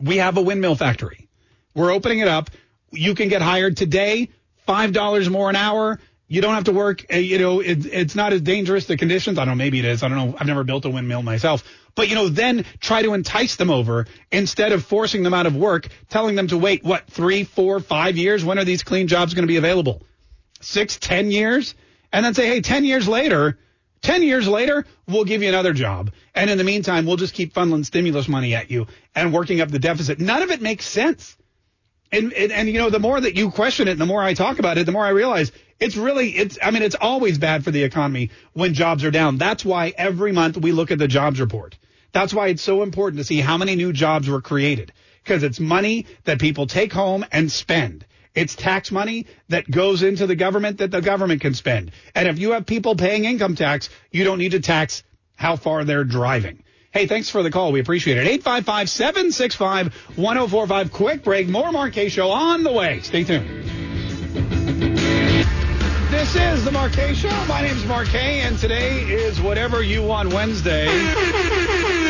we 0.00 0.18
have 0.18 0.36
a 0.36 0.42
windmill 0.42 0.76
factory. 0.76 1.28
We're 1.74 1.90
opening 1.90 2.20
it 2.20 2.28
up. 2.28 2.50
You 2.92 3.16
can 3.16 3.28
get 3.28 3.42
hired 3.42 3.76
today 3.76 4.30
five 4.64 4.92
dollars 4.92 5.28
more 5.28 5.50
an 5.50 5.56
hour. 5.56 5.98
You 6.28 6.40
don't 6.40 6.54
have 6.54 6.64
to 6.64 6.72
work. 6.72 7.06
Uh, 7.12 7.18
you 7.18 7.38
know, 7.38 7.60
it, 7.60 7.86
it's 7.86 8.16
not 8.16 8.32
as 8.32 8.40
dangerous. 8.40 8.86
The 8.86 8.96
conditions. 8.96 9.38
I 9.38 9.44
don't 9.44 9.56
know. 9.56 9.64
Maybe 9.64 9.78
it 9.78 9.84
is. 9.84 10.02
I 10.02 10.08
don't 10.08 10.18
know. 10.18 10.36
I've 10.38 10.46
never 10.46 10.64
built 10.64 10.84
a 10.84 10.90
windmill 10.90 11.22
myself. 11.22 11.62
But 11.94 12.08
you 12.08 12.14
know, 12.14 12.28
then 12.28 12.64
try 12.80 13.02
to 13.02 13.14
entice 13.14 13.56
them 13.56 13.70
over 13.70 14.06
instead 14.30 14.72
of 14.72 14.84
forcing 14.84 15.22
them 15.22 15.34
out 15.34 15.46
of 15.46 15.54
work, 15.56 15.88
telling 16.08 16.34
them 16.34 16.48
to 16.48 16.58
wait. 16.58 16.84
What 16.84 17.06
three, 17.06 17.44
four, 17.44 17.80
five 17.80 18.16
years? 18.16 18.44
When 18.44 18.58
are 18.58 18.64
these 18.64 18.82
clean 18.82 19.06
jobs 19.06 19.34
going 19.34 19.44
to 19.44 19.48
be 19.48 19.56
available? 19.56 20.02
Six, 20.60 20.98
ten 20.98 21.30
years? 21.30 21.74
And 22.12 22.24
then 22.24 22.34
say, 22.34 22.48
hey, 22.48 22.60
ten 22.60 22.84
years 22.84 23.08
later. 23.08 23.58
10 24.02 24.22
years 24.22 24.46
later, 24.46 24.84
we'll 25.08 25.24
give 25.24 25.42
you 25.42 25.48
another 25.48 25.72
job. 25.72 26.12
And 26.32 26.48
in 26.48 26.58
the 26.58 26.64
meantime, 26.64 27.06
we'll 27.06 27.16
just 27.16 27.34
keep 27.34 27.52
funneling 27.54 27.84
stimulus 27.84 28.28
money 28.28 28.54
at 28.54 28.70
you 28.70 28.86
and 29.16 29.32
working 29.32 29.60
up 29.60 29.70
the 29.70 29.80
deficit. 29.80 30.20
None 30.20 30.42
of 30.42 30.50
it 30.50 30.60
makes 30.60 30.86
sense. 30.86 31.36
And, 32.12 32.32
and, 32.32 32.52
and, 32.52 32.68
you 32.68 32.78
know, 32.78 32.90
the 32.90 33.00
more 33.00 33.20
that 33.20 33.36
you 33.36 33.50
question 33.50 33.88
it, 33.88 33.98
the 33.98 34.06
more 34.06 34.22
I 34.22 34.34
talk 34.34 34.58
about 34.58 34.78
it, 34.78 34.86
the 34.86 34.92
more 34.92 35.04
I 35.04 35.10
realize 35.10 35.50
it's 35.80 35.96
really, 35.96 36.30
it's, 36.30 36.58
I 36.62 36.70
mean, 36.70 36.82
it's 36.82 36.94
always 36.94 37.38
bad 37.38 37.64
for 37.64 37.70
the 37.70 37.82
economy 37.82 38.30
when 38.52 38.74
jobs 38.74 39.04
are 39.04 39.10
down. 39.10 39.38
That's 39.38 39.64
why 39.64 39.92
every 39.96 40.32
month 40.32 40.56
we 40.56 40.72
look 40.72 40.90
at 40.90 40.98
the 40.98 41.08
jobs 41.08 41.40
report. 41.40 41.76
That's 42.12 42.32
why 42.32 42.48
it's 42.48 42.62
so 42.62 42.82
important 42.82 43.18
to 43.18 43.24
see 43.24 43.40
how 43.40 43.58
many 43.58 43.74
new 43.74 43.92
jobs 43.92 44.28
were 44.28 44.40
created 44.40 44.92
because 45.22 45.42
it's 45.42 45.58
money 45.58 46.06
that 46.24 46.40
people 46.40 46.66
take 46.66 46.92
home 46.92 47.26
and 47.32 47.50
spend. 47.50 48.06
It's 48.34 48.54
tax 48.54 48.92
money 48.92 49.26
that 49.48 49.68
goes 49.68 50.02
into 50.02 50.26
the 50.26 50.36
government 50.36 50.78
that 50.78 50.90
the 50.90 51.00
government 51.00 51.40
can 51.40 51.54
spend. 51.54 51.90
And 52.14 52.28
if 52.28 52.38
you 52.38 52.52
have 52.52 52.66
people 52.66 52.94
paying 52.94 53.24
income 53.24 53.56
tax, 53.56 53.88
you 54.12 54.24
don't 54.24 54.38
need 54.38 54.52
to 54.52 54.60
tax 54.60 55.02
how 55.34 55.56
far 55.56 55.84
they're 55.84 56.04
driving. 56.04 56.62
Hey, 56.96 57.06
thanks 57.06 57.28
for 57.28 57.42
the 57.42 57.50
call. 57.50 57.72
We 57.72 57.80
appreciate 57.80 58.16
it. 58.16 58.26
855 58.26 58.88
765 58.88 59.94
1045. 60.16 60.92
Quick 60.92 61.22
break. 61.22 61.46
More 61.46 61.70
Mark 61.70 61.92
Kaye 61.92 62.08
Show 62.08 62.30
on 62.30 62.62
the 62.62 62.72
way. 62.72 63.00
Stay 63.00 63.22
tuned. 63.22 63.46
This 66.10 66.34
is 66.34 66.64
the 66.64 66.72
Mark 66.72 66.92
Kaye 66.92 67.12
Show. 67.12 67.28
My 67.48 67.60
name 67.60 67.76
is 67.76 67.84
Mark 67.84 68.14
and 68.14 68.58
today 68.58 69.00
is 69.02 69.42
Whatever 69.42 69.82
You 69.82 70.04
Want 70.04 70.32
Wednesday. 70.32 70.86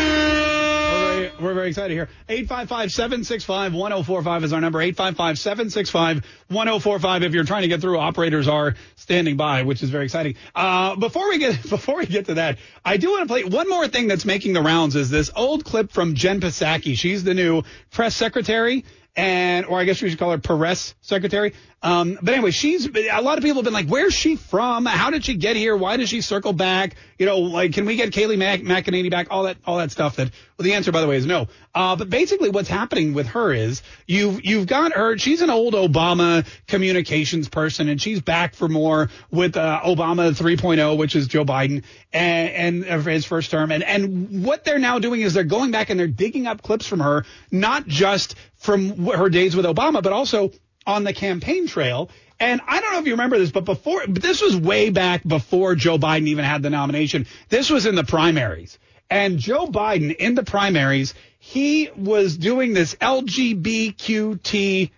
Very 1.66 1.72
excited 1.72 1.94
here. 1.94 2.08
855-765-1045 2.46 4.44
is 4.44 4.52
our 4.52 4.60
number. 4.60 4.78
855-765-1045. 4.78 7.24
If 7.24 7.34
you're 7.34 7.42
trying 7.42 7.62
to 7.62 7.68
get 7.68 7.80
through, 7.80 7.98
operators 7.98 8.46
are 8.46 8.76
standing 8.94 9.36
by, 9.36 9.64
which 9.64 9.82
is 9.82 9.90
very 9.90 10.04
exciting. 10.04 10.36
Uh, 10.54 10.94
before 10.94 11.28
we 11.28 11.38
get, 11.38 11.60
before 11.68 11.96
we 11.96 12.06
get 12.06 12.26
to 12.26 12.34
that, 12.34 12.58
I 12.84 12.98
do 12.98 13.10
want 13.10 13.22
to 13.22 13.26
play 13.26 13.42
one 13.42 13.68
more 13.68 13.88
thing 13.88 14.06
that's 14.06 14.24
making 14.24 14.52
the 14.52 14.62
rounds 14.62 14.94
is 14.94 15.10
this 15.10 15.28
old 15.34 15.64
clip 15.64 15.90
from 15.90 16.14
Jen 16.14 16.40
Psaki. 16.40 16.96
She's 16.96 17.24
the 17.24 17.34
new 17.34 17.64
press 17.90 18.14
secretary 18.14 18.84
and, 19.16 19.66
or 19.66 19.80
I 19.80 19.84
guess 19.84 20.02
we 20.02 20.10
should 20.10 20.18
call 20.18 20.30
her 20.30 20.38
press 20.38 20.94
secretary. 21.00 21.54
Um, 21.82 22.18
but 22.20 22.34
anyway, 22.34 22.50
she's 22.50 22.86
a 22.86 23.20
lot 23.20 23.38
of 23.38 23.44
people 23.44 23.56
have 23.56 23.64
been 23.64 23.72
like, 23.72 23.86
"Where's 23.86 24.12
she 24.12 24.36
from? 24.36 24.86
How 24.86 25.10
did 25.10 25.24
she 25.24 25.34
get 25.34 25.56
here? 25.56 25.76
Why 25.76 25.96
did 25.96 26.08
she 26.08 26.20
circle 26.20 26.52
back? 26.52 26.96
You 27.18 27.26
know, 27.26 27.38
like, 27.38 27.74
can 27.74 27.86
we 27.86 27.96
get 27.96 28.10
Kayleigh 28.12 28.38
Mac- 28.38 28.62
McEnany 28.62 29.10
back? 29.10 29.28
All 29.30 29.44
that, 29.44 29.58
all 29.64 29.76
that 29.76 29.92
stuff. 29.92 30.16
That 30.16 30.30
well, 30.58 30.64
the 30.64 30.72
answer, 30.72 30.90
by 30.90 31.00
the 31.00 31.06
way, 31.06 31.16
is 31.16 31.26
no. 31.26 31.46
Uh, 31.74 31.94
but 31.94 32.10
basically, 32.10 32.48
what's 32.48 32.68
happening 32.68 33.14
with 33.14 33.28
her 33.28 33.52
is 33.52 33.82
you've 34.06 34.44
you've 34.44 34.66
got 34.66 34.94
her. 34.94 35.16
She's 35.18 35.42
an 35.42 35.50
old 35.50 35.74
Obama 35.74 36.46
communications 36.66 37.48
person, 37.48 37.88
and 37.88 38.00
she's 38.00 38.20
back 38.20 38.54
for 38.54 38.68
more 38.68 39.10
with 39.30 39.56
uh, 39.56 39.80
Obama 39.84 40.32
3.0, 40.32 40.96
which 40.96 41.14
is 41.14 41.28
Joe 41.28 41.44
Biden 41.44 41.84
and, 42.12 42.84
and 42.84 43.04
his 43.06 43.26
first 43.26 43.50
term. 43.50 43.70
And 43.70 43.84
and 43.84 44.44
what 44.44 44.64
they're 44.64 44.78
now 44.78 44.98
doing 44.98 45.20
is 45.20 45.34
they're 45.34 45.44
going 45.44 45.70
back 45.70 45.90
and 45.90 46.00
they're 46.00 46.08
digging 46.08 46.46
up 46.46 46.62
clips 46.62 46.86
from 46.86 47.00
her, 47.00 47.24
not 47.52 47.86
just 47.86 48.34
from 48.66 49.06
her 49.06 49.30
days 49.30 49.56
with 49.56 49.64
Obama, 49.64 50.02
but 50.02 50.12
also 50.12 50.50
on 50.86 51.04
the 51.04 51.12
campaign 51.12 51.66
trail. 51.66 52.10
And 52.38 52.60
I 52.66 52.80
don't 52.80 52.92
know 52.92 52.98
if 52.98 53.06
you 53.06 53.12
remember 53.12 53.38
this, 53.38 53.50
but 53.50 53.64
before, 53.64 54.02
but 54.06 54.20
this 54.20 54.42
was 54.42 54.54
way 54.56 54.90
back 54.90 55.26
before 55.26 55.74
Joe 55.74 55.96
Biden 55.96 56.26
even 56.26 56.44
had 56.44 56.62
the 56.62 56.68
nomination. 56.68 57.26
This 57.48 57.70
was 57.70 57.86
in 57.86 57.94
the 57.94 58.04
primaries. 58.04 58.78
And 59.08 59.38
Joe 59.38 59.66
Biden 59.68 60.14
in 60.14 60.34
the 60.34 60.42
primaries, 60.42 61.14
he 61.38 61.88
was 61.96 62.36
doing 62.36 62.74
this 62.74 62.94
LGBTQ 62.96 64.90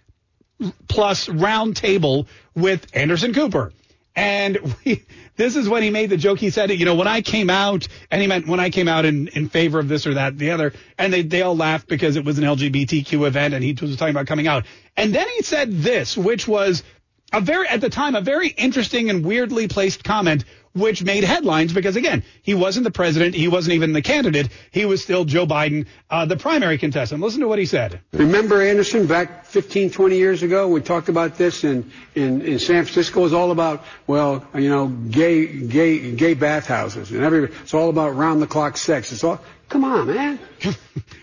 plus 0.88 1.28
roundtable 1.28 2.26
with 2.56 2.86
Anderson 2.94 3.34
Cooper. 3.34 3.72
And 4.16 4.74
we, 4.84 5.04
this 5.38 5.56
is 5.56 5.68
when 5.68 5.82
he 5.82 5.88
made 5.88 6.10
the 6.10 6.16
joke. 6.16 6.38
He 6.38 6.50
said, 6.50 6.70
you 6.70 6.84
know, 6.84 6.96
when 6.96 7.06
I 7.06 7.22
came 7.22 7.48
out, 7.48 7.86
and 8.10 8.20
he 8.20 8.26
meant 8.26 8.46
when 8.46 8.60
I 8.60 8.70
came 8.70 8.88
out 8.88 9.06
in, 9.06 9.28
in 9.28 9.48
favor 9.48 9.78
of 9.78 9.88
this 9.88 10.06
or 10.06 10.14
that, 10.14 10.36
the 10.36 10.50
other, 10.50 10.74
and 10.98 11.12
they, 11.12 11.22
they 11.22 11.42
all 11.42 11.56
laughed 11.56 11.88
because 11.88 12.16
it 12.16 12.24
was 12.24 12.38
an 12.38 12.44
LGBTQ 12.44 13.26
event 13.26 13.54
and 13.54 13.64
he 13.64 13.72
was 13.80 13.96
talking 13.96 14.14
about 14.14 14.26
coming 14.26 14.48
out. 14.48 14.66
And 14.96 15.14
then 15.14 15.26
he 15.28 15.42
said 15.42 15.72
this, 15.72 16.16
which 16.16 16.48
was 16.48 16.82
a 17.32 17.40
very, 17.40 17.68
at 17.68 17.80
the 17.80 17.88
time, 17.88 18.16
a 18.16 18.20
very 18.20 18.48
interesting 18.48 19.10
and 19.10 19.24
weirdly 19.24 19.68
placed 19.68 20.02
comment, 20.02 20.44
which 20.74 21.02
made 21.02 21.24
headlines 21.24 21.72
because 21.72 21.96
again, 21.96 22.22
he 22.42 22.54
wasn't 22.54 22.84
the 22.84 22.90
president. 22.90 23.34
He 23.34 23.48
wasn't 23.48 23.74
even 23.74 23.92
the 23.92 24.02
candidate. 24.02 24.48
He 24.70 24.84
was 24.84 25.02
still 25.02 25.24
Joe 25.24 25.46
Biden, 25.46 25.86
uh, 26.10 26.26
the 26.26 26.36
primary 26.36 26.78
contestant. 26.78 27.20
Listen 27.20 27.40
to 27.40 27.48
what 27.48 27.58
he 27.58 27.66
said. 27.66 28.00
Remember 28.12 28.62
Anderson 28.62 29.06
back 29.06 29.46
15, 29.46 29.90
20 29.90 30.16
years 30.16 30.42
ago? 30.42 30.68
We 30.68 30.80
talked 30.80 31.08
about 31.08 31.36
this 31.36 31.64
in, 31.64 31.90
in, 32.14 32.42
in 32.42 32.58
San 32.58 32.84
Francisco. 32.84 33.20
It 33.20 33.24
was 33.24 33.32
all 33.32 33.50
about, 33.50 33.84
well, 34.06 34.46
you 34.54 34.68
know, 34.68 34.88
gay, 34.88 35.46
gay, 35.46 36.12
gay 36.12 36.34
bathhouses 36.34 37.10
and 37.10 37.22
every, 37.22 37.44
it's 37.44 37.74
all 37.74 37.90
about 37.90 38.16
round 38.16 38.42
the 38.42 38.46
clock 38.46 38.76
sex. 38.76 39.12
It's 39.12 39.24
all, 39.24 39.40
come 39.68 39.84
on, 39.84 40.06
man. 40.06 40.38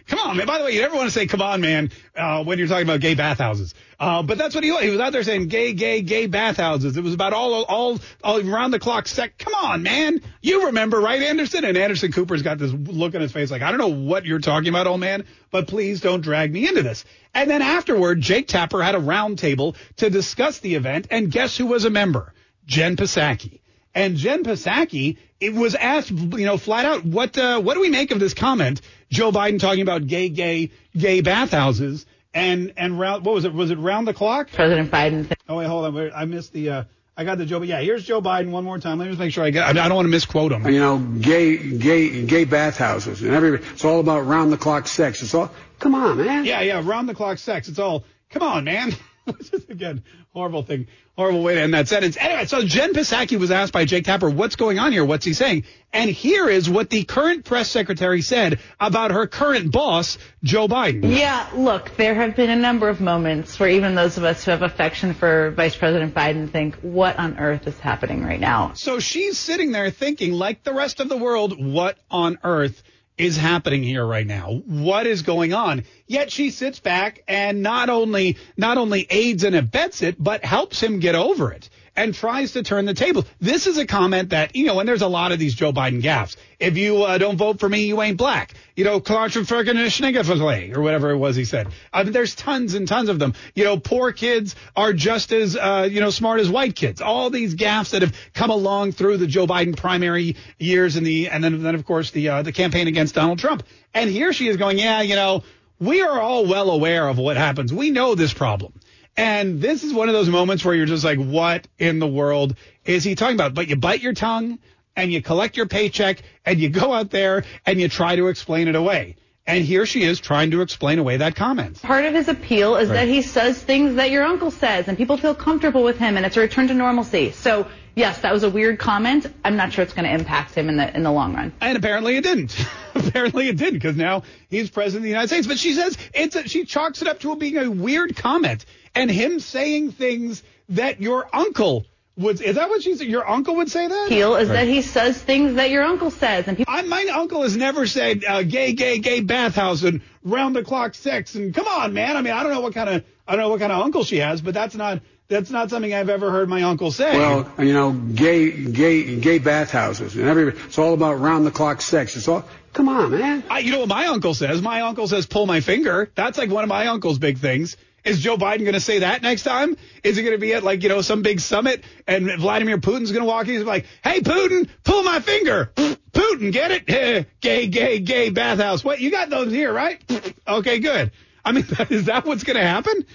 Come 0.08 0.20
on, 0.20 0.38
man. 0.38 0.46
By 0.46 0.60
the 0.60 0.66
way, 0.66 0.72
you 0.72 0.82
never 0.82 0.96
want 0.96 1.08
to 1.08 1.12
say 1.12 1.26
"come 1.26 1.42
on, 1.42 1.62
man" 1.62 1.90
uh, 2.16 2.44
when 2.44 2.60
you're 2.60 2.68
talking 2.68 2.86
about 2.86 3.00
gay 3.00 3.16
bathhouses. 3.16 3.74
Uh, 4.00 4.22
but 4.22 4.38
that's 4.38 4.54
what 4.54 4.64
he 4.64 4.72
was. 4.72 4.84
He 4.84 4.90
was 4.92 5.00
out 5.00 5.12
there 5.12 5.24
saying 5.24 5.48
"gay, 5.48 5.74
gay, 5.74 6.02
gay 6.02 6.28
bathhouses." 6.28 6.96
It 6.96 7.04
was 7.04 7.16
about 7.16 7.34
all, 7.34 7.64
all, 7.64 8.00
all 8.24 8.48
around 8.48 8.70
the 8.70 8.78
clock. 8.78 9.08
Sec. 9.08 9.36
Come 9.40 9.56
on, 9.56 9.82
man. 9.82 10.22
You 10.44 10.68
remember, 10.68 11.00
right, 11.00 11.24
Anderson? 11.24 11.66
And 11.66 11.76
Anderson 11.76 12.12
Cooper's 12.12 12.44
got 12.44 12.60
this 12.60 12.72
look 12.72 13.16
on 13.16 13.22
his 13.22 13.32
face 13.32 13.50
like, 13.50 13.64
I 13.64 13.72
don't 13.72 13.80
know 13.80 13.88
what 13.88 14.26
you're 14.26 14.40
talking 14.40 14.70
about, 14.70 14.86
old 14.86 15.00
man, 15.00 15.26
but 15.50 15.68
please 15.68 16.02
don't 16.02 16.22
drag 16.22 16.54
me 16.54 16.68
into 16.68 16.84
this. 16.84 17.04
And 17.34 17.50
then 17.50 17.64
afterward, 17.64 18.22
Jake 18.22 18.48
Tapper 18.48 18.84
had 18.84 18.94
a 18.94 19.00
round 19.00 19.40
table 19.40 19.76
to 19.98 20.12
discuss 20.12 20.60
the 20.60 20.76
event, 20.76 21.08
and 21.10 21.32
guess 21.32 21.58
who 21.58 21.66
was 21.66 21.84
a 21.86 21.90
member? 21.90 22.32
Jen 22.68 22.96
Psaki. 22.96 23.60
And 23.96 24.18
Jen 24.18 24.44
Psaki, 24.44 25.18
it 25.40 25.54
was 25.54 25.74
asked, 25.74 26.12
you 26.12 26.46
know, 26.46 26.58
flat 26.58 26.86
out, 26.86 27.06
what 27.06 27.38
uh, 27.38 27.62
what 27.62 27.76
do 27.76 27.80
we 27.80 27.90
make 27.90 28.12
of 28.12 28.20
this 28.20 28.34
comment? 28.34 28.82
Joe 29.10 29.32
Biden 29.32 29.58
talking 29.58 29.82
about 29.82 30.06
gay, 30.06 30.28
gay, 30.28 30.72
gay 30.96 31.22
bathhouses, 31.22 32.06
and 32.34 32.74
and 32.76 33.00
round, 33.00 33.26
what 33.26 33.34
was 33.34 33.46
it? 33.46 33.54
Was 33.54 33.72
it 33.72 33.80
round 33.80 34.06
the 34.06 34.14
clock? 34.14 34.52
President 34.52 34.92
Biden. 34.92 35.34
Oh 35.48 35.58
wait, 35.58 35.68
hold 35.68 35.86
on, 35.86 35.96
wait, 35.96 36.12
I 36.14 36.26
missed 36.26 36.52
the. 36.52 36.70
Uh, 36.70 36.84
I 37.18 37.24
got 37.24 37.38
the 37.38 37.46
Joe, 37.46 37.60
but 37.60 37.70
yeah, 37.70 37.80
here's 37.80 38.04
Joe 38.04 38.22
Biden 38.22 38.52
one 38.52 38.66
more 38.66 38.78
time. 38.78 39.00
Let 39.00 39.06
me 39.06 39.12
just 39.12 39.20
make 39.22 39.32
sure 39.32 39.46
I 39.46 39.50
get. 39.50 39.64
I 39.66 39.72
don't 39.72 39.96
want 39.96 40.06
to 40.06 40.12
misquote 40.12 40.52
him. 40.52 40.68
You 40.68 40.80
know, 40.80 40.98
gay, 40.98 41.56
gay, 41.56 42.26
gay 42.26 42.44
bathhouses, 42.44 43.22
and 43.22 43.34
every. 43.34 43.58
It's 43.60 43.86
all 43.86 44.02
about 44.02 44.26
round 44.26 44.52
the 44.52 44.58
clock 44.58 44.90
sex. 44.90 45.24
It's 45.24 45.34
all. 45.34 45.50
Come 45.80 45.96
on, 45.96 46.18
man. 46.18 46.44
Yeah, 46.44 46.60
yeah, 46.60 46.82
round 46.84 47.08
the 47.08 47.16
clock 47.16 47.38
sex. 47.38 47.70
It's 47.70 47.80
all. 47.80 48.04
Come 48.30 48.44
on, 48.44 48.66
man. 48.66 48.94
Which 49.26 49.54
is 49.54 49.66
again 49.70 50.04
horrible 50.34 50.64
thing, 50.64 50.88
horrible 51.16 51.42
way 51.44 51.56
to 51.56 51.62
end 51.62 51.74
that 51.74 51.88
sentence. 51.88 52.18
Anyway, 52.20 52.46
so 52.46 52.64
Jen 52.64 52.94
Psaki 52.94 53.40
was 53.40 53.52
asked 53.52 53.74
by 53.74 53.86
Jake 53.86 54.06
Tapper, 54.06 54.30
"What's 54.30 54.56
going 54.56 54.80
on 54.80 54.92
here? 54.92 55.04
What's 55.04 55.26
he 55.26 55.34
saying?" 55.34 55.64
And 55.94 56.10
here 56.10 56.50
is 56.50 56.70
what 56.70 56.90
the 56.90 57.04
current 57.06 57.46
press 57.46 57.70
secretary 57.70 58.22
said 58.22 58.60
about 58.80 59.12
her 59.12 59.28
current 59.28 59.72
boss, 59.72 60.18
Joe 60.44 60.68
Biden. 60.68 61.18
Yeah, 61.18 61.48
look, 61.56 61.96
there 61.96 62.14
have 62.16 62.36
been 62.36 62.50
a 62.50 62.56
number 62.56 62.90
of 62.90 63.00
moments 63.00 63.58
where 63.60 63.70
even 63.70 63.96
those 63.96 64.18
of 64.18 64.24
us 64.26 64.44
who 64.44 64.52
have 64.52 64.62
affection 64.62 65.14
for 65.14 65.52
Vice 65.52 65.76
President 65.76 66.14
Biden 66.14 66.52
think, 66.52 66.76
"What 66.82 67.18
on 67.18 67.40
earth 67.40 67.66
is 67.68 67.80
happening 67.80 68.24
right 68.24 68.40
now?" 68.40 68.74
So 68.76 69.00
she's 69.00 69.38
sitting 69.40 69.72
there 69.72 69.90
thinking, 69.90 70.34
like 70.34 70.64
the 70.64 70.74
rest 70.74 71.00
of 71.00 71.10
the 71.10 71.18
world, 71.18 71.64
"What 71.64 71.98
on 72.12 72.38
earth?" 72.44 72.84
Is 73.18 73.38
happening 73.38 73.84
here 73.84 74.06
right 74.06 74.28
now? 74.28 74.62
What 74.66 75.08
is 75.08 75.22
going 75.22 75.54
on? 75.54 75.84
Yet 76.08 76.32
she 76.32 76.50
sits 76.50 76.80
back 76.80 77.24
and 77.28 77.64
not 77.64 77.90
only 77.90 78.38
not 78.58 78.78
only 78.78 79.08
aids 79.10 79.44
and 79.44 79.56
abets 79.56 80.02
it, 80.02 80.16
but 80.20 80.44
helps 80.44 80.82
him 80.82 81.00
get 81.00 81.16
over 81.16 81.52
it 81.52 81.70
and 81.96 82.14
tries 82.14 82.54
to 82.54 82.64
turn 82.64 82.86
the 82.86 82.94
table. 82.94 83.26
This 83.40 83.68
is 83.68 83.78
a 83.78 83.86
comment 83.86 84.30
that, 84.30 84.56
you 84.56 84.66
know, 84.66 84.80
and 84.80 84.88
there's 84.88 85.02
a 85.02 85.08
lot 85.08 85.32
of 85.32 85.40
these 85.40 85.56
Joe 85.56 85.72
Biden 85.72 86.02
gaffes. 86.02 86.36
If 86.60 86.78
you 86.78 87.04
uh, 87.04 87.18
don't 87.18 87.38
vote 87.38 87.60
for 87.60 87.70
me, 87.70 87.86
you 87.86 88.02
ain't 88.02 88.18
black. 88.18 88.54
You 88.76 88.84
know, 88.84 89.00
or 89.00 90.82
whatever 90.82 91.12
it 91.12 91.18
was 91.18 91.36
he 91.36 91.46
said. 91.46 91.68
I 91.94 92.04
mean, 92.04 92.14
there's 92.14 92.36
tons 92.36 92.74
and 92.74 92.88
tons 92.88 93.10
of 93.10 93.20
them. 93.20 93.34
You 93.54 93.64
know, 93.64 93.78
poor 93.78 94.12
kids 94.12 94.56
are 94.76 94.94
just 94.94 95.32
as, 95.32 95.56
uh, 95.56 95.88
you 95.90 96.02
know, 96.02 96.10
smart 96.10 96.40
as 96.40 96.50
white 96.50 96.76
kids. 96.76 97.02
All 97.02 97.30
these 97.30 97.56
gaffes 97.56 97.92
that 97.92 98.02
have 98.02 98.16
come 98.34 98.50
along 98.50 98.94
through 98.94 99.18
the 99.18 99.28
Joe 99.28 99.48
Biden 99.48 99.76
primary 99.76 100.36
years 100.60 100.96
and 100.96 101.06
the, 101.06 101.30
and 101.30 101.44
then, 101.44 101.64
then 101.64 101.76
of 101.76 101.86
course 101.86 102.12
the, 102.12 102.30
uh, 102.30 102.42
the 102.42 102.52
campaign 102.52 102.88
against 102.88 103.16
Donald 103.16 103.40
Trump. 103.40 103.64
And 103.94 104.10
here 104.10 104.34
she 104.34 104.48
is 104.48 104.58
going, 104.58 104.78
yeah, 104.78 105.02
you 105.02 105.16
know, 105.16 105.44
we 105.80 106.02
are 106.02 106.20
all 106.20 106.46
well 106.46 106.70
aware 106.70 107.08
of 107.08 107.18
what 107.18 107.38
happens. 107.38 107.74
We 107.74 107.92
know 107.92 108.16
this 108.16 108.34
problem. 108.34 108.74
And 109.18 109.62
this 109.62 109.84
is 109.84 109.94
one 109.94 110.10
of 110.10 110.14
those 110.14 110.30
moments 110.30 110.66
where 110.66 110.76
you're 110.76 110.86
just 110.86 111.06
like, 111.06 111.20
what 111.20 111.68
in 111.80 112.00
the 112.00 112.08
world 112.08 112.56
is 112.84 113.04
he 113.04 113.16
talking 113.16 113.36
about? 113.36 113.54
But 113.54 113.68
you 113.70 113.76
bite 113.78 114.02
your 114.02 114.14
tongue 114.14 114.60
and 114.96 115.12
you 115.12 115.22
collect 115.22 115.56
your 115.56 115.68
paycheck 115.68 116.22
and 116.46 116.60
you 116.60 116.70
go 116.70 116.92
out 116.94 117.12
there 117.12 117.44
and 117.66 117.80
you 117.80 117.88
try 117.88 118.16
to 118.18 118.28
explain 118.28 118.68
it 118.68 118.76
away. 118.76 119.16
And 119.48 119.64
here 119.64 119.86
she 119.86 120.04
is 120.04 120.20
trying 120.20 120.52
to 120.52 120.62
explain 120.62 120.98
away 121.00 121.18
that 121.18 121.36
comment. 121.36 121.80
Part 121.82 122.06
of 122.06 122.14
his 122.16 122.28
appeal 122.28 122.76
is 122.78 122.90
Right. 122.90 122.96
that 122.96 123.08
he 123.08 123.22
says 123.22 123.62
things 123.62 123.96
that 123.96 124.10
your 124.10 124.24
uncle 124.24 124.50
says, 124.50 124.88
and 124.88 124.98
people 124.98 125.18
feel 125.18 125.36
comfortable 125.36 125.84
with 125.84 126.00
him, 126.00 126.18
and 126.18 126.26
it's 126.26 126.36
a 126.36 126.40
return 126.40 126.68
to 126.70 126.74
normalcy. 126.74 127.30
So, 127.30 127.68
yes, 127.94 128.18
that 128.22 128.34
was 128.34 128.42
a 128.42 128.50
weird 128.50 128.80
comment. 128.80 129.28
I'm 129.46 129.56
not 129.56 129.72
sure 129.72 129.84
it's 129.84 129.94
going 129.94 130.06
to 130.06 130.12
impact 130.12 130.56
him 130.56 130.68
in 130.68 130.78
the 130.78 130.96
in 130.96 131.04
the 131.04 131.12
long 131.12 131.36
run. 131.36 131.54
And 131.62 131.78
apparently 131.78 132.18
it 132.18 132.24
didn't. 132.24 132.58
apparently 132.96 133.48
it 133.48 133.58
didn't 133.58 133.76
because 133.76 133.96
now 133.96 134.24
he's 134.50 134.72
president 134.72 135.02
of 135.02 135.04
the 135.04 135.10
United 135.10 135.28
States. 135.28 135.46
But 135.46 135.60
she 135.60 135.74
says 135.74 135.96
it's 136.16 136.36
a, 136.36 136.48
she 136.48 136.66
chalks 136.66 137.04
it 137.04 137.08
up 137.08 137.20
to 137.20 137.32
it 137.34 137.38
being 137.38 137.58
a 137.58 137.70
weird 137.70 138.16
comment 138.16 138.66
and 138.96 139.12
him 139.12 139.40
saying 139.40 139.92
things 139.92 140.42
that 140.70 141.02
your 141.02 141.28
uncle 141.34 141.86
would. 142.18 142.42
Is 142.42 142.56
that 142.56 142.70
what 142.70 142.82
she 142.82 142.96
said? 142.96 143.08
Your 143.08 143.28
uncle 143.28 143.58
would 143.58 143.70
say 143.70 143.88
that? 143.88 144.06
Appeal 144.08 144.36
is 144.36 144.50
that 144.50 144.68
he 144.68 144.82
says 144.82 145.22
things 145.22 145.56
that 145.56 145.70
your 145.70 145.84
uncle 145.84 146.12
says, 146.12 146.48
and 146.48 146.58
people. 146.58 146.74
I, 146.74 146.82
my 146.84 147.06
uncle 147.14 147.44
has 147.44 147.56
never 147.56 147.86
said 147.86 148.24
uh, 148.26 148.44
gay, 148.44 148.74
gay, 148.74 149.00
gay 149.00 149.20
bathhouse 149.20 149.84
and 149.84 150.02
round 150.24 150.56
the 150.56 150.64
clock 150.64 150.96
sex 150.96 151.36
and 151.36 151.54
come 151.54 151.68
on, 151.68 151.94
man. 151.94 152.16
I 152.18 152.22
mean, 152.22 152.34
I 152.34 152.44
don't 152.44 152.52
know 152.52 152.62
what 152.62 152.74
kind 152.74 152.90
of 152.90 153.04
I 153.28 153.34
don't 153.34 153.42
know 153.42 153.50
what 153.50 153.60
kind 153.60 153.72
of 153.72 153.84
uncle 153.84 154.04
she 154.04 154.18
has, 154.18 154.42
but 154.42 154.54
that's 154.54 154.76
not 154.76 155.02
that's 155.28 155.50
not 155.50 155.72
something 155.72 155.94
I've 155.94 156.10
ever 156.10 156.30
heard 156.30 156.50
my 156.50 156.64
uncle 156.64 156.92
say. 156.92 157.18
Well, 157.18 157.52
you 157.58 157.74
know, 157.74 157.92
gay, 157.92 158.52
gay, 158.52 159.20
gay 159.20 159.40
bathhouses, 159.40 160.16
and 160.16 160.28
every. 160.28 160.50
It's 160.50 160.78
all 160.78 160.94
about 160.94 161.16
round 161.20 161.48
the 161.48 161.52
clock 161.52 161.82
sex. 161.82 162.16
It's 162.16 162.28
all. 162.28 162.46
Come 162.74 162.90
on, 162.90 163.12
man. 163.12 163.44
I, 163.50 163.60
you 163.60 163.72
know 163.72 163.80
what 163.80 163.88
my 163.88 164.08
uncle 164.08 164.34
says? 164.34 164.62
My 164.62 164.82
uncle 164.82 165.08
says, 165.08 165.26
pull 165.26 165.46
my 165.46 165.62
finger. 165.62 166.12
That's 166.14 166.38
like 166.38 166.52
one 166.52 166.64
of 166.64 166.68
my 166.68 166.88
uncle's 166.88 167.18
big 167.18 167.38
things. 167.38 167.78
Is 168.06 168.22
Joe 168.22 168.38
Biden 168.38 168.60
going 168.60 168.74
to 168.74 168.80
say 168.80 169.00
that 169.00 169.24
next 169.24 169.42
time? 169.44 169.76
Is 170.04 170.16
he 170.16 170.22
going 170.22 170.36
to 170.36 170.40
be 170.40 170.54
at 170.54 170.64
like, 170.64 170.84
you 170.84 170.90
know, 170.90 171.02
some 171.02 171.24
big 171.24 171.40
summit 171.40 171.84
and 172.08 172.32
Vladimir 172.40 172.78
Putin's 172.78 173.12
going 173.12 173.24
to 173.24 173.28
walk 173.28 173.48
in? 173.48 173.56
He's 173.56 173.64
like, 173.64 173.88
hey, 174.04 174.22
Putin, 174.22 174.70
pull 174.84 175.02
my 175.02 175.20
finger. 175.20 175.72
Putin, 175.76 176.52
get 176.52 176.72
it? 176.72 177.28
Gay, 177.42 177.68
gay, 177.68 178.00
gay 178.00 178.30
bathhouse. 178.30 178.84
What? 178.84 179.02
You 179.02 179.12
got 179.12 179.30
those 179.30 179.52
here, 179.52 179.74
right? 179.74 180.02
okay, 180.48 180.80
good. 180.80 181.12
I 181.44 181.52
mean, 181.52 181.66
is 181.90 182.06
that 182.06 182.26
what's 182.26 182.44
going 182.44 182.58
to 182.58 182.66
happen? 182.66 183.06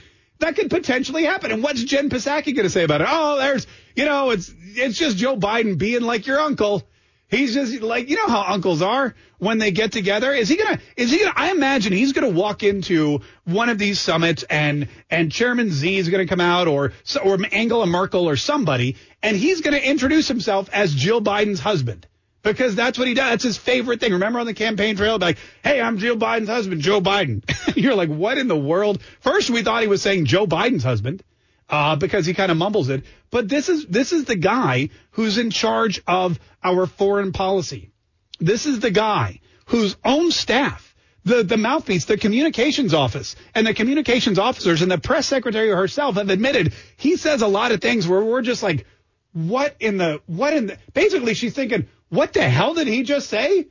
That 0.41 0.57
could 0.57 0.71
potentially 0.71 1.25
happen. 1.25 1.51
And 1.51 1.63
what's 1.63 1.83
Jen 1.83 2.11
Psaki 2.11 2.55
going 2.55 2.65
to 2.65 2.71
say 2.71 2.85
about 2.85 3.01
it? 3.01 3.09
Oh, 3.11 3.39
there's, 3.39 3.67
you 3.95 4.05
know, 4.05 4.31
it's 4.31 4.53
it's 4.59 4.99
just 4.99 5.17
Joe 5.17 5.37
Biden 5.37 5.79
being 5.79 6.03
like 6.03 6.27
your 6.27 6.41
uncle. 6.41 6.83
He's 7.31 7.55
just 7.55 7.81
like, 7.81 8.09
you 8.11 8.17
know 8.17 8.27
how 8.27 8.45
uncles 8.49 8.83
are 8.83 9.15
when 9.39 9.59
they 9.59 9.71
get 9.71 9.93
together. 9.93 10.33
Is 10.33 10.49
he 10.49 10.57
gonna? 10.57 10.81
Is 10.97 11.13
he 11.13 11.19
gonna? 11.21 11.33
I 11.37 11.53
imagine 11.53 11.93
he's 11.93 12.13
gonna 12.13 12.29
walk 12.29 12.65
into 12.65 13.21
one 13.45 13.69
of 13.69 13.79
these 13.79 14.01
summits 14.01 14.43
and 14.43 14.89
and 15.09 15.31
Chairman 15.31 15.71
Xi 15.71 15.97
is 15.97 16.09
gonna 16.09 16.27
come 16.27 16.41
out 16.41 16.67
or 16.67 16.93
or 17.25 17.39
Angela 17.53 17.87
Merkel 17.87 18.29
or 18.29 18.37
somebody, 18.37 18.97
and 19.23 19.37
he's 19.37 19.61
gonna 19.61 19.77
introduce 19.77 20.27
himself 20.27 20.69
as 20.73 20.93
Jill 20.93 21.23
Biden's 21.23 21.61
husband. 21.61 22.07
Because 22.43 22.75
that's 22.75 22.99
what 22.99 23.07
he 23.07 23.13
does. 23.13 23.31
That's 23.31 23.45
his 23.45 23.59
favorite 23.59 24.01
thing. 24.01 24.13
Remember 24.13 24.41
on 24.41 24.47
the 24.47 24.55
campaign 24.55 24.97
trail, 24.97 25.19
like, 25.19 25.37
"Hey, 25.63 25.81
I'm 25.81 25.99
Jill 25.99 26.17
Biden's 26.17 26.49
husband, 26.49 26.81
Joe 26.81 27.01
Biden." 27.01 27.43
You're 27.77 27.95
like, 27.95 28.09
"What 28.09 28.39
in 28.39 28.49
the 28.49 28.57
world?" 28.57 29.03
First, 29.21 29.51
we 29.51 29.63
thought 29.63 29.83
he 29.83 29.89
was 29.89 30.01
saying 30.01 30.25
Joe 30.25 30.47
Biden's 30.47 30.83
husband, 30.83 31.23
uh, 31.69 31.97
because 31.97 32.27
he 32.27 32.35
kind 32.35 32.51
of 32.51 32.57
mumbles 32.57 32.89
it. 32.89 33.05
But 33.31 33.49
this 33.49 33.69
is 33.69 33.87
this 33.87 34.13
is 34.13 34.25
the 34.25 34.37
guy 34.37 34.91
who's 35.13 35.39
in 35.39 35.51
charge 35.51 36.03
of 36.07 36.39
our 36.63 36.87
foreign 36.87 37.33
policy. 37.33 37.93
This 38.41 38.67
is 38.67 38.81
the 38.81 38.91
guy 38.91 39.41
whose 39.67 39.97
own 40.05 40.33
staff, 40.33 40.95
the 41.25 41.45
the 41.45 41.57
mouthpiece, 41.57 42.07
the 42.07 42.17
communications 42.17 42.93
office, 42.93 43.37
and 43.55 43.67
the 43.67 43.75
communications 43.75 44.39
officers 44.39 44.83
and 44.83 44.91
the 44.91 44.99
press 44.99 45.27
secretary 45.27 45.69
herself 45.69 46.17
have 46.17 46.29
admitted 46.29 46.75
he 46.97 47.17
says 47.17 47.43
a 47.43 47.47
lot 47.47 47.73
of 47.73 47.81
things 47.81 48.09
where 48.09 48.25
we're 48.25 48.43
just 48.43 48.63
like, 48.63 48.85
what 49.33 49.77
in 49.79 49.97
the 49.97 50.21
what 50.27 50.53
in 50.53 50.67
the 50.67 50.79
basically 50.93 51.35
she's 51.35 51.55
thinking, 51.55 51.87
what 52.09 52.33
the 52.33 52.43
hell 52.43 52.75
did 52.75 52.89
he 52.89 53.05
just 53.05 53.29
say? 53.29 53.69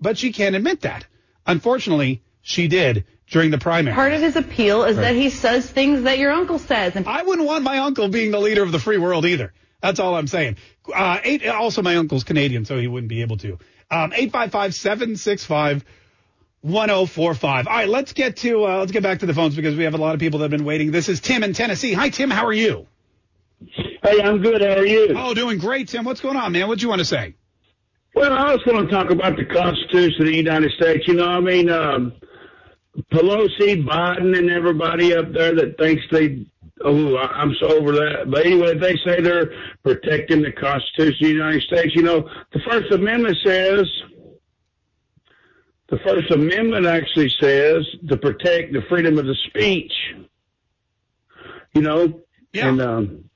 But 0.00 0.18
she 0.18 0.32
can't 0.32 0.56
admit 0.56 0.80
that. 0.80 1.06
Unfortunately, 1.46 2.22
she 2.42 2.66
did 2.66 3.04
during 3.30 3.50
the 3.50 3.58
primary. 3.58 3.94
Part 3.94 4.12
of 4.12 4.20
his 4.20 4.36
appeal 4.36 4.84
is 4.84 4.96
that 4.96 5.14
he 5.14 5.30
says 5.30 5.68
things 5.68 6.02
that 6.02 6.18
your 6.18 6.32
uncle 6.32 6.58
says, 6.58 6.96
and 6.96 7.06
I 7.06 7.22
wouldn't 7.22 7.46
want 7.46 7.62
my 7.64 7.78
uncle 7.78 8.08
being 8.08 8.30
the 8.30 8.40
leader 8.40 8.62
of 8.62 8.72
the 8.72 8.78
free 8.78 8.98
world 8.98 9.24
either. 9.26 9.52
That's 9.80 10.00
all 10.00 10.16
I'm 10.16 10.26
saying. 10.26 10.56
Uh, 10.92 11.20
eight, 11.22 11.46
also, 11.46 11.82
my 11.82 11.96
uncle's 11.96 12.24
Canadian, 12.24 12.64
so 12.64 12.78
he 12.78 12.88
wouldn't 12.88 13.10
be 13.10 13.20
able 13.22 13.36
to. 13.38 13.58
Um, 13.90 14.10
855-765-1045. 14.12 15.84
All 17.44 17.62
right, 17.64 17.88
let's 17.88 18.12
get 18.12 18.36
to 18.38 18.64
uh, 18.64 18.78
let's 18.78 18.92
get 18.92 19.02
back 19.02 19.20
to 19.20 19.26
the 19.26 19.34
phones 19.34 19.54
because 19.54 19.76
we 19.76 19.84
have 19.84 19.94
a 19.94 19.98
lot 19.98 20.14
of 20.14 20.20
people 20.20 20.40
that 20.40 20.44
have 20.44 20.50
been 20.50 20.64
waiting. 20.64 20.90
This 20.90 21.08
is 21.08 21.20
Tim 21.20 21.44
in 21.44 21.52
Tennessee. 21.52 21.92
Hi, 21.92 22.08
Tim. 22.08 22.30
How 22.30 22.46
are 22.46 22.52
you? 22.52 22.86
Hey, 24.02 24.22
I'm 24.22 24.42
good. 24.42 24.62
How 24.62 24.78
are 24.78 24.86
you? 24.86 25.14
Oh, 25.16 25.34
doing 25.34 25.58
great, 25.58 25.88
Tim. 25.88 26.04
What's 26.04 26.20
going 26.20 26.36
on, 26.36 26.52
man? 26.52 26.68
What 26.68 26.78
do 26.78 26.82
you 26.82 26.88
want 26.88 27.00
to 27.00 27.04
say? 27.04 27.34
Well, 28.14 28.32
I 28.32 28.52
was 28.52 28.62
going 28.64 28.86
to 28.86 28.90
talk 28.90 29.10
about 29.10 29.36
the 29.36 29.44
Constitution 29.44 30.22
of 30.22 30.26
the 30.26 30.36
United 30.36 30.72
States. 30.72 31.06
You 31.06 31.14
know, 31.14 31.28
I 31.28 31.40
mean, 31.40 31.70
um, 31.70 32.12
Pelosi, 33.12 33.84
Biden, 33.84 34.36
and 34.36 34.50
everybody 34.50 35.14
up 35.14 35.32
there 35.32 35.54
that 35.54 35.78
thinks 35.78 36.02
they, 36.10 36.46
oh, 36.84 37.16
I'm 37.16 37.54
so 37.60 37.78
over 37.78 37.92
that. 37.92 38.30
But 38.30 38.44
anyway, 38.46 38.76
they 38.76 38.96
say 39.04 39.20
they're 39.20 39.52
protecting 39.82 40.42
the 40.42 40.52
Constitution 40.52 41.14
of 41.14 41.18
the 41.20 41.28
United 41.28 41.62
States. 41.62 41.94
You 41.94 42.02
know, 42.02 42.28
the 42.52 42.60
First 42.68 42.90
Amendment 42.92 43.36
says, 43.44 43.86
the 45.88 45.98
First 45.98 46.30
Amendment 46.30 46.86
actually 46.86 47.30
says 47.40 47.86
to 48.08 48.16
protect 48.16 48.72
the 48.72 48.82
freedom 48.88 49.16
of 49.18 49.26
the 49.26 49.36
speech. 49.46 49.92
You 51.74 51.82
know, 51.82 52.20
Yeah. 52.52 52.68
and 52.68 52.80
um, 52.80 53.30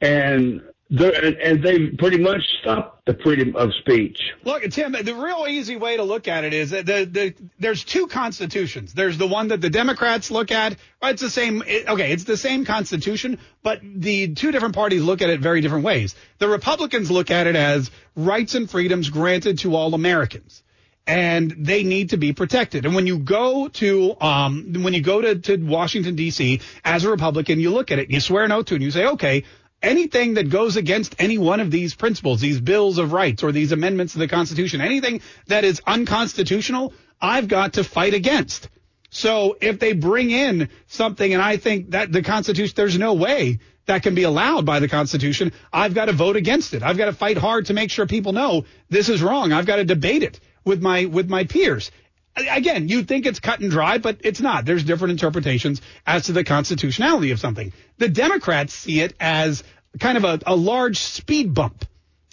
and 0.00 0.62
and, 0.90 1.36
and 1.36 1.62
they 1.62 1.88
pretty 1.88 2.18
much 2.18 2.40
stopped 2.60 3.06
the 3.06 3.14
freedom 3.22 3.56
of 3.56 3.70
speech. 3.80 4.18
Look, 4.44 4.62
Tim, 4.70 4.92
the 4.92 5.14
real 5.14 5.46
easy 5.48 5.76
way 5.76 5.96
to 5.96 6.02
look 6.02 6.28
at 6.28 6.44
it 6.44 6.52
is 6.54 6.70
that 6.70 6.86
the, 6.86 7.04
the 7.04 7.34
there's 7.58 7.84
two 7.84 8.06
constitutions. 8.06 8.92
There's 8.94 9.18
the 9.18 9.26
one 9.26 9.48
that 9.48 9.60
the 9.60 9.70
Democrats 9.70 10.30
look 10.30 10.50
at. 10.50 10.76
It's 11.02 11.22
the 11.22 11.30
same. 11.30 11.62
it- 11.66 11.88
okay, 11.88 12.12
it's 12.12 12.24
the 12.24 12.36
same 12.36 12.64
constitution, 12.64 13.38
but 13.62 13.80
the 13.82 14.34
two 14.34 14.52
different 14.52 14.74
parties 14.74 15.02
look 15.02 15.22
at 15.22 15.30
it 15.30 15.40
very 15.40 15.60
different 15.60 15.84
ways. 15.84 16.14
The 16.38 16.48
Republicans 16.48 17.10
look 17.10 17.30
at 17.30 17.46
it 17.46 17.56
as 17.56 17.90
rights 18.14 18.54
and 18.54 18.70
freedoms 18.70 19.10
granted 19.10 19.58
to 19.60 19.74
all 19.74 19.94
Americans. 19.94 20.62
And 21.06 21.54
they 21.58 21.82
need 21.82 22.10
to 22.10 22.16
be 22.16 22.32
protected. 22.32 22.86
And 22.86 22.94
when 22.94 23.06
you 23.06 23.18
go 23.18 23.68
to 23.68 24.16
um, 24.22 24.72
when 24.82 24.94
you 24.94 25.02
go 25.02 25.20
to, 25.20 25.34
to 25.34 25.56
Washington 25.58 26.14
D.C. 26.14 26.62
as 26.82 27.04
a 27.04 27.10
Republican, 27.10 27.60
you 27.60 27.70
look 27.72 27.90
at 27.90 27.98
it, 27.98 28.10
you 28.10 28.20
swear 28.20 28.44
an 28.44 28.52
oath 28.52 28.64
to 28.66 28.74
it, 28.74 28.76
and 28.76 28.84
you 28.84 28.90
say, 28.90 29.04
okay, 29.08 29.44
anything 29.84 30.34
that 30.34 30.50
goes 30.50 30.76
against 30.76 31.14
any 31.18 31.38
one 31.38 31.60
of 31.60 31.70
these 31.70 31.94
principles, 31.94 32.40
these 32.40 32.60
bills 32.60 32.98
of 32.98 33.12
rights 33.12 33.42
or 33.42 33.52
these 33.52 33.72
amendments 33.72 34.14
to 34.14 34.18
the 34.18 34.28
Constitution, 34.28 34.80
anything 34.80 35.20
that 35.46 35.64
is 35.64 35.80
unconstitutional, 35.86 36.92
I've 37.20 37.48
got 37.48 37.74
to 37.74 37.84
fight 37.84 38.14
against. 38.14 38.68
So 39.10 39.56
if 39.60 39.78
they 39.78 39.92
bring 39.92 40.30
in 40.30 40.70
something 40.88 41.32
and 41.32 41.40
I 41.40 41.56
think 41.56 41.90
that 41.90 42.10
the 42.10 42.22
Constitution, 42.22 42.74
there's 42.76 42.98
no 42.98 43.14
way 43.14 43.60
that 43.86 44.02
can 44.02 44.14
be 44.14 44.22
allowed 44.24 44.66
by 44.66 44.80
the 44.80 44.88
Constitution, 44.88 45.52
I've 45.72 45.94
got 45.94 46.06
to 46.06 46.12
vote 46.12 46.36
against 46.36 46.74
it. 46.74 46.82
I've 46.82 46.96
got 46.96 47.06
to 47.06 47.12
fight 47.12 47.36
hard 47.36 47.66
to 47.66 47.74
make 47.74 47.90
sure 47.90 48.06
people 48.06 48.32
know 48.32 48.64
this 48.88 49.08
is 49.08 49.22
wrong. 49.22 49.52
I've 49.52 49.66
got 49.66 49.76
to 49.76 49.84
debate 49.84 50.22
it 50.22 50.40
with 50.64 50.82
my, 50.82 51.04
with 51.04 51.28
my 51.28 51.44
peers. 51.44 51.90
Again, 52.36 52.88
you 52.88 53.04
think 53.04 53.26
it's 53.26 53.38
cut 53.38 53.60
and 53.60 53.70
dry, 53.70 53.98
but 53.98 54.18
it's 54.24 54.40
not. 54.40 54.64
There's 54.64 54.82
different 54.82 55.12
interpretations 55.12 55.80
as 56.04 56.24
to 56.24 56.32
the 56.32 56.42
constitutionality 56.42 57.30
of 57.30 57.38
something. 57.38 57.72
The 57.98 58.08
Democrats 58.08 58.74
see 58.74 59.00
it 59.00 59.14
as 59.20 59.62
kind 60.00 60.18
of 60.18 60.24
a, 60.24 60.40
a 60.46 60.56
large 60.56 60.98
speed 60.98 61.54
bump, 61.54 61.84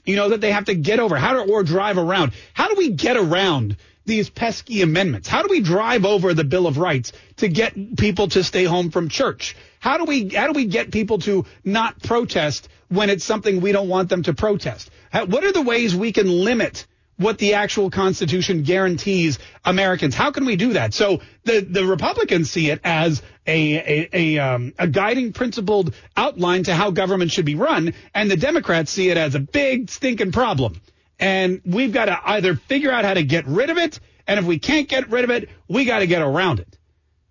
you 0.04 0.16
know, 0.16 0.30
that 0.30 0.42
they 0.42 0.52
have 0.52 0.66
to 0.66 0.74
get 0.74 1.00
over. 1.00 1.18
How 1.18 1.34
to, 1.34 1.52
or 1.52 1.62
drive 1.62 2.00
around. 2.00 2.34
How 2.54 2.68
do 2.68 2.76
we 2.78 2.90
get 2.90 3.16
around 3.16 3.78
these 4.06 4.30
pesky 4.30 4.82
amendments? 4.82 5.28
How 5.28 5.44
do 5.44 5.50
we 5.50 5.62
drive 5.62 6.06
over 6.06 6.34
the 6.34 6.44
Bill 6.44 6.66
of 6.66 6.80
Rights 6.80 7.12
to 7.38 7.48
get 7.48 7.98
people 7.98 8.28
to 8.30 8.44
stay 8.44 8.64
home 8.64 8.90
from 8.90 9.08
church? 9.08 9.56
How 9.80 9.98
do 9.98 10.06
we, 10.06 10.30
how 10.30 10.48
do 10.48 10.54
we 10.54 10.66
get 10.66 10.92
people 10.92 11.20
to 11.20 11.46
not 11.64 12.02
protest 12.02 12.70
when 12.90 13.12
it's 13.12 13.24
something 13.24 13.62
we 13.62 13.72
don't 13.72 13.88
want 13.88 14.10
them 14.10 14.24
to 14.24 14.34
protest? 14.34 14.90
How, 15.12 15.26
what 15.26 15.44
are 15.44 15.52
the 15.52 15.62
ways 15.62 15.96
we 15.96 16.12
can 16.12 16.28
limit 16.28 16.88
what 17.22 17.38
the 17.38 17.54
actual 17.54 17.90
Constitution 17.90 18.64
guarantees 18.64 19.40
Americans. 19.64 20.16
How 20.16 20.32
can 20.32 20.46
we 20.46 20.56
do 20.56 20.74
that? 20.74 20.94
So 20.94 21.22
the 21.44 21.62
the 21.62 21.86
Republicans 21.86 22.52
see 22.52 22.70
it 22.70 22.82
as 22.84 23.22
a 23.48 23.76
a 23.76 24.10
a, 24.14 24.40
um, 24.40 24.74
a 24.78 24.88
guiding 24.88 25.34
principled 25.34 25.94
outline 26.18 26.64
to 26.64 26.76
how 26.76 26.92
government 26.92 27.32
should 27.32 27.46
be 27.46 27.56
run, 27.56 27.94
and 28.14 28.30
the 28.30 28.38
Democrats 28.38 28.92
see 28.92 29.10
it 29.10 29.18
as 29.18 29.36
a 29.36 29.40
big 29.40 29.90
stinking 29.90 30.32
problem. 30.32 30.82
And 31.20 31.62
we've 31.66 31.94
got 31.94 32.06
to 32.06 32.20
either 32.24 32.56
figure 32.56 32.92
out 32.92 33.06
how 33.06 33.14
to 33.14 33.24
get 33.24 33.46
rid 33.46 33.70
of 33.70 33.78
it, 33.78 34.00
and 34.28 34.40
if 34.40 34.46
we 34.46 34.60
can't 34.60 34.90
get 34.90 35.10
rid 35.10 35.24
of 35.24 35.30
it, 35.30 35.50
we 35.68 35.86
got 35.86 36.00
to 36.00 36.08
get 36.08 36.22
around 36.22 36.60
it. 36.60 36.78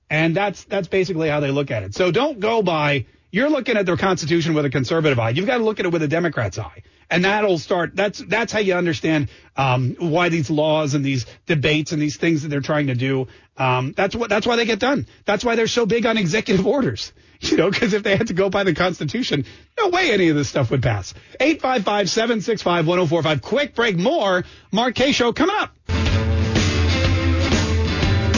And 0.09 0.35
that's 0.35 0.65
that's 0.65 0.89
basically 0.89 1.29
how 1.29 1.41
they 1.41 1.51
look 1.51 1.71
at 1.71 1.83
it. 1.83 1.95
So 1.95 2.11
don't 2.11 2.41
go 2.41 2.63
by 2.63 3.07
you're 3.33 3.51
looking 3.51 3.77
at 3.77 3.87
the 3.87 3.97
Constitution 3.97 4.55
with 4.55 4.65
a 4.65 4.71
conservative 4.71 5.19
eye. 5.19 5.31
You've 5.31 5.47
got 5.47 5.59
to 5.59 5.65
look 5.65 5.79
at 5.79 5.87
it 5.87 5.93
with 5.93 6.03
a 6.03 6.09
Democrat's 6.09 6.59
eye, 6.59 6.83
and 7.11 7.25
that'll 7.25 7.59
start. 7.59 7.95
That's 7.95 8.21
that's 8.21 8.53
how 8.53 8.61
you 8.61 8.75
understand 8.75 9.29
um, 9.57 9.97
why 9.99 10.29
these 10.29 10.49
laws 10.49 10.95
and 10.95 11.05
these 11.05 11.27
debates 11.47 11.91
and 11.93 12.01
these 12.01 12.17
things 12.17 12.43
that 12.43 12.49
they're 12.49 12.61
trying 12.61 12.87
to 12.87 12.95
do. 12.95 13.27
Um, 13.57 13.93
that's 13.97 14.15
what 14.15 14.31
that's 14.31 14.47
why 14.47 14.55
they 14.57 14.65
get 14.65 14.79
done. 14.79 15.07
That's 15.27 15.45
why 15.45 15.57
they're 15.57 15.67
so 15.67 15.87
big 15.87 16.07
on 16.07 16.17
executive 16.17 16.67
orders. 16.67 17.13
You 17.43 17.57
know, 17.57 17.71
because 17.71 17.95
if 17.95 18.03
they 18.03 18.19
had 18.19 18.27
to 18.27 18.35
go 18.35 18.51
by 18.51 18.65
the 18.65 18.75
Constitution, 18.75 19.47
no 19.79 19.89
way 19.89 20.13
any 20.13 20.29
of 20.29 20.37
this 20.37 20.51
stuff 20.51 20.71
would 20.71 20.83
pass. 20.83 21.15
855-765-1045. 21.41 23.41
Quick 23.41 23.75
break. 23.75 23.97
More 23.97 24.45
Mark 24.71 24.95
Kaye 24.95 25.13
Show 25.13 25.33
coming 25.33 25.57
up. 25.59 25.75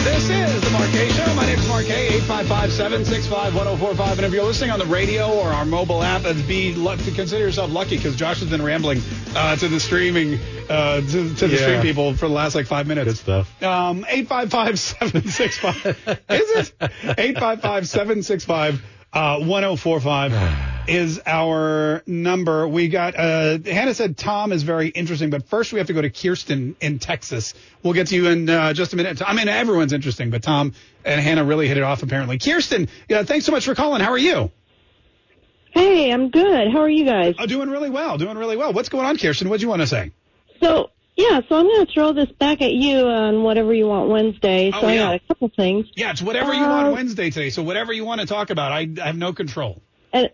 This 0.04 0.28
is 0.30 0.60
the 0.62 0.70
Mark 0.70 0.90
Kaye 0.90 1.08
Show. 1.10 1.32
My 1.34 1.46
name 1.46 1.58
is 1.58 1.68
Mark 1.68 1.84
Kaye. 1.86 2.08
855-765-1045. 2.20 4.10
And 4.12 4.20
if 4.22 4.32
you're 4.32 4.42
listening 4.44 4.70
on 4.70 4.80
the 4.80 4.86
radio 4.86 5.30
or 5.32 5.48
our 5.48 5.64
mobile 5.64 6.02
app, 6.02 6.24
be 6.48 6.72
consider 7.12 7.38
yourself 7.44 7.70
lucky 7.70 7.96
because 7.98 8.16
Josh 8.16 8.40
has 8.40 8.50
been 8.50 8.62
rambling 8.62 9.00
uh, 9.36 9.54
to 9.56 9.68
the 9.68 9.78
streaming 9.78 10.40
uh, 10.68 11.00
to, 11.02 11.34
to 11.36 11.46
the 11.46 11.54
Yeah. 11.54 11.58
stream 11.62 11.82
people 11.82 12.14
for 12.14 12.26
the 12.26 12.34
last 12.34 12.54
like 12.56 12.66
five 12.66 12.86
minutes. 12.88 13.10
Good 13.10 13.16
stuff. 13.18 13.62
Um, 13.62 14.02
855-765. 14.04 15.86
is 16.30 16.72
it? 16.80 17.36
855-765. 17.36 18.80
Uh, 19.12 19.40
1045 19.40 20.32
is 20.88 21.20
our 21.26 22.02
number. 22.06 22.66
We 22.66 22.88
got, 22.88 23.14
uh, 23.14 23.58
Hannah 23.64 23.92
said 23.92 24.16
Tom 24.16 24.52
is 24.52 24.62
very 24.62 24.88
interesting, 24.88 25.28
but 25.28 25.48
first 25.48 25.72
we 25.72 25.78
have 25.78 25.88
to 25.88 25.92
go 25.92 26.00
to 26.00 26.08
Kirsten 26.08 26.76
in 26.80 26.98
Texas. 26.98 27.52
We'll 27.82 27.92
get 27.92 28.06
to 28.08 28.16
you 28.16 28.28
in, 28.28 28.48
uh, 28.48 28.72
just 28.72 28.94
a 28.94 28.96
minute. 28.96 29.20
I 29.24 29.34
mean, 29.34 29.48
everyone's 29.48 29.92
interesting, 29.92 30.30
but 30.30 30.42
Tom 30.42 30.72
and 31.04 31.20
Hannah 31.20 31.44
really 31.44 31.68
hit 31.68 31.76
it 31.76 31.82
off 31.82 32.02
apparently. 32.02 32.38
Kirsten, 32.38 32.88
yeah, 33.08 33.22
thanks 33.22 33.44
so 33.44 33.52
much 33.52 33.66
for 33.66 33.74
calling. 33.74 34.00
How 34.00 34.12
are 34.12 34.18
you? 34.18 34.50
Hey, 35.72 36.10
I'm 36.10 36.30
good. 36.30 36.70
How 36.70 36.80
are 36.80 36.88
you 36.88 37.04
guys? 37.04 37.34
Oh, 37.38 37.46
doing 37.46 37.70
really 37.70 37.90
well. 37.90 38.18
Doing 38.18 38.36
really 38.36 38.56
well. 38.56 38.72
What's 38.72 38.88
going 38.88 39.06
on, 39.06 39.16
Kirsten? 39.18 39.48
What 39.48 39.60
do 39.60 39.64
you 39.64 39.68
want 39.68 39.82
to 39.82 39.86
say? 39.86 40.12
So, 40.62 40.90
yeah, 41.16 41.40
so 41.48 41.56
I'm 41.56 41.66
going 41.66 41.86
to 41.86 41.92
throw 41.92 42.12
this 42.12 42.30
back 42.32 42.62
at 42.62 42.72
you 42.72 43.06
on 43.06 43.42
whatever 43.42 43.74
you 43.74 43.86
want 43.86 44.08
Wednesday. 44.08 44.70
So 44.70 44.78
Oh, 44.82 44.86
I 44.86 44.94
yeah. 44.94 45.00
got 45.02 45.14
a 45.16 45.20
couple 45.28 45.50
things. 45.54 45.86
Yeah, 45.94 46.10
it's 46.10 46.22
whatever 46.22 46.54
you 46.54 46.62
want 46.62 46.88
Uh, 46.88 46.92
Wednesday 46.92 47.30
today. 47.30 47.50
So 47.50 47.62
whatever 47.62 47.92
you 47.92 48.04
want 48.04 48.20
to 48.20 48.26
talk 48.26 48.50
about, 48.50 48.72
I, 48.72 48.88
I 49.02 49.06
have 49.06 49.16
no 49.16 49.32
control. 49.32 49.82
And 50.12 50.30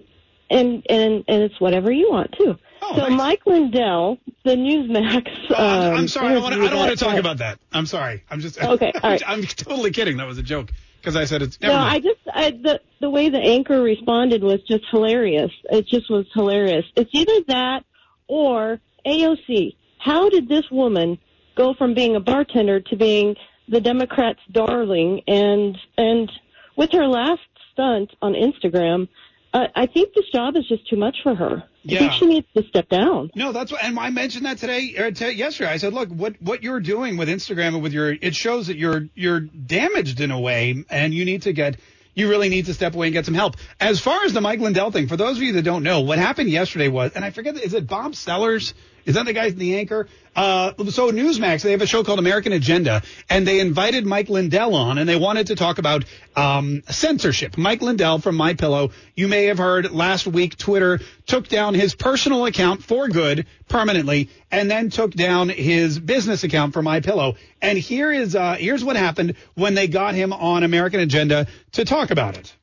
and 0.51 0.83
and 0.89 1.25
and 1.29 1.43
it's 1.43 1.61
whatever 1.61 1.91
you 1.93 2.11
want 2.11 2.33
too. 2.39 2.57
Oh, 2.81 2.97
so 2.97 3.11
Mike 3.11 3.43
Lindell, 3.45 4.19
the 4.45 4.53
Newsmax. 4.57 5.29
Oh, 5.51 5.55
I'm, 5.57 5.93
I'm 5.93 5.99
um, 6.01 6.09
sorry. 6.09 6.35
I, 6.35 6.39
wanna, 6.39 6.57
I 6.65 6.69
don't 6.69 6.79
want 6.79 6.97
to 6.99 7.05
talk 7.05 7.19
about 7.19 7.39
that. 7.39 7.59
I'm 7.73 7.87
sorry. 7.87 8.25
I'm 8.31 8.41
just 8.41 8.59
Okay, 8.63 8.93
all 9.03 9.11
right. 9.11 9.23
I'm 9.27 9.43
totally 9.43 9.91
kidding. 9.91 10.17
That 10.19 10.27
was 10.27 10.39
a 10.39 10.43
joke 10.43 10.71
because 11.01 11.17
I 11.17 11.25
said 11.25 11.43
it's. 11.43 11.61
No, 11.61 11.73
mind. 11.75 11.95
I 11.95 11.99
just 11.99 12.21
I, 12.33 12.51
the 12.51 12.81
the 13.01 13.11
way 13.11 13.29
the 13.31 13.39
anchor 13.41 13.83
responded 13.83 14.43
was 14.43 14.61
just 14.63 14.85
hilarious. 14.91 15.51
It 15.71 15.87
just 15.87 16.09
was 16.09 16.27
hilarious. 16.35 16.85
It's 16.97 17.11
either 17.13 17.41
that 17.49 17.85
or 18.29 18.81
AOC. 19.07 19.75
How 19.99 20.29
did 20.29 20.49
this 20.49 20.65
woman 20.71 21.19
go 21.57 21.75
from 21.75 21.95
being 21.95 22.17
a 22.17 22.21
bartender 22.21 22.81
to 22.81 22.97
being 22.97 23.37
the 23.69 23.81
Democrats' 23.81 24.41
darling? 24.51 25.23
And 25.27 25.77
and 25.97 26.31
with 26.77 26.93
her 26.93 27.07
last 27.07 27.41
stunt 27.73 28.15
on 28.23 28.35
Instagram, 28.35 29.09
uh, 29.53 29.67
I 29.75 29.87
think 29.87 30.15
this 30.15 30.29
job 30.33 30.57
is 30.57 30.67
just 30.69 30.89
too 30.89 30.97
much 30.97 31.17
for 31.23 31.35
her. 31.35 31.63
I 31.65 31.93
Yeah. 31.93 31.99
think 32.01 32.13
she 32.13 32.27
needs 32.27 32.47
to 32.55 32.63
step 32.69 32.89
down. 32.91 33.31
No, 33.35 33.53
that's 33.53 33.73
what, 33.73 33.83
and 33.83 33.99
I 33.99 34.11
mentioned 34.11 34.45
that 34.45 34.59
today, 34.59 34.95
or 34.99 35.11
t- 35.11 35.31
yesterday. 35.31 35.71
I 35.71 35.79
said, 35.79 35.95
look, 35.95 36.11
what 36.11 36.35
what 36.43 36.63
you're 36.63 36.81
doing 36.81 37.17
with 37.17 37.29
Instagram 37.29 37.69
and 37.69 37.83
with 37.83 37.93
your, 37.95 38.11
it 38.13 38.35
shows 38.35 38.67
that 38.67 38.77
you're 38.77 39.09
you're 39.15 39.41
damaged 39.41 40.21
in 40.21 40.31
a 40.31 40.39
way, 40.39 40.85
and 40.91 41.15
you 41.15 41.25
need 41.25 41.43
to 41.43 41.53
get, 41.55 41.77
you 42.15 42.29
really 42.29 42.51
need 42.51 42.67
to 42.67 42.75
step 42.75 42.95
away 42.95 43.07
and 43.07 43.15
get 43.15 43.25
some 43.25 43.35
help. 43.35 43.57
As 43.81 44.01
far 44.01 44.25
as 44.25 44.33
the 44.35 44.41
Mike 44.43 44.61
Lindell 44.61 44.91
thing, 44.91 45.09
for 45.09 45.17
those 45.17 45.39
of 45.39 45.43
you 45.43 45.55
that 45.55 45.63
don't 45.63 45.83
know, 45.83 46.01
what 46.01 46.19
happened 46.19 46.51
yesterday 46.51 46.89
was, 46.89 47.13
and 47.15 47.25
I 47.25 47.31
forget, 47.31 47.57
is 47.57 47.73
it 47.75 47.87
Bob 47.87 48.15
Sellers? 48.17 48.75
Is 49.09 49.15
that 49.15 49.25
the 49.25 49.33
guy, 49.33 49.49
the 49.49 49.79
anchor? 49.79 50.07
Uh, 50.37 50.75
so 50.91 51.11
Newsmax, 51.11 51.63
they 51.63 51.71
have 51.71 51.81
a 51.81 51.87
show 51.87 52.05
called 52.05 52.19
American 52.19 52.53
Agenda, 52.53 53.03
and 53.31 53.49
they 53.49 53.59
invited 53.59 54.05
Mike 54.05 54.29
Lindell 54.29 54.75
on, 54.75 54.99
and 54.99 55.09
they 55.09 55.17
wanted 55.17 55.47
to 55.47 55.57
talk 55.57 55.79
about 55.79 56.05
um, 56.37 56.83
censorship. 56.91 57.57
Mike 57.57 57.81
Lindell 57.81 58.19
from 58.19 58.37
MyPillow, 58.37 58.93
you 59.17 59.27
may 59.27 59.47
have 59.47 59.57
heard 59.57 59.93
last 59.93 60.27
week, 60.27 60.59
Twitter 60.59 61.01
took 61.25 61.49
down 61.49 61.73
his 61.73 61.95
personal 61.95 62.45
account 62.45 62.85
for 62.85 63.09
good 63.09 63.47
permanently, 63.67 64.29
and 64.51 64.71
then 64.71 64.91
took 64.91 65.13
down 65.15 65.49
his 65.49 65.99
business 65.99 66.45
account 66.45 66.75
for 66.75 66.83
MyPillow. 66.83 67.39
And 67.63 67.79
here 67.79 68.13
is 68.13 68.37
uh, 68.37 68.57
here's 68.57 68.85
what 68.85 68.97
happened 68.97 69.37
when 69.55 69.75
they 69.75 69.89
got 69.89 70.15
him 70.15 70.35
on 70.35 70.65
American 70.65 71.01
Agenda 71.01 71.47
to 71.73 71.87
talk 71.87 72.11
about 72.11 72.37
it. 72.37 72.55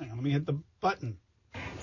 Hang 0.00 0.10
on, 0.10 0.16
let 0.16 0.24
me 0.24 0.30
hit 0.30 0.46
the 0.46 0.58
button. 0.80 1.16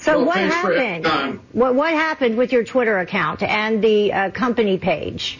So 0.01 0.17
Well, 0.17 0.25
what 0.27 0.35
thanks 0.35 0.55
for 0.57 0.71
your 0.73 0.81
happened? 0.81 1.03
time. 1.05 1.41
What 1.51 1.75
what 1.75 1.91
happened 1.93 2.37
with 2.37 2.51
your 2.53 2.63
Twitter 2.63 2.97
account 2.99 3.43
and 3.43 3.83
the 3.83 4.13
uh, 4.13 4.31
company 4.31 4.77
page? 4.77 5.39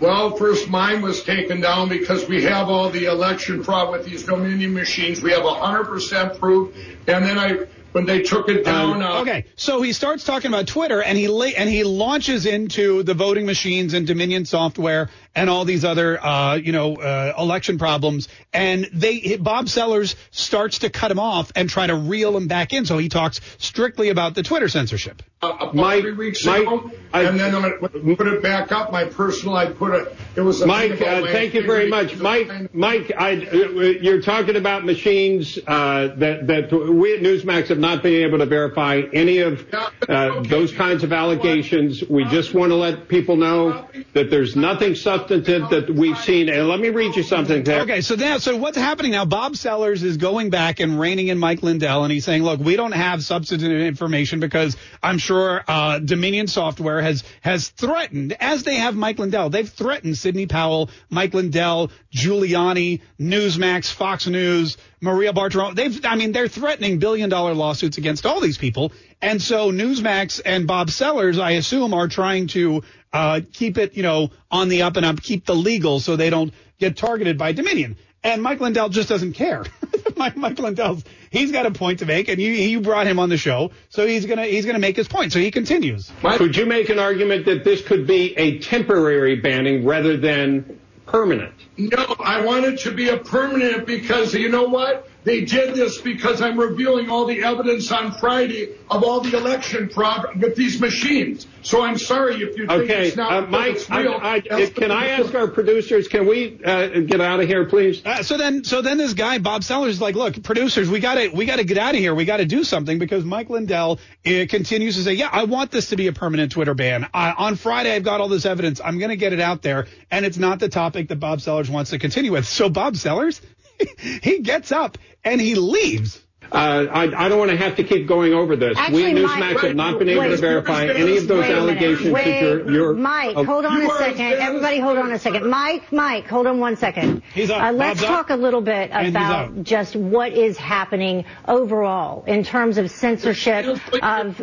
Well, 0.00 0.34
first 0.36 0.70
mine 0.70 1.02
was 1.02 1.22
taken 1.24 1.60
down 1.60 1.90
because 1.90 2.26
we 2.26 2.42
have 2.44 2.68
all 2.70 2.88
the 2.88 3.04
election 3.04 3.62
fraud 3.62 3.90
with 3.92 4.06
these 4.06 4.22
Dominion 4.22 4.72
machines. 4.72 5.20
We 5.22 5.32
have 5.32 5.42
100% 5.42 6.38
proof. 6.38 6.74
And 7.06 7.22
then 7.22 7.38
I, 7.38 7.66
when 7.92 8.06
they 8.06 8.22
took 8.22 8.48
it 8.48 8.64
down, 8.64 9.02
uh, 9.02 9.20
okay, 9.20 9.44
so 9.56 9.82
he 9.82 9.92
starts 9.92 10.24
talking 10.24 10.50
about 10.50 10.66
Twitter, 10.68 11.02
and 11.02 11.18
he 11.18 11.28
la- 11.28 11.44
and 11.54 11.68
he 11.68 11.84
launches 11.84 12.46
into 12.46 13.02
the 13.02 13.12
voting 13.12 13.44
machines 13.44 13.92
and 13.92 14.06
Dominion 14.06 14.46
software 14.46 15.10
and 15.34 15.48
all 15.48 15.64
these 15.64 15.84
other, 15.84 16.22
uh, 16.22 16.54
you 16.56 16.72
know, 16.72 16.96
uh, 16.96 17.34
election 17.38 17.78
problems. 17.78 18.28
And 18.52 18.88
they, 18.92 19.36
Bob 19.36 19.68
Sellers 19.68 20.16
starts 20.30 20.80
to 20.80 20.90
cut 20.90 21.10
him 21.10 21.18
off 21.18 21.52
and 21.54 21.68
try 21.70 21.86
to 21.86 21.94
reel 21.94 22.36
him 22.36 22.48
back 22.48 22.72
in. 22.72 22.84
So 22.84 22.98
he 22.98 23.08
talks 23.08 23.40
strictly 23.58 24.08
about 24.08 24.34
the 24.34 24.42
Twitter 24.42 24.68
censorship. 24.68 25.22
Uh, 25.42 25.56
about 25.72 26.00
three 26.00 26.12
weeks 26.12 26.44
ago, 26.44 26.90
and 27.14 27.40
then 27.40 27.54
I 27.54 27.70
put 27.70 28.26
it 28.26 28.42
back 28.42 28.72
up. 28.72 28.92
My 28.92 29.06
personal, 29.06 29.56
I 29.56 29.72
put 29.72 29.94
it. 29.94 30.14
It 30.36 30.42
was 30.42 30.60
a 30.60 30.66
Mike. 30.66 31.00
Uh, 31.00 31.22
thank 31.28 31.54
you 31.54 31.62
very 31.62 31.88
much, 31.88 32.18
Mike. 32.18 32.74
Mike, 32.74 33.10
I, 33.16 33.36
uh, 33.46 33.56
you're 33.56 34.20
talking 34.20 34.56
about 34.56 34.84
machines 34.84 35.58
uh, 35.66 36.08
that 36.16 36.46
that 36.46 36.70
we 36.70 37.16
at 37.16 37.22
Newsmax 37.22 37.68
have 37.68 37.78
not 37.78 38.02
been 38.02 38.22
able 38.22 38.36
to 38.36 38.44
verify 38.44 39.00
any 39.14 39.38
of 39.38 39.66
uh, 39.72 40.42
those 40.42 40.72
kinds 40.72 41.04
of 41.04 41.12
allegations. 41.14 42.04
We 42.06 42.24
just 42.24 42.52
want 42.52 42.70
to 42.72 42.76
let 42.76 43.08
people 43.08 43.36
know 43.36 43.88
that 44.12 44.28
there's 44.28 44.56
nothing 44.56 44.94
substantive 44.94 45.19
that 45.28 45.92
we've 45.94 46.18
seen. 46.18 46.48
And 46.48 46.68
let 46.68 46.80
me 46.80 46.88
read 46.90 47.16
you 47.16 47.22
something. 47.22 47.64
There. 47.64 47.82
Okay, 47.82 48.00
so 48.00 48.14
now, 48.14 48.38
so 48.38 48.56
what's 48.56 48.76
happening 48.76 49.12
now? 49.12 49.24
Bob 49.24 49.56
Sellers 49.56 50.02
is 50.02 50.16
going 50.16 50.50
back 50.50 50.80
and 50.80 50.98
reining 50.98 51.28
in 51.28 51.38
Mike 51.38 51.62
Lindell, 51.62 52.04
and 52.04 52.12
he's 52.12 52.24
saying, 52.24 52.42
"Look, 52.42 52.60
we 52.60 52.76
don't 52.76 52.92
have 52.92 53.22
substantive 53.22 53.70
information 53.70 54.40
because 54.40 54.76
I'm 55.02 55.18
sure 55.18 55.62
uh, 55.66 55.98
Dominion 55.98 56.46
Software 56.46 57.00
has 57.00 57.24
has 57.40 57.68
threatened, 57.68 58.36
as 58.40 58.62
they 58.62 58.76
have 58.76 58.96
Mike 58.96 59.18
Lindell, 59.18 59.50
they've 59.50 59.68
threatened 59.68 60.16
Sidney 60.18 60.46
Powell, 60.46 60.90
Mike 61.08 61.34
Lindell, 61.34 61.90
Giuliani, 62.12 63.00
Newsmax, 63.18 63.92
Fox 63.92 64.26
News, 64.26 64.76
Maria 65.00 65.32
Bartiromo. 65.32 65.74
They've, 65.74 66.04
I 66.04 66.16
mean, 66.16 66.32
they're 66.32 66.48
threatening 66.48 66.98
billion 66.98 67.30
dollar 67.30 67.54
lawsuits 67.54 67.98
against 67.98 68.26
all 68.26 68.40
these 68.40 68.58
people, 68.58 68.92
and 69.22 69.40
so 69.40 69.70
Newsmax 69.70 70.40
and 70.44 70.66
Bob 70.66 70.90
Sellers, 70.90 71.38
I 71.38 71.52
assume, 71.52 71.94
are 71.94 72.08
trying 72.08 72.46
to 72.48 72.82
uh, 73.12 73.40
keep 73.52 73.78
it, 73.78 73.94
you 73.94 74.02
know, 74.02 74.30
on 74.50 74.68
the 74.68 74.82
up 74.82 74.96
and 74.96 75.06
up, 75.06 75.20
keep 75.20 75.46
the 75.46 75.54
legal 75.54 76.00
so 76.00 76.16
they 76.16 76.30
don't 76.30 76.52
get 76.78 76.96
targeted 76.96 77.38
by 77.38 77.52
Dominion. 77.52 77.96
And 78.22 78.42
Mike 78.42 78.60
Lindell 78.60 78.90
just 78.90 79.08
doesn't 79.08 79.32
care. 79.32 79.64
Mike, 80.16 80.36
Mike 80.36 80.58
Lindell's 80.58 81.02
he's 81.30 81.52
got 81.52 81.64
a 81.64 81.70
point 81.70 82.00
to 82.00 82.06
make, 82.06 82.28
and 82.28 82.38
you 82.38 82.52
you 82.52 82.80
brought 82.80 83.06
him 83.06 83.18
on 83.18 83.30
the 83.30 83.38
show, 83.38 83.70
so 83.88 84.06
he's 84.06 84.26
gonna 84.26 84.44
he's 84.44 84.66
gonna 84.66 84.78
make 84.78 84.96
his 84.96 85.08
point. 85.08 85.32
So 85.32 85.38
he 85.38 85.50
continues. 85.50 86.12
Could 86.22 86.56
you 86.56 86.66
make 86.66 86.90
an 86.90 86.98
argument 86.98 87.46
that 87.46 87.64
this 87.64 87.80
could 87.80 88.06
be 88.06 88.36
a 88.36 88.58
temporary 88.58 89.36
banning 89.36 89.86
rather 89.86 90.18
than 90.18 90.78
permanent? 91.06 91.54
No, 91.78 92.16
I 92.22 92.44
want 92.44 92.66
it 92.66 92.80
to 92.80 92.92
be 92.92 93.08
a 93.08 93.16
permanent 93.16 93.86
because 93.86 94.34
you 94.34 94.50
know 94.50 94.64
what? 94.64 95.08
They 95.22 95.42
did 95.42 95.74
this 95.74 96.00
because 96.00 96.40
I'm 96.40 96.58
revealing 96.58 97.10
all 97.10 97.26
the 97.26 97.44
evidence 97.44 97.92
on 97.92 98.12
Friday 98.12 98.74
of 98.90 99.04
all 99.04 99.20
the 99.20 99.36
election 99.36 99.90
fraud 99.90 100.40
with 100.40 100.56
these 100.56 100.80
machines. 100.80 101.46
So 101.62 101.82
I'm 101.82 101.98
sorry 101.98 102.36
if 102.36 102.56
you 102.56 102.66
think 102.66 102.90
Okay, 102.90 103.08
it's 103.08 103.16
not 103.16 103.32
uh, 103.32 103.46
Mike, 103.48 103.76
it's 103.76 103.90
real. 103.90 104.18
I, 104.20 104.42
I, 104.50 104.66
can 104.66 104.90
I 104.90 105.08
ask 105.08 105.34
our 105.34 105.46
producers, 105.48 106.08
can 106.08 106.26
we 106.26 106.58
uh, 106.64 107.00
get 107.00 107.20
out 107.20 107.40
of 107.40 107.46
here, 107.46 107.66
please? 107.66 108.04
Uh, 108.04 108.22
so 108.22 108.38
then, 108.38 108.64
so 108.64 108.80
then 108.80 108.96
this 108.96 109.12
guy 109.12 109.38
Bob 109.38 109.62
Sellers 109.62 109.96
is 109.96 110.00
like, 110.00 110.14
look, 110.14 110.42
producers, 110.42 110.88
we 110.88 111.00
got 111.00 111.16
to 111.16 111.28
we 111.28 111.44
got 111.44 111.56
to 111.56 111.64
get 111.64 111.76
out 111.76 111.94
of 111.94 112.00
here. 112.00 112.14
We 112.14 112.24
got 112.24 112.38
to 112.38 112.46
do 112.46 112.64
something 112.64 112.98
because 112.98 113.22
Mike 113.24 113.50
Lindell 113.50 114.00
uh, 114.26 114.30
continues 114.48 114.96
to 114.96 115.02
say, 115.02 115.12
yeah, 115.12 115.28
I 115.30 115.44
want 115.44 115.70
this 115.70 115.90
to 115.90 115.96
be 115.96 116.06
a 116.06 116.12
permanent 116.12 116.52
Twitter 116.52 116.74
ban. 116.74 117.06
Uh, 117.12 117.34
on 117.36 117.56
Friday, 117.56 117.94
I've 117.94 118.04
got 118.04 118.22
all 118.22 118.28
this 118.28 118.46
evidence. 118.46 118.80
I'm 118.82 118.98
going 118.98 119.10
to 119.10 119.16
get 119.16 119.34
it 119.34 119.40
out 119.40 119.60
there, 119.60 119.86
and 120.10 120.24
it's 120.24 120.38
not 120.38 120.60
the 120.60 120.70
topic 120.70 121.08
that 121.08 121.20
Bob 121.20 121.42
Sellers 121.42 121.68
wants 121.68 121.90
to 121.90 121.98
continue 121.98 122.32
with. 122.32 122.46
So 122.46 122.70
Bob 122.70 122.96
Sellers, 122.96 123.42
he 124.22 124.40
gets 124.40 124.72
up 124.72 124.98
and 125.24 125.40
he 125.40 125.54
leaves. 125.54 126.22
Uh, 126.52 126.86
I, 126.90 127.26
I 127.26 127.28
don't 127.28 127.38
want 127.38 127.52
to 127.52 127.56
have 127.56 127.76
to 127.76 127.84
keep 127.84 128.08
going 128.08 128.34
over 128.34 128.56
this. 128.56 128.76
Actually, 128.76 129.14
we 129.14 129.22
at 129.22 129.24
Mike- 129.38 129.56
Newsmax 129.56 129.60
have 129.68 129.76
not 129.76 130.00
been 130.00 130.08
able 130.08 130.24
to 130.24 130.36
verify 130.36 130.84
any 130.86 131.16
of 131.16 131.28
those 131.28 131.42
Wait 131.42 131.50
a 131.52 131.60
minute. 131.60 131.78
allegations 131.80 132.10
Wait, 132.12 132.24
that 132.24 132.40
you're. 132.42 132.70
you're 132.72 132.94
Mike, 132.94 133.36
oh, 133.36 133.44
hold 133.44 133.64
on 133.64 133.80
You 133.80 133.88
a 133.88 133.96
second. 133.98 134.20
as 134.32 134.40
Everybody, 134.40 134.80
hold 134.80 134.98
on 134.98 135.12
a 135.12 135.18
second. 135.20 135.48
Mike, 135.48 135.92
Mike, 135.92 136.26
hold 136.26 136.48
on 136.48 136.58
one 136.58 136.74
second. 136.76 137.22
He's 137.34 137.50
up. 137.50 137.62
Uh, 137.62 137.70
let's 137.70 138.00
Bob's 138.00 138.02
up. 138.10 138.16
talk 138.26 138.30
a 138.30 138.36
little 138.36 138.62
bit 138.62 138.90
about 138.92 139.62
just 139.62 139.94
what 139.94 140.32
is 140.32 140.58
happening 140.58 141.24
overall 141.46 142.24
in 142.24 142.42
terms 142.42 142.78
of 142.78 142.90
censorship 142.90 143.78
of. 144.02 144.40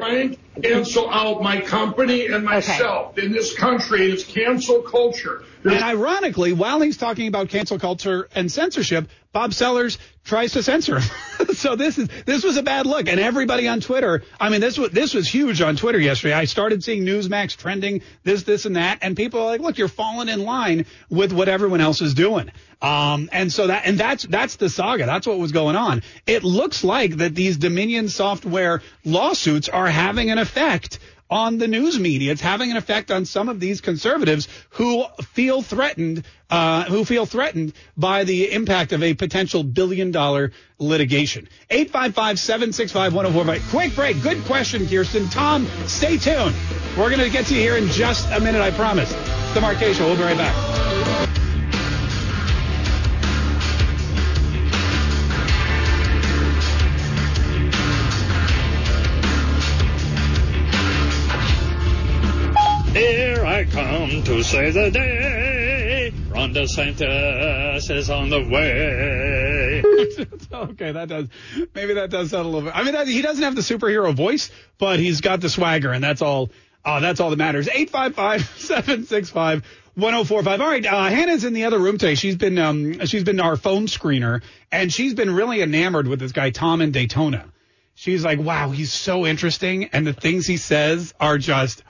Cancel 0.61 1.09
out 1.09 1.41
my 1.41 1.61
company 1.61 2.27
and 2.27 2.43
myself 2.43 3.17
in 3.17 3.31
this 3.31 3.55
country. 3.55 4.11
It's 4.11 4.23
cancel 4.23 4.81
culture. 4.81 5.43
And 5.63 5.83
ironically, 5.83 6.53
while 6.53 6.79
he's 6.81 6.97
talking 6.97 7.27
about 7.27 7.49
cancel 7.49 7.79
culture 7.79 8.29
and 8.33 8.51
censorship, 8.51 9.09
Bob 9.33 9.53
Sellers 9.53 9.97
tries 10.23 10.53
to 10.53 10.63
censor 10.63 10.99
him. 10.99 11.47
so 11.53 11.75
this 11.75 11.97
is 11.97 12.09
this 12.25 12.43
was 12.43 12.57
a 12.57 12.63
bad 12.63 12.85
look. 12.85 13.07
And 13.07 13.19
everybody 13.19 13.67
on 13.67 13.81
Twitter, 13.81 14.23
I 14.39 14.49
mean, 14.49 14.61
this 14.61 14.77
was 14.77 14.91
this 14.91 15.13
was 15.13 15.27
huge 15.27 15.61
on 15.61 15.75
Twitter 15.75 15.99
yesterday. 15.99 16.33
I 16.33 16.45
started 16.45 16.83
seeing 16.83 17.03
Newsmax 17.03 17.55
trending 17.55 18.01
this, 18.23 18.43
this, 18.43 18.65
and 18.65 18.75
that, 18.75 18.99
and 19.01 19.15
people 19.15 19.41
are 19.41 19.45
like, 19.45 19.61
"Look, 19.61 19.77
you're 19.77 19.87
falling 19.87 20.29
in 20.29 20.43
line 20.43 20.85
with 21.09 21.33
what 21.33 21.49
everyone 21.49 21.81
else 21.81 22.01
is 22.01 22.13
doing." 22.13 22.51
Um, 22.82 23.30
and 23.32 23.51
so 23.51 23.67
that 23.67 23.84
and 23.86 23.97
that's 23.97 24.23
that's 24.23 24.57
the 24.57 24.69
saga. 24.69 25.05
That's 25.05 25.25
what 25.25 25.39
was 25.39 25.51
going 25.51 25.75
on. 25.75 26.03
It 26.28 26.43
looks 26.43 26.84
like 26.84 27.17
that 27.17 27.34
these 27.34 27.57
Dominion 27.57 28.09
software 28.09 28.82
lawsuits 29.03 29.67
are 29.67 29.88
having 29.88 30.30
an 30.30 30.38
effect 30.38 30.99
on 31.30 31.57
the 31.57 31.67
news 31.67 31.99
media. 31.99 32.32
It's 32.32 32.39
having 32.41 32.71
an 32.71 32.78
effect 32.78 33.11
on 33.11 33.25
some 33.25 33.49
of 33.49 33.59
these 33.59 33.82
conservatives 33.82 34.47
who 34.71 35.03
feel 35.34 35.61
threatened, 35.61 36.23
uh, 36.49 36.86
who 36.86 37.03
feel 37.03 37.25
threatened 37.25 37.73
by 37.97 38.23
the 38.23 38.53
impact 38.53 38.93
of 38.93 39.03
a 39.03 39.13
potential 39.13 39.61
billion 39.63 40.11
dollar 40.11 40.53
litigation. 40.80 41.49
855-765-1045. 41.69 43.69
Quick 43.69 43.93
break. 43.95 44.23
Good 44.23 44.43
question, 44.45 44.88
Kirsten. 44.88 45.28
Tom, 45.30 45.67
stay 45.88 46.17
tuned. 46.17 46.55
We're 46.97 47.09
going 47.09 47.19
to 47.19 47.30
get 47.30 47.47
to 47.47 47.55
you 47.55 47.61
here 47.61 47.75
in 47.78 47.88
just 47.89 48.30
a 48.32 48.39
minute, 48.39 48.61
I 48.61 48.71
promise. 48.71 49.11
The 49.53 49.61
Mark 49.61 49.78
Kaye 49.78 49.93
Show. 49.93 50.05
We'll 50.05 50.17
be 50.17 50.23
right 50.23 50.38
back. 50.38 50.55
Here 62.97 63.45
I 63.45 63.63
come 63.65 64.23
to 64.23 64.43
save 64.43 64.73
the 64.73 64.89
day. 64.89 66.11
Ron 66.29 66.51
DeSantis 66.51 67.91
is 67.91 68.09
on 68.09 68.31
the 68.31 68.41
way. 68.41 69.83
okay, 70.71 70.93
that 70.93 71.07
does 71.07 71.27
maybe 71.75 71.93
that 71.93 72.09
does 72.09 72.31
sound 72.31 72.47
a 72.47 72.49
little 72.49 72.63
bit. 72.63 72.75
I 72.75 72.81
mean, 72.81 72.93
that, 72.93 73.07
he 73.07 73.21
doesn't 73.21 73.43
have 73.43 73.53
the 73.53 73.61
superhero 73.61 74.15
voice, 74.15 74.49
but 74.79 74.99
he's 74.99 75.21
got 75.21 75.41
the 75.41 75.49
swagger, 75.49 75.91
and 75.91 76.03
that's 76.03 76.23
all. 76.23 76.49
Uh, 76.83 76.99
that's 76.99 77.19
all 77.19 77.29
that 77.29 77.35
matters. 77.35 77.67
855-765-1045. 77.67 80.59
All 80.59 80.67
right, 80.67 80.83
uh, 80.83 81.09
Hannah's 81.09 81.43
in 81.43 81.53
the 81.53 81.65
other 81.65 81.77
room 81.77 81.99
today. 81.99 82.15
She's 82.15 82.35
been 82.35 82.57
um, 82.57 83.05
she's 83.05 83.23
been 83.23 83.39
our 83.39 83.57
phone 83.57 83.85
screener, 83.85 84.41
and 84.71 84.91
she's 84.91 85.13
been 85.13 85.35
really 85.35 85.61
enamored 85.61 86.07
with 86.07 86.19
this 86.19 86.31
guy 86.31 86.49
Tom 86.49 86.81
in 86.81 86.89
Daytona. 86.89 87.45
She's 87.93 88.25
like, 88.25 88.39
wow, 88.39 88.71
he's 88.71 88.91
so 88.91 89.27
interesting, 89.27 89.85
and 89.85 90.07
the 90.07 90.13
things 90.13 90.47
he 90.47 90.57
says 90.57 91.13
are 91.19 91.37
just 91.37 91.83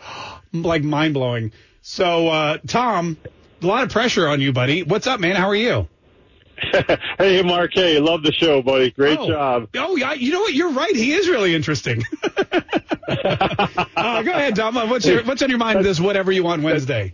like 0.54 0.84
mind 0.84 1.14
blowing. 1.14 1.52
So, 1.82 2.28
uh, 2.28 2.58
Tom, 2.68 3.18
a 3.62 3.66
lot 3.66 3.84
of 3.84 3.89
pressure 3.91 4.28
on 4.28 4.41
you, 4.41 4.52
buddy. 4.54 4.84
What's 4.84 5.08
up, 5.08 5.20
man? 5.20 5.36
How 5.36 5.48
are 5.48 5.56
you? 5.56 5.88
hey, 7.20 7.43
Mark. 7.43 7.72
Hey, 7.74 8.00
love 8.00 8.24
the 8.24 8.32
show, 8.32 8.62
buddy. 8.62 8.89
Great 8.91 9.20
Oh. 9.20 9.28
job. 9.28 9.70
Oh, 9.76 9.95
yeah. 9.95 10.14
You 10.14 10.32
know 10.34 10.39
what? 10.41 10.54
You're 10.54 10.72
right. 10.72 10.95
He 10.95 11.14
is 11.14 11.28
really 11.30 11.54
interesting. 11.54 12.04
uh, 13.08 14.22
go 14.24 14.32
ahead, 14.32 14.56
Tom. 14.56 14.78
Uh, 14.78 14.88
What's 14.88 15.06
your 15.06 15.24
What's 15.24 15.41
on 15.41 15.50
your 15.50 15.60
mind 15.60 15.84
this 15.86 16.00
whatever 16.00 16.32
you 16.32 16.43
want 16.43 16.64
Wednesday? 16.64 17.14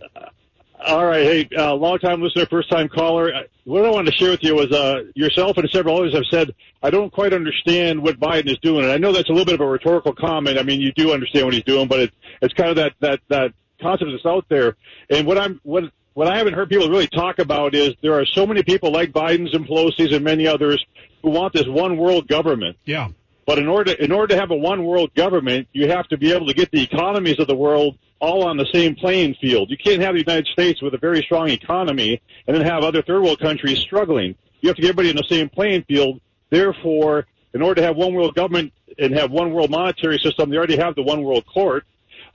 All 0.86 1.04
right. 1.04 1.22
Hey, 1.24 1.48
uh, 1.56 1.74
long 1.74 1.98
time 1.98 2.20
listener, 2.22 2.46
first 2.46 2.68
time 2.70 2.88
caller. 2.88 3.34
Uh, 3.34 3.42
What 3.64 3.84
I 3.86 3.90
wanted 3.90 4.12
to 4.12 4.16
share 4.18 4.30
with 4.30 4.42
you 4.42 4.54
was 4.54 4.70
uh, 4.72 5.04
yourself 5.14 5.56
and 5.56 5.68
several 5.70 5.98
others 5.98 6.14
have 6.14 6.24
said, 6.30 6.54
I 6.82 6.90
don't 6.90 7.10
quite 7.12 7.32
understand 7.32 8.02
what 8.02 8.18
Biden 8.20 8.50
is 8.50 8.58
doing. 8.58 8.84
And 8.84 8.92
I 8.92 8.98
know 8.98 9.12
that's 9.12 9.28
a 9.30 9.32
little 9.32 9.46
bit 9.46 9.54
of 9.54 9.60
a 9.62 9.66
rhetorical 9.66 10.14
comment. 10.14 10.58
I 10.58 10.62
mean, 10.62 10.80
you 10.80 10.92
do 10.92 11.12
understand 11.12 11.46
what 11.46 11.54
he's 11.54 11.64
doing, 11.64 11.88
but 11.88 12.00
it, 12.00 12.12
it's 12.44 12.54
kind 12.54 12.70
of 12.70 12.76
that, 12.76 12.92
that, 13.00 13.20
that 13.28 13.52
concept 13.80 14.10
that's 14.12 14.26
out 14.26 14.46
there. 14.48 14.76
And 15.10 15.26
what 15.26 15.38
I'm, 15.38 15.60
what, 15.62 15.84
what 16.14 16.28
I 16.28 16.38
haven't 16.38 16.54
heard 16.54 16.68
people 16.68 16.88
really 16.88 17.08
talk 17.08 17.38
about 17.38 17.74
is 17.74 17.94
there 18.02 18.18
are 18.18 18.24
so 18.24 18.46
many 18.46 18.62
people 18.62 18.92
like 18.92 19.12
Biden's 19.12 19.54
and 19.54 19.66
Pelosi's 19.66 20.12
and 20.12 20.24
many 20.24 20.46
others 20.46 20.84
who 21.22 21.30
want 21.30 21.52
this 21.52 21.66
one 21.66 21.96
world 21.96 22.28
government. 22.28 22.76
Yeah. 22.84 23.08
But 23.46 23.58
in 23.58 23.68
order 23.68 23.92
in 23.92 24.10
order 24.10 24.34
to 24.34 24.40
have 24.40 24.50
a 24.50 24.56
one 24.56 24.84
world 24.84 25.12
government, 25.14 25.68
you 25.72 25.88
have 25.88 26.08
to 26.08 26.16
be 26.16 26.32
able 26.32 26.46
to 26.46 26.54
get 26.54 26.70
the 26.70 26.82
economies 26.82 27.38
of 27.38 27.46
the 27.46 27.54
world 27.54 27.98
all 28.20 28.44
on 28.44 28.56
the 28.56 28.66
same 28.72 28.94
playing 28.94 29.34
field. 29.34 29.70
You 29.70 29.76
can't 29.76 30.00
have 30.00 30.14
the 30.14 30.20
United 30.20 30.46
States 30.46 30.80
with 30.80 30.94
a 30.94 30.98
very 30.98 31.20
strong 31.22 31.50
economy 31.50 32.22
and 32.46 32.56
then 32.56 32.64
have 32.64 32.84
other 32.84 33.02
third 33.02 33.22
world 33.22 33.40
countries 33.40 33.78
struggling. 33.80 34.34
You 34.60 34.68
have 34.68 34.76
to 34.76 34.82
get 34.82 34.90
everybody 34.90 35.10
in 35.10 35.16
the 35.16 35.26
same 35.28 35.50
playing 35.50 35.82
field. 35.82 36.20
Therefore, 36.48 37.26
in 37.52 37.60
order 37.60 37.80
to 37.80 37.86
have 37.86 37.96
one 37.96 38.14
world 38.14 38.34
government 38.34 38.72
and 38.98 39.12
have 39.14 39.30
one 39.30 39.52
world 39.52 39.70
monetary 39.70 40.18
system, 40.18 40.48
they 40.48 40.56
already 40.56 40.76
have 40.76 40.94
the 40.94 41.02
one 41.02 41.22
world 41.22 41.44
court. 41.46 41.84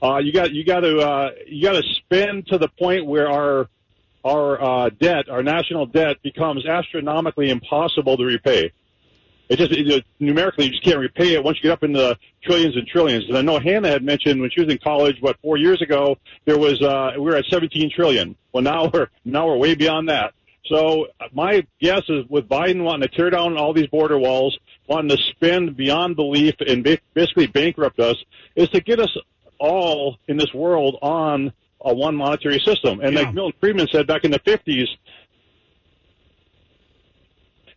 Uh, 0.02 0.18
you 0.18 0.32
got 0.32 0.52
you 0.52 0.64
got 0.64 0.80
to 0.80 0.98
uh, 0.98 1.30
you 1.46 1.62
got 1.62 1.72
to 1.72 1.82
spend 1.96 2.46
to 2.46 2.58
the 2.58 2.68
point 2.68 3.06
where 3.06 3.28
our 3.28 3.68
our 4.24 4.62
uh, 4.62 4.90
debt, 5.00 5.28
our 5.28 5.42
national 5.42 5.86
debt, 5.86 6.16
becomes 6.22 6.66
astronomically 6.66 7.50
impossible 7.50 8.16
to 8.16 8.24
repay. 8.24 8.72
It 9.50 9.56
just 9.56 9.72
it, 9.72 10.04
numerically 10.18 10.66
you 10.66 10.70
just 10.70 10.84
can't 10.84 10.98
repay 10.98 11.34
it 11.34 11.44
once 11.44 11.58
you 11.58 11.64
get 11.64 11.72
up 11.72 11.82
into 11.82 12.16
trillions 12.42 12.76
and 12.76 12.86
trillions. 12.86 13.24
And 13.28 13.36
I 13.36 13.42
know 13.42 13.58
Hannah 13.58 13.88
had 13.88 14.02
mentioned 14.02 14.40
when 14.40 14.50
she 14.50 14.60
was 14.60 14.70
in 14.70 14.78
college, 14.78 15.16
what 15.20 15.36
four 15.42 15.56
years 15.56 15.82
ago, 15.82 16.16
there 16.44 16.58
was 16.58 16.80
uh, 16.80 17.12
we 17.16 17.22
were 17.22 17.36
at 17.36 17.44
17 17.50 17.90
trillion. 17.94 18.36
Well, 18.52 18.62
now 18.62 18.90
we're 18.92 19.08
now 19.24 19.48
we're 19.48 19.56
way 19.56 19.74
beyond 19.74 20.08
that. 20.08 20.32
So 20.66 21.08
uh, 21.20 21.24
my 21.32 21.66
guess 21.80 22.02
is 22.08 22.24
with 22.28 22.48
Biden 22.48 22.84
wanting 22.84 23.08
to 23.08 23.14
tear 23.14 23.28
down 23.28 23.58
all 23.58 23.72
these 23.72 23.88
border 23.88 24.18
walls, 24.18 24.56
wanting 24.86 25.16
to 25.16 25.22
spend 25.30 25.76
beyond 25.76 26.16
belief 26.16 26.54
and 26.64 26.84
basically 27.12 27.48
bankrupt 27.48 27.98
us, 27.98 28.16
is 28.54 28.68
to 28.70 28.80
get 28.80 29.00
us 29.00 29.14
all 29.60 30.16
in 30.26 30.36
this 30.36 30.52
world 30.52 30.98
on 31.02 31.52
a 31.80 31.94
one 31.94 32.16
monetary 32.16 32.58
system. 32.58 33.00
And 33.00 33.14
like 33.14 33.32
Milton 33.32 33.56
Friedman 33.60 33.86
said 33.92 34.06
back 34.06 34.24
in 34.24 34.30
the 34.30 34.40
50s, 34.40 34.86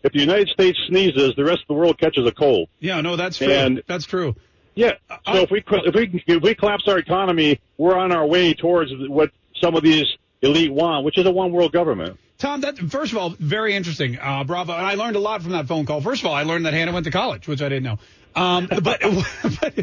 if 0.04 0.12
the 0.12 0.20
United 0.20 0.50
States 0.50 0.78
sneezes, 0.88 1.34
the 1.36 1.44
rest 1.46 1.62
of 1.62 1.68
the 1.68 1.74
world 1.76 1.98
catches 2.00 2.26
a 2.28 2.32
cold. 2.32 2.70
Yeah, 2.80 3.02
no, 3.02 3.16
that's 3.16 3.38
true. 3.38 3.52
And- 3.52 3.84
that's 3.88 4.06
true. 4.06 4.36
Yeah. 4.76 4.94
So 5.28 5.44
if 5.44 5.52
we 5.52 5.64
if 5.68 5.94
we 5.94 6.24
if 6.26 6.42
we 6.42 6.56
collapse 6.56 6.86
our 6.88 6.98
economy, 6.98 7.60
we're 7.78 7.96
on 7.96 8.12
our 8.12 8.26
way 8.26 8.56
towards 8.56 8.92
what 9.08 9.30
some 9.62 9.76
of 9.76 9.84
these 9.84 10.06
elite 10.42 10.74
want, 10.74 11.06
which 11.06 11.16
is 11.20 11.28
a 11.28 11.32
one 11.32 11.52
world 11.52 11.72
government. 11.72 12.18
Tom, 12.40 12.62
that 12.62 12.80
first 12.80 13.12
of 13.12 13.20
all, 13.20 13.30
very 13.30 13.76
interesting. 13.76 14.18
Uh, 14.20 14.44
bravo. 14.44 14.74
And 14.74 14.84
I 14.86 14.96
learned 14.96 15.16
a 15.16 15.20
lot 15.20 15.44
from 15.44 15.52
that 15.52 15.68
phone 15.68 15.86
call. 15.86 16.02
First 16.02 16.24
of 16.24 16.26
all, 16.26 16.34
I 16.34 16.42
learned 16.42 16.66
that 16.66 16.74
Hannah 16.74 16.92
went 16.92 17.06
to 17.06 17.12
college, 17.12 17.48
which 17.48 17.62
I 17.62 17.70
didn't 17.70 17.84
know. 17.84 18.00
Um, 18.36 18.68
but, 18.68 18.84
but 19.62 19.78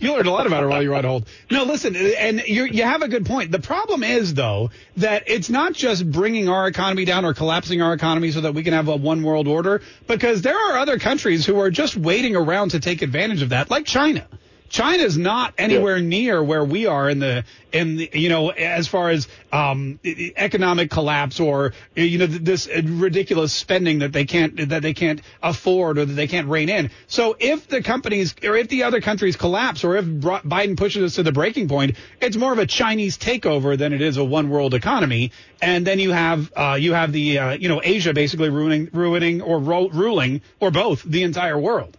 you 0.00 0.12
learned 0.12 0.26
a 0.26 0.30
lot 0.30 0.46
about 0.46 0.62
her 0.62 0.68
while 0.68 0.82
you 0.82 0.90
were 0.90 0.96
on 0.96 1.04
hold. 1.04 1.28
No, 1.50 1.64
listen, 1.64 1.96
and 1.96 2.42
you 2.46 2.64
you 2.64 2.82
have 2.82 3.02
a 3.02 3.08
good 3.08 3.26
point. 3.26 3.50
The 3.50 3.60
problem 3.60 4.02
is 4.02 4.34
though 4.34 4.70
that 4.98 5.24
it's 5.26 5.48
not 5.48 5.72
just 5.72 6.10
bringing 6.10 6.48
our 6.48 6.68
economy 6.68 7.04
down 7.04 7.24
or 7.24 7.34
collapsing 7.34 7.80
our 7.80 7.92
economy 7.94 8.30
so 8.30 8.42
that 8.42 8.54
we 8.54 8.62
can 8.62 8.74
have 8.74 8.88
a 8.88 8.96
one 8.96 9.22
world 9.22 9.48
order, 9.48 9.82
because 10.06 10.42
there 10.42 10.56
are 10.56 10.78
other 10.78 10.98
countries 10.98 11.46
who 11.46 11.60
are 11.60 11.70
just 11.70 11.96
waiting 11.96 12.36
around 12.36 12.70
to 12.70 12.80
take 12.80 13.02
advantage 13.02 13.42
of 13.42 13.50
that, 13.50 13.70
like 13.70 13.86
China. 13.86 14.26
China's 14.68 15.16
not 15.16 15.54
anywhere 15.58 15.98
near 16.00 16.42
where 16.42 16.64
we 16.64 16.86
are 16.86 17.08
in 17.08 17.18
the 17.18 17.44
in 17.72 17.96
the, 17.96 18.10
you 18.12 18.28
know 18.28 18.50
as 18.50 18.86
far 18.86 19.10
as 19.10 19.28
um, 19.52 19.98
economic 20.04 20.90
collapse 20.90 21.40
or 21.40 21.72
you 21.94 22.18
know 22.18 22.26
this 22.26 22.68
ridiculous 22.84 23.52
spending 23.52 24.00
that 24.00 24.12
they 24.12 24.24
can't 24.24 24.68
that 24.68 24.82
they 24.82 24.94
can't 24.94 25.20
afford 25.42 25.98
or 25.98 26.04
that 26.04 26.14
they 26.14 26.26
can't 26.26 26.48
rein 26.48 26.68
in. 26.68 26.90
So 27.06 27.36
if 27.38 27.68
the 27.68 27.82
companies 27.82 28.34
or 28.44 28.56
if 28.56 28.68
the 28.68 28.84
other 28.84 29.00
countries 29.00 29.36
collapse 29.36 29.84
or 29.84 29.96
if 29.96 30.04
Biden 30.04 30.76
pushes 30.76 31.02
us 31.02 31.14
to 31.16 31.22
the 31.22 31.32
breaking 31.32 31.68
point, 31.68 31.96
it's 32.20 32.36
more 32.36 32.52
of 32.52 32.58
a 32.58 32.66
Chinese 32.66 33.18
takeover 33.18 33.76
than 33.76 33.92
it 33.92 34.02
is 34.02 34.16
a 34.16 34.24
one 34.24 34.50
world 34.50 34.74
economy. 34.74 35.32
And 35.60 35.86
then 35.86 35.98
you 35.98 36.12
have 36.12 36.52
uh, 36.56 36.76
you 36.78 36.92
have 36.92 37.12
the 37.12 37.38
uh, 37.38 37.50
you 37.52 37.68
know 37.68 37.80
Asia 37.82 38.12
basically 38.12 38.50
ruining 38.50 38.88
ruining 38.92 39.40
or 39.42 39.58
ro- 39.58 39.88
ruling 39.88 40.42
or 40.60 40.70
both 40.70 41.02
the 41.02 41.22
entire 41.22 41.58
world. 41.58 41.96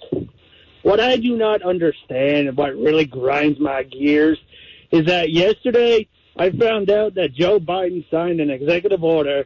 what 0.83 0.99
I 0.99 1.15
do 1.17 1.37
not 1.37 1.61
understand 1.61 2.49
and 2.49 2.57
what 2.57 2.75
really 2.75 3.05
grinds 3.05 3.59
my 3.59 3.83
gears 3.83 4.37
is 4.91 5.05
that 5.05 5.31
yesterday 5.31 6.07
I 6.39 6.51
found 6.51 6.89
out 6.91 7.15
that 7.15 7.33
Joe 7.33 7.59
Biden 7.59 8.09
signed 8.11 8.39
an 8.39 8.49
executive 8.51 9.03
order 9.03 9.45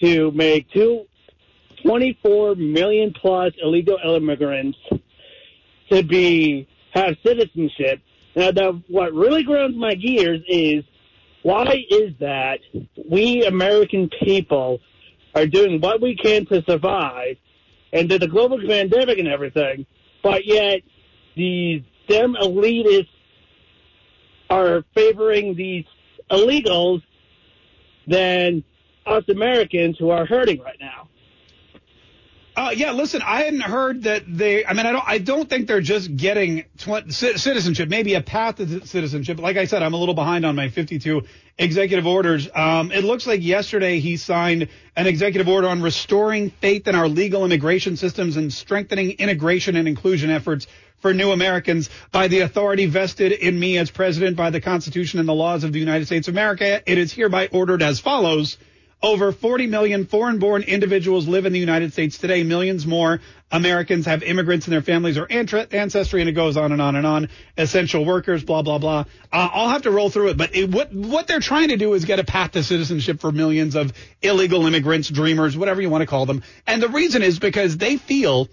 to 0.00 0.30
make 0.32 0.70
two 0.70 1.06
24 1.84 2.56
million 2.56 3.12
plus 3.12 3.52
illegal 3.62 3.98
immigrants 4.04 4.78
to 5.90 6.02
be 6.02 6.66
have 6.92 7.16
citizenship. 7.24 8.00
Now, 8.34 8.50
the, 8.50 8.82
what 8.88 9.12
really 9.12 9.42
grinds 9.42 9.76
my 9.76 9.94
gears 9.94 10.40
is 10.48 10.84
why 11.42 11.84
is 11.90 12.14
that 12.20 12.60
we 13.08 13.44
American 13.44 14.08
people 14.24 14.80
are 15.34 15.46
doing 15.46 15.80
what 15.80 16.00
we 16.00 16.16
can 16.16 16.46
to 16.46 16.64
survive 16.64 17.36
and 17.92 18.10
the 18.10 18.26
global 18.26 18.58
pandemic 18.66 19.18
and 19.18 19.28
everything, 19.28 19.86
but 20.22 20.46
yet 20.46 20.80
these 21.36 21.82
them 22.08 22.36
elitists 22.40 23.08
are 24.50 24.84
favoring 24.94 25.54
these 25.54 25.84
illegals 26.34 27.02
than 28.06 28.64
us 29.06 29.24
Americans 29.28 29.96
who 29.98 30.10
are 30.10 30.26
hurting 30.26 30.60
right 30.60 30.78
now. 30.80 31.08
Uh, 32.56 32.70
yeah, 32.72 32.92
listen, 32.92 33.20
I 33.20 33.42
hadn't 33.42 33.62
heard 33.62 34.04
that 34.04 34.22
they. 34.28 34.64
I 34.64 34.74
mean, 34.74 34.86
I 34.86 34.92
don't. 34.92 35.04
I 35.04 35.18
don't 35.18 35.50
think 35.50 35.66
they're 35.66 35.80
just 35.80 36.16
getting 36.16 36.64
citizenship. 37.08 37.88
Maybe 37.88 38.14
a 38.14 38.20
path 38.20 38.56
to 38.56 38.86
citizenship. 38.86 39.40
Like 39.40 39.56
I 39.56 39.64
said, 39.64 39.82
I'm 39.82 39.92
a 39.92 39.96
little 39.96 40.14
behind 40.14 40.46
on 40.46 40.54
my 40.54 40.68
52 40.68 41.22
executive 41.58 42.06
orders. 42.06 42.48
Um, 42.54 42.92
it 42.92 43.02
looks 43.02 43.26
like 43.26 43.42
yesterday 43.42 43.98
he 43.98 44.16
signed 44.16 44.68
an 44.94 45.08
executive 45.08 45.48
order 45.48 45.68
on 45.68 45.82
restoring 45.82 46.50
faith 46.50 46.86
in 46.86 46.94
our 46.94 47.08
legal 47.08 47.44
immigration 47.44 47.96
systems 47.96 48.36
and 48.36 48.52
strengthening 48.52 49.10
integration 49.12 49.74
and 49.74 49.88
inclusion 49.88 50.30
efforts 50.30 50.68
for 51.04 51.12
new 51.12 51.32
Americans 51.32 51.90
by 52.12 52.28
the 52.28 52.40
authority 52.40 52.86
vested 52.86 53.30
in 53.30 53.60
me 53.60 53.76
as 53.76 53.90
president 53.90 54.38
by 54.38 54.48
the 54.48 54.58
Constitution 54.58 55.20
and 55.20 55.28
the 55.28 55.34
laws 55.34 55.62
of 55.62 55.70
the 55.70 55.78
United 55.78 56.06
States 56.06 56.28
of 56.28 56.34
America. 56.34 56.80
It 56.90 56.96
is 56.96 57.12
hereby 57.12 57.48
ordered 57.48 57.82
as 57.82 58.00
follows. 58.00 58.56
Over 59.02 59.30
40 59.30 59.66
million 59.66 60.06
foreign 60.06 60.38
born 60.38 60.62
individuals 60.62 61.28
live 61.28 61.44
in 61.44 61.52
the 61.52 61.58
United 61.58 61.92
States 61.92 62.16
today. 62.16 62.42
Millions 62.42 62.86
more 62.86 63.20
Americans 63.52 64.06
have 64.06 64.22
immigrants 64.22 64.66
in 64.66 64.70
their 64.70 64.80
families 64.80 65.18
or 65.18 65.30
ancestry, 65.30 66.22
and 66.22 66.30
it 66.30 66.32
goes 66.32 66.56
on 66.56 66.72
and 66.72 66.80
on 66.80 66.96
and 66.96 67.06
on. 67.06 67.28
Essential 67.58 68.02
workers, 68.02 68.42
blah, 68.42 68.62
blah, 68.62 68.78
blah. 68.78 69.00
Uh, 69.30 69.48
I'll 69.52 69.68
have 69.68 69.82
to 69.82 69.90
roll 69.90 70.08
through 70.08 70.30
it, 70.30 70.38
but 70.38 70.56
it, 70.56 70.70
what, 70.70 70.90
what 70.90 71.26
they're 71.26 71.38
trying 71.38 71.68
to 71.68 71.76
do 71.76 71.92
is 71.92 72.06
get 72.06 72.18
a 72.18 72.24
path 72.24 72.52
to 72.52 72.62
citizenship 72.62 73.20
for 73.20 73.30
millions 73.30 73.76
of 73.76 73.92
illegal 74.22 74.66
immigrants, 74.66 75.10
dreamers, 75.10 75.54
whatever 75.54 75.82
you 75.82 75.90
want 75.90 76.00
to 76.00 76.06
call 76.06 76.24
them. 76.24 76.42
And 76.66 76.82
the 76.82 76.88
reason 76.88 77.20
is 77.20 77.38
because 77.38 77.76
they 77.76 77.98
feel, 77.98 78.48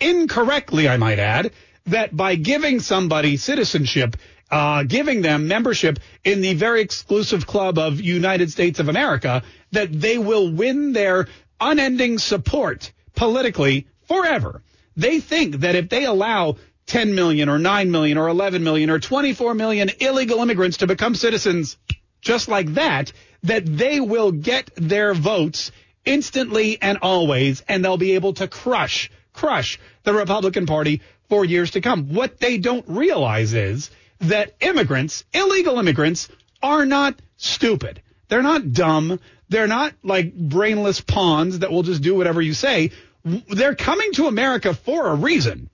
incorrectly, 0.00 0.88
I 0.88 0.96
might 0.96 1.18
add, 1.18 1.52
that 1.86 2.16
by 2.16 2.34
giving 2.34 2.80
somebody 2.80 3.36
citizenship, 3.36 4.16
uh, 4.50 4.82
giving 4.82 5.22
them 5.22 5.48
membership 5.48 5.98
in 6.24 6.40
the 6.40 6.54
very 6.54 6.80
exclusive 6.80 7.46
club 7.46 7.78
of 7.78 8.00
United 8.00 8.50
States 8.50 8.80
of 8.80 8.88
America, 8.88 9.42
that 9.72 9.92
they 9.92 10.18
will 10.18 10.52
win 10.52 10.92
their 10.92 11.28
unending 11.60 12.18
support 12.18 12.92
politically 13.14 13.86
forever. 14.08 14.62
They 14.96 15.20
think 15.20 15.56
that 15.56 15.76
if 15.76 15.88
they 15.88 16.04
allow 16.04 16.56
10 16.86 17.14
million 17.14 17.48
or 17.48 17.58
9 17.58 17.90
million 17.90 18.18
or 18.18 18.28
11 18.28 18.64
million 18.64 18.90
or 18.90 18.98
24 18.98 19.54
million 19.54 19.90
illegal 20.00 20.40
immigrants 20.40 20.78
to 20.78 20.86
become 20.86 21.14
citizens 21.14 21.76
just 22.20 22.48
like 22.48 22.74
that, 22.74 23.12
that 23.44 23.64
they 23.64 24.00
will 24.00 24.32
get 24.32 24.70
their 24.76 25.14
votes 25.14 25.70
instantly 26.04 26.80
and 26.82 26.98
always, 27.02 27.62
and 27.68 27.84
they'll 27.84 27.96
be 27.96 28.12
able 28.12 28.34
to 28.34 28.48
crush, 28.48 29.10
crush 29.32 29.78
the 30.02 30.12
Republican 30.12 30.66
Party 30.66 31.00
for 31.30 31.44
years 31.44 31.70
to 31.70 31.80
come. 31.80 32.12
What 32.12 32.38
they 32.38 32.58
don't 32.58 32.84
realize 32.86 33.54
is 33.54 33.90
that 34.20 34.54
immigrants, 34.60 35.24
illegal 35.32 35.78
immigrants, 35.78 36.28
are 36.62 36.84
not 36.84 37.18
stupid. 37.38 38.02
They're 38.28 38.42
not 38.42 38.72
dumb. 38.72 39.18
They're 39.48 39.66
not 39.66 39.94
like 40.02 40.34
brainless 40.34 41.00
pawns 41.00 41.60
that 41.60 41.72
will 41.72 41.82
just 41.82 42.02
do 42.02 42.14
whatever 42.14 42.42
you 42.42 42.52
say. 42.52 42.90
They're 43.24 43.74
coming 43.74 44.12
to 44.14 44.26
America 44.26 44.74
for 44.74 45.06
a 45.06 45.14
reason. 45.14 45.70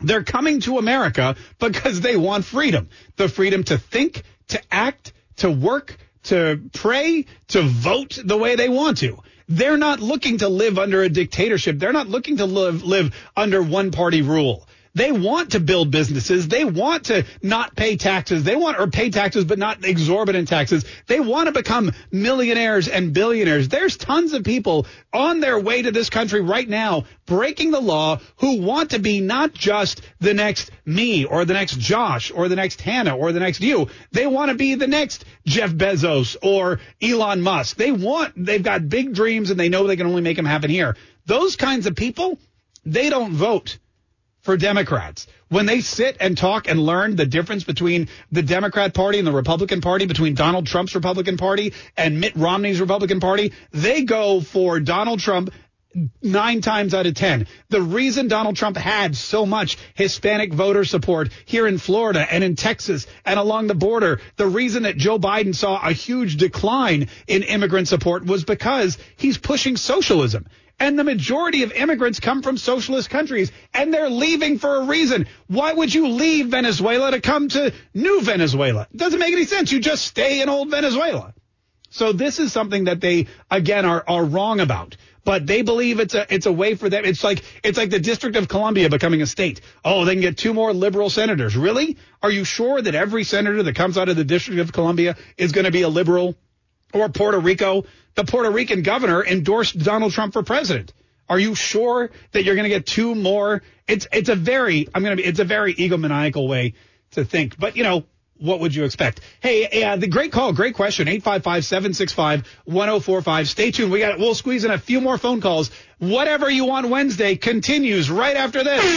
They're 0.00 0.24
coming 0.24 0.60
to 0.60 0.78
America 0.78 1.36
because 1.58 2.00
they 2.00 2.16
want 2.16 2.44
freedom. 2.44 2.88
The 3.16 3.28
freedom 3.28 3.64
to 3.64 3.76
think, 3.76 4.22
to 4.48 4.60
act, 4.70 5.12
to 5.36 5.50
work, 5.50 5.96
to 6.24 6.60
pray, 6.72 7.26
to 7.48 7.62
vote 7.62 8.18
the 8.24 8.36
way 8.36 8.56
they 8.56 8.68
want 8.68 8.98
to. 8.98 9.18
They're 9.46 9.76
not 9.76 10.00
looking 10.00 10.38
to 10.38 10.48
live 10.48 10.78
under 10.78 11.02
a 11.02 11.08
dictatorship. 11.08 11.78
They're 11.78 11.92
not 11.92 12.08
looking 12.08 12.38
to 12.38 12.46
live, 12.46 12.82
live 12.82 13.14
under 13.36 13.62
one 13.62 13.90
party 13.90 14.22
rule. 14.22 14.66
They 14.94 15.10
want 15.10 15.52
to 15.52 15.60
build 15.60 15.90
businesses. 15.90 16.46
They 16.46 16.64
want 16.64 17.06
to 17.06 17.24
not 17.42 17.74
pay 17.74 17.96
taxes. 17.96 18.44
They 18.44 18.54
want 18.54 18.78
or 18.78 18.86
pay 18.86 19.10
taxes, 19.10 19.44
but 19.44 19.58
not 19.58 19.84
exorbitant 19.84 20.46
taxes. 20.46 20.84
They 21.08 21.18
want 21.18 21.46
to 21.46 21.52
become 21.52 21.92
millionaires 22.12 22.86
and 22.86 23.12
billionaires. 23.12 23.68
There's 23.68 23.96
tons 23.96 24.32
of 24.34 24.44
people 24.44 24.86
on 25.12 25.40
their 25.40 25.58
way 25.58 25.82
to 25.82 25.90
this 25.90 26.10
country 26.10 26.40
right 26.40 26.68
now 26.68 27.04
breaking 27.26 27.72
the 27.72 27.80
law 27.80 28.20
who 28.36 28.60
want 28.60 28.90
to 28.90 29.00
be 29.00 29.20
not 29.20 29.52
just 29.52 30.00
the 30.20 30.32
next 30.32 30.70
me 30.84 31.24
or 31.24 31.44
the 31.44 31.54
next 31.54 31.78
Josh 31.78 32.30
or 32.30 32.48
the 32.48 32.56
next 32.56 32.80
Hannah 32.80 33.16
or 33.16 33.32
the 33.32 33.40
next 33.40 33.62
you. 33.62 33.88
They 34.12 34.28
want 34.28 34.50
to 34.50 34.56
be 34.56 34.76
the 34.76 34.86
next 34.86 35.24
Jeff 35.44 35.70
Bezos 35.70 36.36
or 36.40 36.78
Elon 37.02 37.40
Musk. 37.40 37.76
They 37.76 37.90
want, 37.90 38.34
they've 38.36 38.62
got 38.62 38.88
big 38.88 39.12
dreams 39.12 39.50
and 39.50 39.58
they 39.58 39.68
know 39.68 39.88
they 39.88 39.96
can 39.96 40.06
only 40.06 40.22
make 40.22 40.36
them 40.36 40.46
happen 40.46 40.70
here. 40.70 40.96
Those 41.26 41.56
kinds 41.56 41.86
of 41.86 41.96
people, 41.96 42.38
they 42.84 43.10
don't 43.10 43.32
vote 43.32 43.78
for 44.44 44.56
Democrats. 44.58 45.26
When 45.48 45.66
they 45.66 45.80
sit 45.80 46.18
and 46.20 46.36
talk 46.36 46.68
and 46.68 46.78
learn 46.78 47.16
the 47.16 47.24
difference 47.26 47.64
between 47.64 48.08
the 48.30 48.42
Democrat 48.42 48.92
Party 48.94 49.18
and 49.18 49.26
the 49.26 49.32
Republican 49.32 49.80
Party, 49.80 50.04
between 50.06 50.34
Donald 50.34 50.66
Trump's 50.66 50.94
Republican 50.94 51.38
Party 51.38 51.72
and 51.96 52.20
Mitt 52.20 52.36
Romney's 52.36 52.80
Republican 52.80 53.20
Party, 53.20 53.52
they 53.72 54.04
go 54.04 54.42
for 54.42 54.80
Donald 54.80 55.20
Trump 55.20 55.50
nine 56.22 56.60
times 56.60 56.92
out 56.92 57.06
of 57.06 57.14
ten. 57.14 57.46
The 57.70 57.80
reason 57.80 58.28
Donald 58.28 58.56
Trump 58.56 58.76
had 58.76 59.16
so 59.16 59.46
much 59.46 59.78
Hispanic 59.94 60.52
voter 60.52 60.84
support 60.84 61.30
here 61.46 61.66
in 61.66 61.78
Florida 61.78 62.26
and 62.30 62.44
in 62.44 62.56
Texas 62.56 63.06
and 63.24 63.38
along 63.38 63.68
the 63.68 63.74
border, 63.74 64.20
the 64.36 64.46
reason 64.46 64.82
that 64.82 64.96
Joe 64.96 65.18
Biden 65.18 65.54
saw 65.54 65.80
a 65.80 65.92
huge 65.92 66.36
decline 66.36 67.08
in 67.26 67.44
immigrant 67.44 67.88
support 67.88 68.26
was 68.26 68.44
because 68.44 68.98
he's 69.16 69.38
pushing 69.38 69.76
socialism. 69.76 70.46
And 70.78 70.98
the 70.98 71.04
majority 71.04 71.62
of 71.62 71.72
immigrants 71.72 72.20
come 72.20 72.42
from 72.42 72.56
socialist 72.56 73.08
countries 73.08 73.52
and 73.72 73.94
they're 73.94 74.10
leaving 74.10 74.58
for 74.58 74.76
a 74.76 74.84
reason. 74.86 75.26
Why 75.46 75.72
would 75.72 75.94
you 75.94 76.08
leave 76.08 76.48
Venezuela 76.48 77.12
to 77.12 77.20
come 77.20 77.48
to 77.50 77.72
new 77.94 78.20
Venezuela? 78.22 78.88
It 78.92 78.96
doesn't 78.96 79.20
make 79.20 79.32
any 79.32 79.44
sense. 79.44 79.70
You 79.70 79.80
just 79.80 80.04
stay 80.04 80.42
in 80.42 80.48
old 80.48 80.70
Venezuela. 80.70 81.32
So 81.90 82.12
this 82.12 82.40
is 82.40 82.52
something 82.52 82.84
that 82.84 83.00
they 83.00 83.28
again 83.50 83.84
are 83.84 84.02
are 84.08 84.24
wrong 84.24 84.58
about. 84.58 84.96
But 85.24 85.46
they 85.46 85.62
believe 85.62 86.00
it's 86.00 86.14
a 86.14 86.26
it's 86.32 86.46
a 86.46 86.52
way 86.52 86.74
for 86.74 86.88
them. 86.90 87.04
It's 87.04 87.22
like 87.22 87.42
it's 87.62 87.78
like 87.78 87.90
the 87.90 88.00
District 88.00 88.36
of 88.36 88.48
Columbia 88.48 88.90
becoming 88.90 89.22
a 89.22 89.26
state. 89.26 89.60
Oh, 89.84 90.04
they 90.04 90.14
can 90.14 90.20
get 90.20 90.36
two 90.36 90.52
more 90.52 90.72
liberal 90.72 91.08
senators. 91.08 91.56
Really? 91.56 91.96
Are 92.22 92.30
you 92.30 92.44
sure 92.44 92.82
that 92.82 92.94
every 92.94 93.24
senator 93.24 93.62
that 93.62 93.76
comes 93.76 93.96
out 93.96 94.08
of 94.08 94.16
the 94.16 94.24
District 94.24 94.60
of 94.60 94.72
Columbia 94.72 95.16
is 95.38 95.52
going 95.52 95.64
to 95.64 95.70
be 95.70 95.82
a 95.82 95.88
liberal? 95.88 96.34
Or 96.92 97.08
Puerto 97.08 97.38
Rico? 97.38 97.84
The 98.14 98.24
Puerto 98.24 98.50
Rican 98.50 98.82
governor 98.82 99.24
endorsed 99.24 99.78
Donald 99.78 100.12
Trump 100.12 100.32
for 100.32 100.42
president. 100.42 100.92
Are 101.28 101.38
you 101.38 101.54
sure 101.54 102.10
that 102.32 102.44
you're 102.44 102.54
going 102.54 102.64
to 102.64 102.70
get 102.70 102.86
two 102.86 103.14
more? 103.14 103.62
It's 103.88 104.06
it's 104.12 104.28
a 104.28 104.34
very 104.34 104.88
I'm 104.94 105.02
going 105.02 105.16
to 105.16 105.22
be 105.22 105.28
it's 105.28 105.40
a 105.40 105.44
very 105.44 105.74
egomaniacal 105.74 106.46
way 106.48 106.74
to 107.12 107.24
think. 107.24 107.58
But 107.58 107.76
you 107.76 107.82
know, 107.82 108.04
what 108.38 108.60
would 108.60 108.74
you 108.74 108.84
expect? 108.84 109.20
Hey, 109.40 109.82
uh, 109.84 109.96
the 109.96 110.06
great 110.06 110.32
call, 110.32 110.52
great 110.52 110.74
question. 110.74 111.06
855-765-1045. 111.08 113.46
Stay 113.46 113.70
tuned. 113.70 113.90
We 113.90 114.00
got 114.00 114.18
we'll 114.18 114.34
squeeze 114.34 114.64
in 114.64 114.70
a 114.70 114.78
few 114.78 115.00
more 115.00 115.16
phone 115.18 115.40
calls. 115.40 115.70
Whatever 115.98 116.50
you 116.50 116.66
want 116.66 116.88
Wednesday 116.88 117.36
continues 117.36 118.10
right 118.10 118.36
after 118.36 118.62
this. 118.62 118.82
the 118.82 118.88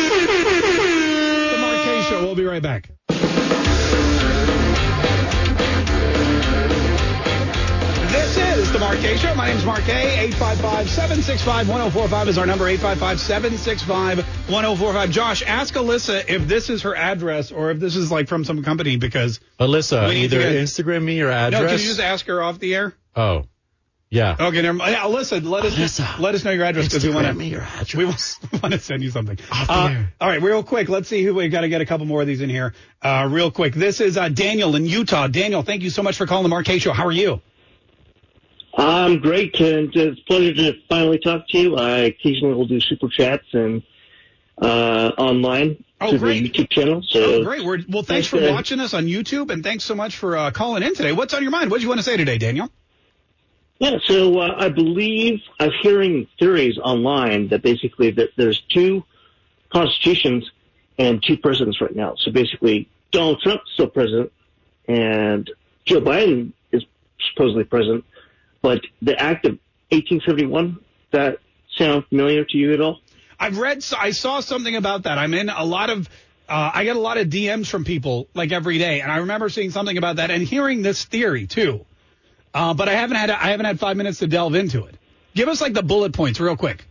Kaye 1.83 2.05
Show. 2.09 2.23
We'll 2.23 2.35
be 2.35 2.45
right 2.45 2.61
back. 2.61 2.89
This 8.37 8.67
is 8.67 8.71
the 8.71 8.77
Mark 8.77 8.99
Show. 8.99 9.33
My 9.33 9.47
name 9.47 9.57
is 9.57 9.65
Mark 9.65 9.79
Kaye. 9.81 10.29
855-765-1045 10.33 12.27
is 12.27 12.37
our 12.37 12.45
number. 12.45 12.65
855-765-1045. 12.77 15.09
Josh, 15.11 15.41
ask 15.41 15.73
Alyssa 15.73 16.23
if 16.29 16.47
this 16.47 16.69
is 16.69 16.83
her 16.83 16.95
address 16.95 17.51
or 17.51 17.71
if 17.71 17.79
this 17.79 17.95
is 17.95 18.11
like 18.11 18.27
from 18.27 18.45
some 18.45 18.61
company 18.63 18.97
because 18.97 19.39
Alyssa, 19.59 20.13
either 20.13 20.37
get- 20.37 20.53
Instagram 20.53 21.01
me 21.03 21.19
or 21.21 21.31
address. 21.31 21.61
No, 21.61 21.67
can 21.67 21.79
you 21.79 21.85
just 21.87 21.99
ask 21.99 22.27
her 22.27 22.43
off 22.43 22.59
the 22.59 22.75
air? 22.75 22.93
oh, 23.15 23.45
yeah. 24.11 24.35
Okay, 24.39 24.61
never 24.61 24.77
mind. 24.77 24.91
Yeah, 24.91 25.01
Alyssa, 25.01 25.43
let 25.43 25.65
us 25.65 25.99
let 26.19 26.35
us 26.35 26.43
know 26.45 26.51
your 26.51 26.63
address 26.65 26.85
because 26.87 27.03
we 27.03 27.11
want 27.13 27.35
to 27.37 27.43
your 27.43 27.61
address. 27.61 28.37
we 28.51 28.59
want 28.59 28.73
to 28.73 28.79
send 28.83 29.01
you 29.03 29.09
something. 29.09 29.37
Uh, 29.51 30.03
all 30.21 30.29
right, 30.29 30.41
real 30.43 30.61
quick. 30.63 30.87
Let's 30.89 31.09
see 31.09 31.23
who 31.23 31.33
we 31.33 31.49
got 31.49 31.61
to 31.61 31.69
get 31.69 31.81
a 31.81 31.85
couple 31.87 32.05
more 32.05 32.21
of 32.21 32.27
these 32.27 32.41
in 32.41 32.49
here. 32.49 32.73
Uh, 33.01 33.27
real 33.29 33.49
quick. 33.51 33.73
This 33.73 33.99
is 33.99 34.15
uh, 34.15 34.29
Daniel 34.29 34.75
in 34.75 34.85
Utah. 34.85 35.25
Daniel, 35.27 35.63
thank 35.63 35.81
you 35.81 35.89
so 35.89 36.03
much 36.03 36.17
for 36.17 36.27
calling 36.27 36.43
the 36.43 36.49
Mark 36.49 36.67
Show. 36.67 36.93
How 36.93 37.07
are 37.07 37.11
you? 37.11 37.41
I'm 38.77 39.19
great, 39.19 39.53
Ken. 39.53 39.91
It's 39.93 40.19
a 40.21 40.23
pleasure 40.25 40.53
to 40.53 40.73
finally 40.87 41.17
talk 41.19 41.47
to 41.49 41.57
you. 41.57 41.75
I 41.77 41.97
occasionally 41.99 42.53
will 42.53 42.67
do 42.67 42.79
super 42.79 43.07
chats 43.09 43.45
and 43.53 43.81
uh, 44.61 45.11
online 45.17 45.83
Oh, 45.99 46.11
through 46.11 46.19
great. 46.19 46.43
the 46.43 46.49
YouTube 46.63 46.69
channel. 46.69 47.01
So 47.01 47.41
Oh, 47.41 47.43
great. 47.43 47.63
We're, 47.65 47.79
well, 47.89 48.03
thanks 48.03 48.27
Thanks, 48.27 48.27
for 48.27 48.37
uh, 48.37 48.53
watching 48.53 48.79
us 48.79 48.93
on 48.93 49.07
YouTube, 49.07 49.49
and 49.49 49.63
thanks 49.63 49.83
so 49.83 49.95
much 49.95 50.15
for 50.17 50.37
uh, 50.37 50.51
calling 50.51 50.83
in 50.83 50.93
today. 50.93 51.11
What's 51.11 51.33
on 51.33 51.41
your 51.41 51.49
mind? 51.51 51.71
What 51.71 51.77
do 51.77 51.83
you 51.83 51.89
want 51.89 51.97
to 51.99 52.03
say 52.03 52.17
today, 52.17 52.37
Daniel? 52.37 52.69
Yeah, 53.79 53.97
so 54.05 54.39
uh, 54.39 54.53
I 54.57 54.69
believe 54.69 55.39
I'm 55.59 55.71
hearing 55.81 56.27
theories 56.37 56.77
online 56.77 57.47
that 57.47 57.63
basically 57.63 58.11
that 58.11 58.29
there's 58.37 58.59
two 58.61 59.03
constitutions 59.71 60.51
and 60.99 61.21
two 61.23 61.37
presidents 61.37 61.81
right 61.81 61.95
now. 61.95 62.13
So 62.17 62.31
basically, 62.31 62.89
Donald 63.11 63.41
Trump's 63.41 63.71
still 63.73 63.87
president, 63.87 64.31
and 64.87 65.49
Joe 65.85 66.01
Biden 66.01 66.53
is 66.71 66.83
supposedly 67.31 67.63
president. 67.63 68.05
But 68.61 68.81
the 69.01 69.19
Act 69.19 69.45
of 69.45 69.59
1871 69.89 70.79
that 71.11 71.39
sound 71.77 72.05
familiar 72.07 72.43
to 72.45 72.57
you 72.57 72.73
at 72.73 72.81
all? 72.81 72.99
I've 73.39 73.57
read, 73.57 73.85
I 73.97 74.11
saw 74.11 74.39
something 74.39 74.75
about 74.75 75.03
that. 75.03 75.17
I'm 75.17 75.33
in 75.33 75.49
a 75.49 75.63
lot 75.63 75.89
of, 75.89 76.09
uh, 76.49 76.71
I 76.73 76.83
get 76.83 76.95
a 76.95 76.99
lot 76.99 77.17
of 77.17 77.27
DMs 77.27 77.67
from 77.67 77.83
people 77.83 78.27
like 78.33 78.51
every 78.51 78.77
day, 78.77 79.01
and 79.01 79.11
I 79.11 79.17
remember 79.17 79.49
seeing 79.49 79.69
something 79.71 79.97
about 79.97 80.15
that 80.15 80.31
and 80.31 80.43
hearing 80.43 80.81
this 80.81 81.05
theory 81.05 81.45
too. 81.45 81.85
Uh, 82.53 82.73
but 82.73 82.89
I 82.89 82.93
haven't 82.93 83.17
had, 83.17 83.29
I 83.29 83.49
haven't 83.49 83.67
had 83.67 83.79
five 83.79 83.97
minutes 83.97 84.19
to 84.19 84.27
delve 84.27 84.55
into 84.55 84.85
it. 84.85 84.95
Give 85.35 85.49
us 85.49 85.61
like 85.61 85.73
the 85.73 85.83
bullet 85.83 86.13
points 86.13 86.39
real 86.39 86.57
quick. 86.57 86.87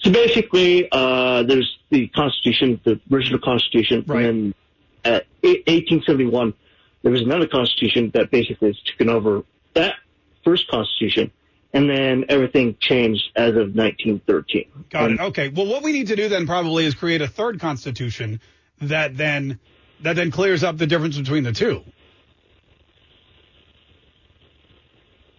So 0.00 0.12
basically, 0.12 0.88
uh, 0.90 1.42
there's 1.44 1.78
the 1.90 2.08
Constitution, 2.08 2.80
the 2.84 3.00
original 3.10 3.38
Constitution, 3.38 4.04
and 4.08 4.24
then 4.24 4.54
at 5.04 5.26
1871, 5.42 6.54
there 7.02 7.12
was 7.12 7.22
another 7.22 7.46
Constitution 7.46 8.10
that 8.14 8.30
basically 8.30 8.68
has 8.68 8.80
taken 8.82 9.08
over 9.08 9.44
that 9.74 9.94
first 10.44 10.68
Constitution, 10.68 11.30
and 11.72 11.88
then 11.88 12.24
everything 12.28 12.76
changed 12.80 13.30
as 13.36 13.50
of 13.50 13.74
1913. 13.74 14.86
Got 14.90 15.10
it. 15.12 15.20
Okay. 15.20 15.48
Well, 15.48 15.66
what 15.66 15.82
we 15.82 15.92
need 15.92 16.08
to 16.08 16.16
do 16.16 16.28
then 16.28 16.46
probably 16.46 16.84
is 16.84 16.94
create 16.94 17.22
a 17.22 17.28
third 17.28 17.60
constitution 17.60 18.40
that 18.80 19.16
then, 19.16 19.58
that 20.02 20.16
then 20.16 20.30
clears 20.30 20.64
up 20.64 20.78
the 20.78 20.86
difference 20.86 21.16
between 21.18 21.44
the 21.44 21.52
two. 21.52 21.82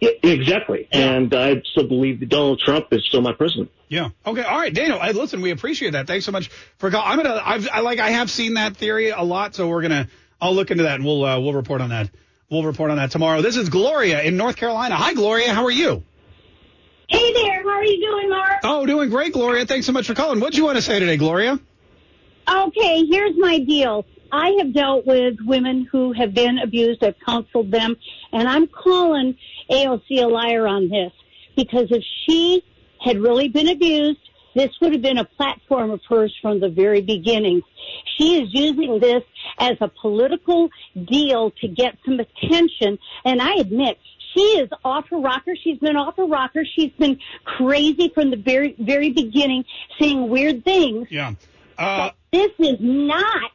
Yeah, 0.00 0.10
exactly. 0.24 0.88
And 0.90 1.32
I 1.32 1.62
still 1.64 1.86
believe 1.86 2.18
that 2.20 2.28
Donald 2.28 2.58
Trump 2.58 2.86
is 2.90 3.04
still 3.06 3.20
my 3.20 3.32
president. 3.32 3.70
Yeah. 3.88 4.08
Okay. 4.26 4.42
All 4.42 4.58
right, 4.58 4.74
Daniel. 4.74 4.98
Hey, 4.98 5.12
listen, 5.12 5.42
we 5.42 5.52
appreciate 5.52 5.90
that. 5.90 6.08
Thanks 6.08 6.24
so 6.24 6.32
much 6.32 6.48
for 6.78 6.90
call. 6.90 7.02
I'm 7.04 7.18
gonna. 7.18 7.40
I've, 7.44 7.68
I 7.70 7.80
like. 7.80 8.00
I 8.00 8.10
have 8.10 8.28
seen 8.28 8.54
that 8.54 8.76
theory 8.76 9.10
a 9.10 9.22
lot, 9.22 9.54
so 9.54 9.68
we're 9.68 9.82
gonna. 9.82 10.08
I'll 10.40 10.54
look 10.54 10.72
into 10.72 10.84
that 10.84 10.96
and 10.96 11.04
we'll 11.04 11.24
uh, 11.24 11.38
we'll 11.38 11.52
report 11.52 11.80
on 11.80 11.90
that. 11.90 12.10
We'll 12.52 12.64
report 12.64 12.90
on 12.90 12.98
that 12.98 13.10
tomorrow. 13.10 13.40
This 13.40 13.56
is 13.56 13.70
Gloria 13.70 14.20
in 14.20 14.36
North 14.36 14.56
Carolina. 14.56 14.94
Hi, 14.94 15.14
Gloria. 15.14 15.54
How 15.54 15.64
are 15.64 15.70
you? 15.70 16.02
Hey 17.08 17.32
there, 17.32 17.62
how 17.62 17.70
are 17.70 17.84
you 17.84 17.98
doing, 18.06 18.28
Mark? 18.28 18.60
Oh, 18.62 18.84
doing 18.84 19.08
great, 19.08 19.32
Gloria. 19.32 19.64
Thanks 19.64 19.86
so 19.86 19.92
much 19.92 20.06
for 20.06 20.14
calling. 20.14 20.38
What 20.38 20.52
do 20.52 20.58
you 20.58 20.64
want 20.66 20.76
to 20.76 20.82
say 20.82 20.98
today, 20.98 21.16
Gloria? 21.16 21.58
Okay, 22.46 23.06
here's 23.06 23.38
my 23.38 23.58
deal. 23.58 24.04
I 24.30 24.50
have 24.58 24.74
dealt 24.74 25.06
with 25.06 25.38
women 25.40 25.88
who 25.90 26.12
have 26.12 26.34
been 26.34 26.58
abused. 26.58 27.02
I've 27.02 27.18
counseled 27.24 27.70
them, 27.70 27.96
and 28.34 28.46
I'm 28.46 28.66
calling 28.66 29.38
AOC 29.70 30.22
a 30.22 30.26
liar 30.26 30.66
on 30.66 30.90
this 30.90 31.12
because 31.56 31.86
if 31.90 32.04
she 32.26 32.62
had 33.00 33.16
really 33.16 33.48
been 33.48 33.68
abused 33.68 34.20
This 34.54 34.70
would 34.80 34.92
have 34.92 35.02
been 35.02 35.18
a 35.18 35.24
platform 35.24 35.90
of 35.90 36.00
hers 36.08 36.34
from 36.42 36.60
the 36.60 36.68
very 36.68 37.00
beginning. 37.00 37.62
She 38.16 38.42
is 38.42 38.48
using 38.52 39.00
this 39.00 39.22
as 39.58 39.76
a 39.80 39.88
political 39.88 40.68
deal 41.06 41.50
to 41.60 41.68
get 41.68 41.96
some 42.04 42.20
attention. 42.20 42.98
And 43.24 43.40
I 43.40 43.54
admit, 43.54 43.98
she 44.34 44.40
is 44.40 44.70
off 44.84 45.08
her 45.10 45.18
rocker. 45.18 45.54
She's 45.62 45.78
been 45.78 45.96
off 45.96 46.16
her 46.16 46.26
rocker. 46.26 46.64
She's 46.64 46.92
been 46.92 47.18
crazy 47.44 48.10
from 48.14 48.30
the 48.30 48.36
very, 48.36 48.74
very 48.78 49.10
beginning, 49.10 49.64
saying 50.00 50.28
weird 50.28 50.64
things. 50.64 51.08
Yeah. 51.10 51.34
Uh, 51.78 52.10
This 52.32 52.50
is 52.58 52.76
not 52.80 53.50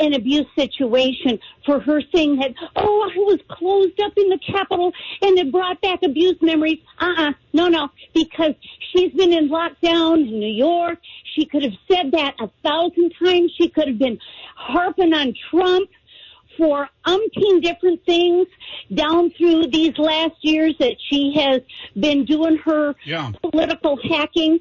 an 0.00 0.14
abuse 0.14 0.46
situation 0.56 1.38
for 1.64 1.78
her 1.80 2.00
saying 2.14 2.36
that, 2.38 2.52
oh, 2.76 3.10
I 3.14 3.18
was 3.18 3.38
closed 3.48 4.00
up 4.00 4.12
in 4.16 4.28
the 4.30 4.38
Capitol 4.38 4.92
and 5.22 5.38
it 5.38 5.52
brought 5.52 5.80
back 5.80 6.02
abuse 6.02 6.36
memories. 6.40 6.78
Uh-uh. 6.98 7.32
No, 7.52 7.68
no. 7.68 7.88
Because 8.14 8.54
she's 8.92 9.12
been 9.12 9.32
in 9.32 9.48
lockdown 9.50 10.26
in 10.26 10.40
New 10.40 10.52
York. 10.52 10.98
She 11.34 11.44
could 11.44 11.62
have 11.62 11.74
said 11.90 12.12
that 12.12 12.34
a 12.40 12.48
thousand 12.62 13.12
times. 13.22 13.52
She 13.56 13.68
could 13.68 13.88
have 13.88 13.98
been 13.98 14.18
harping 14.56 15.12
on 15.12 15.34
Trump 15.50 15.88
for 16.56 16.88
umpteen 17.06 17.62
different 17.62 18.04
things 18.04 18.46
down 18.92 19.30
through 19.30 19.68
these 19.68 19.96
last 19.96 20.34
years 20.42 20.74
that 20.78 20.96
she 21.08 21.32
has 21.36 21.60
been 21.98 22.24
doing 22.24 22.58
her 22.58 22.94
Yeah. 23.04 23.32
political 23.50 23.98
hacking. 24.08 24.60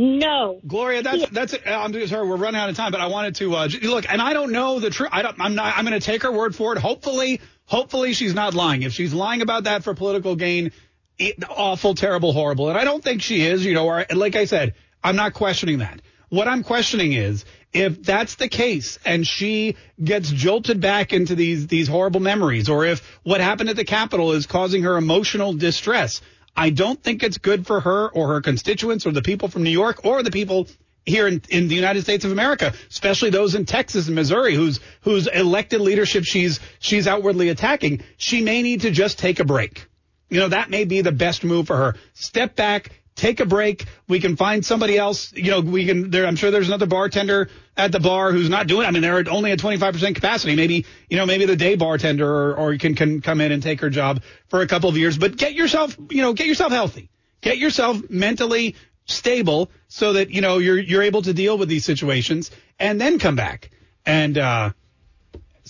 No. 0.00 0.60
Gloria, 0.64 1.02
that's 1.02 1.28
that's 1.30 1.52
it. 1.54 1.62
I'm 1.66 1.92
sorry, 2.06 2.28
we're 2.28 2.36
running 2.36 2.60
out 2.60 2.70
of 2.70 2.76
time, 2.76 2.92
but 2.92 3.00
I 3.00 3.08
wanted 3.08 3.34
to 3.36 3.56
uh, 3.56 3.68
look, 3.82 4.08
and 4.08 4.22
I 4.22 4.32
don't 4.32 4.52
know 4.52 4.78
the 4.78 4.90
truth. 4.90 5.08
I 5.10 5.22
don't. 5.22 5.40
I'm 5.40 5.56
not. 5.56 5.76
I'm 5.76 5.84
going 5.84 5.98
to 5.98 6.04
take 6.04 6.22
her 6.22 6.30
word 6.30 6.54
for 6.54 6.72
it. 6.72 6.78
Hopefully, 6.78 7.40
hopefully 7.64 8.12
she's 8.12 8.32
not 8.32 8.54
lying. 8.54 8.82
If 8.82 8.92
she's 8.92 9.12
lying 9.12 9.42
about 9.42 9.64
that 9.64 9.82
for 9.82 9.94
political 9.94 10.36
gain, 10.36 10.70
it, 11.18 11.42
awful, 11.50 11.96
terrible, 11.96 12.32
horrible, 12.32 12.68
and 12.68 12.78
I 12.78 12.84
don't 12.84 13.02
think 13.02 13.22
she 13.22 13.44
is. 13.44 13.64
You 13.64 13.74
know, 13.74 13.86
or 13.86 14.06
like 14.14 14.36
I 14.36 14.44
said, 14.44 14.74
I'm 15.02 15.16
not 15.16 15.34
questioning 15.34 15.78
that. 15.78 16.00
What 16.28 16.46
I'm 16.46 16.62
questioning 16.62 17.12
is 17.14 17.44
if 17.72 18.00
that's 18.00 18.36
the 18.36 18.48
case 18.48 19.00
and 19.04 19.26
she 19.26 19.74
gets 20.02 20.30
jolted 20.30 20.80
back 20.80 21.12
into 21.12 21.34
these 21.34 21.66
these 21.66 21.88
horrible 21.88 22.20
memories, 22.20 22.68
or 22.68 22.84
if 22.84 23.18
what 23.24 23.40
happened 23.40 23.68
at 23.68 23.74
the 23.74 23.84
Capitol 23.84 24.30
is 24.30 24.46
causing 24.46 24.84
her 24.84 24.96
emotional 24.96 25.54
distress. 25.54 26.20
I 26.56 26.70
don't 26.70 27.02
think 27.02 27.22
it's 27.22 27.38
good 27.38 27.66
for 27.66 27.80
her 27.80 28.08
or 28.08 28.28
her 28.28 28.40
constituents 28.40 29.06
or 29.06 29.12
the 29.12 29.22
people 29.22 29.48
from 29.48 29.62
New 29.62 29.70
York 29.70 30.04
or 30.04 30.22
the 30.22 30.30
people 30.30 30.68
here 31.04 31.26
in, 31.26 31.42
in 31.48 31.68
the 31.68 31.74
United 31.74 32.02
States 32.02 32.24
of 32.24 32.32
America, 32.32 32.74
especially 32.90 33.30
those 33.30 33.54
in 33.54 33.64
Texas 33.64 34.06
and 34.06 34.14
Missouri 34.14 34.54
whose 34.54 34.80
whose 35.02 35.26
elected 35.26 35.80
leadership 35.80 36.24
she's 36.24 36.60
she's 36.78 37.06
outwardly 37.06 37.48
attacking. 37.48 38.02
She 38.16 38.42
may 38.42 38.62
need 38.62 38.82
to 38.82 38.90
just 38.90 39.18
take 39.18 39.40
a 39.40 39.44
break. 39.44 39.86
You 40.28 40.40
know, 40.40 40.48
that 40.48 40.68
may 40.68 40.84
be 40.84 41.00
the 41.00 41.12
best 41.12 41.42
move 41.42 41.66
for 41.66 41.76
her. 41.76 41.94
Step 42.12 42.54
back, 42.54 42.90
take 43.18 43.40
a 43.40 43.46
break. 43.46 43.84
We 44.08 44.20
can 44.20 44.36
find 44.36 44.64
somebody 44.64 44.96
else. 44.96 45.32
You 45.34 45.50
know, 45.50 45.60
we 45.60 45.84
can 45.84 46.10
there 46.10 46.26
I'm 46.26 46.36
sure 46.36 46.50
there's 46.50 46.68
another 46.68 46.86
bartender 46.86 47.50
at 47.76 47.92
the 47.92 48.00
bar 48.00 48.32
who's 48.32 48.48
not 48.48 48.66
doing 48.66 48.86
I 48.86 48.90
mean, 48.90 49.02
they're 49.02 49.28
only 49.28 49.52
at 49.52 49.58
25% 49.58 50.14
capacity. 50.14 50.56
Maybe, 50.56 50.86
you 51.10 51.16
know, 51.16 51.26
maybe 51.26 51.44
the 51.44 51.56
day 51.56 51.76
bartender 51.76 52.26
or, 52.26 52.56
or 52.56 52.72
you 52.72 52.78
can, 52.78 52.94
can 52.94 53.20
come 53.20 53.40
in 53.40 53.52
and 53.52 53.62
take 53.62 53.80
her 53.80 53.90
job 53.90 54.22
for 54.48 54.62
a 54.62 54.66
couple 54.66 54.88
of 54.88 54.96
years, 54.96 55.18
but 55.18 55.36
get 55.36 55.52
yourself, 55.52 55.96
you 56.10 56.22
know, 56.22 56.32
get 56.32 56.46
yourself 56.46 56.72
healthy. 56.72 57.10
Get 57.40 57.58
yourself 57.58 58.08
mentally 58.08 58.76
stable 59.04 59.70
so 59.88 60.14
that, 60.14 60.30
you 60.30 60.40
know, 60.40 60.58
you're, 60.58 60.78
you're 60.78 61.02
able 61.02 61.22
to 61.22 61.34
deal 61.34 61.58
with 61.58 61.68
these 61.68 61.84
situations 61.84 62.50
and 62.78 63.00
then 63.00 63.18
come 63.18 63.36
back 63.36 63.70
and, 64.06 64.38
uh, 64.38 64.72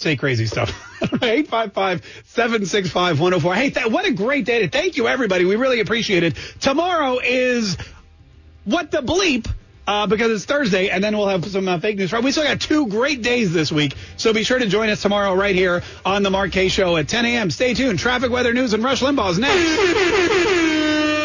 say 0.01 0.17
crazy 0.17 0.47
stuff. 0.47 0.71
855-765-104. 1.01 3.55
Hey, 3.55 3.71
th- 3.71 3.87
what 3.87 4.07
a 4.07 4.13
great 4.13 4.45
day. 4.45 4.61
to- 4.63 4.69
Thank 4.69 4.97
you, 4.97 5.09
everybody. 5.09 5.45
We 5.45 5.57
really 5.57 5.81
appreciate 5.81 6.23
it. 6.23 6.35
Tomorrow 6.61 7.19
is 7.23 7.77
what 8.65 8.91
the 8.91 8.99
bleep. 8.99 9.51
Uh, 9.87 10.07
because 10.07 10.31
it's 10.31 10.45
Thursday, 10.45 10.91
and 10.91 11.03
then 11.03 11.17
we'll 11.17 11.29
have 11.29 11.47
some 11.47 11.67
uh, 11.67 11.79
fake 11.79 11.97
news. 11.97 12.13
We 12.13 12.31
still 12.31 12.45
got 12.45 12.61
two 12.61 12.89
great 12.89 13.23
days 13.23 13.55
this 13.55 13.73
week, 13.73 13.95
so 14.19 14.35
be 14.35 14.43
sure 14.43 14.59
to 14.59 14.67
join 14.67 14.91
us 14.91 15.01
tomorrow 15.01 15.35
right 15.35 15.55
here 15.55 15.83
on 16.05 16.23
the 16.23 16.49
Kaye 16.53 16.69
Show 16.69 16.99
at 16.99 17.09
10 17.09 17.25
a.m. 17.25 17.51
Stay 17.51 17.73
tuned. 17.73 17.99
Traffic, 17.99 18.31
weather, 18.31 18.53
news, 18.53 18.75
and 18.75 18.85
Rush 18.85 19.01
Limbaugh's 19.01 19.39
next. 19.39 21.09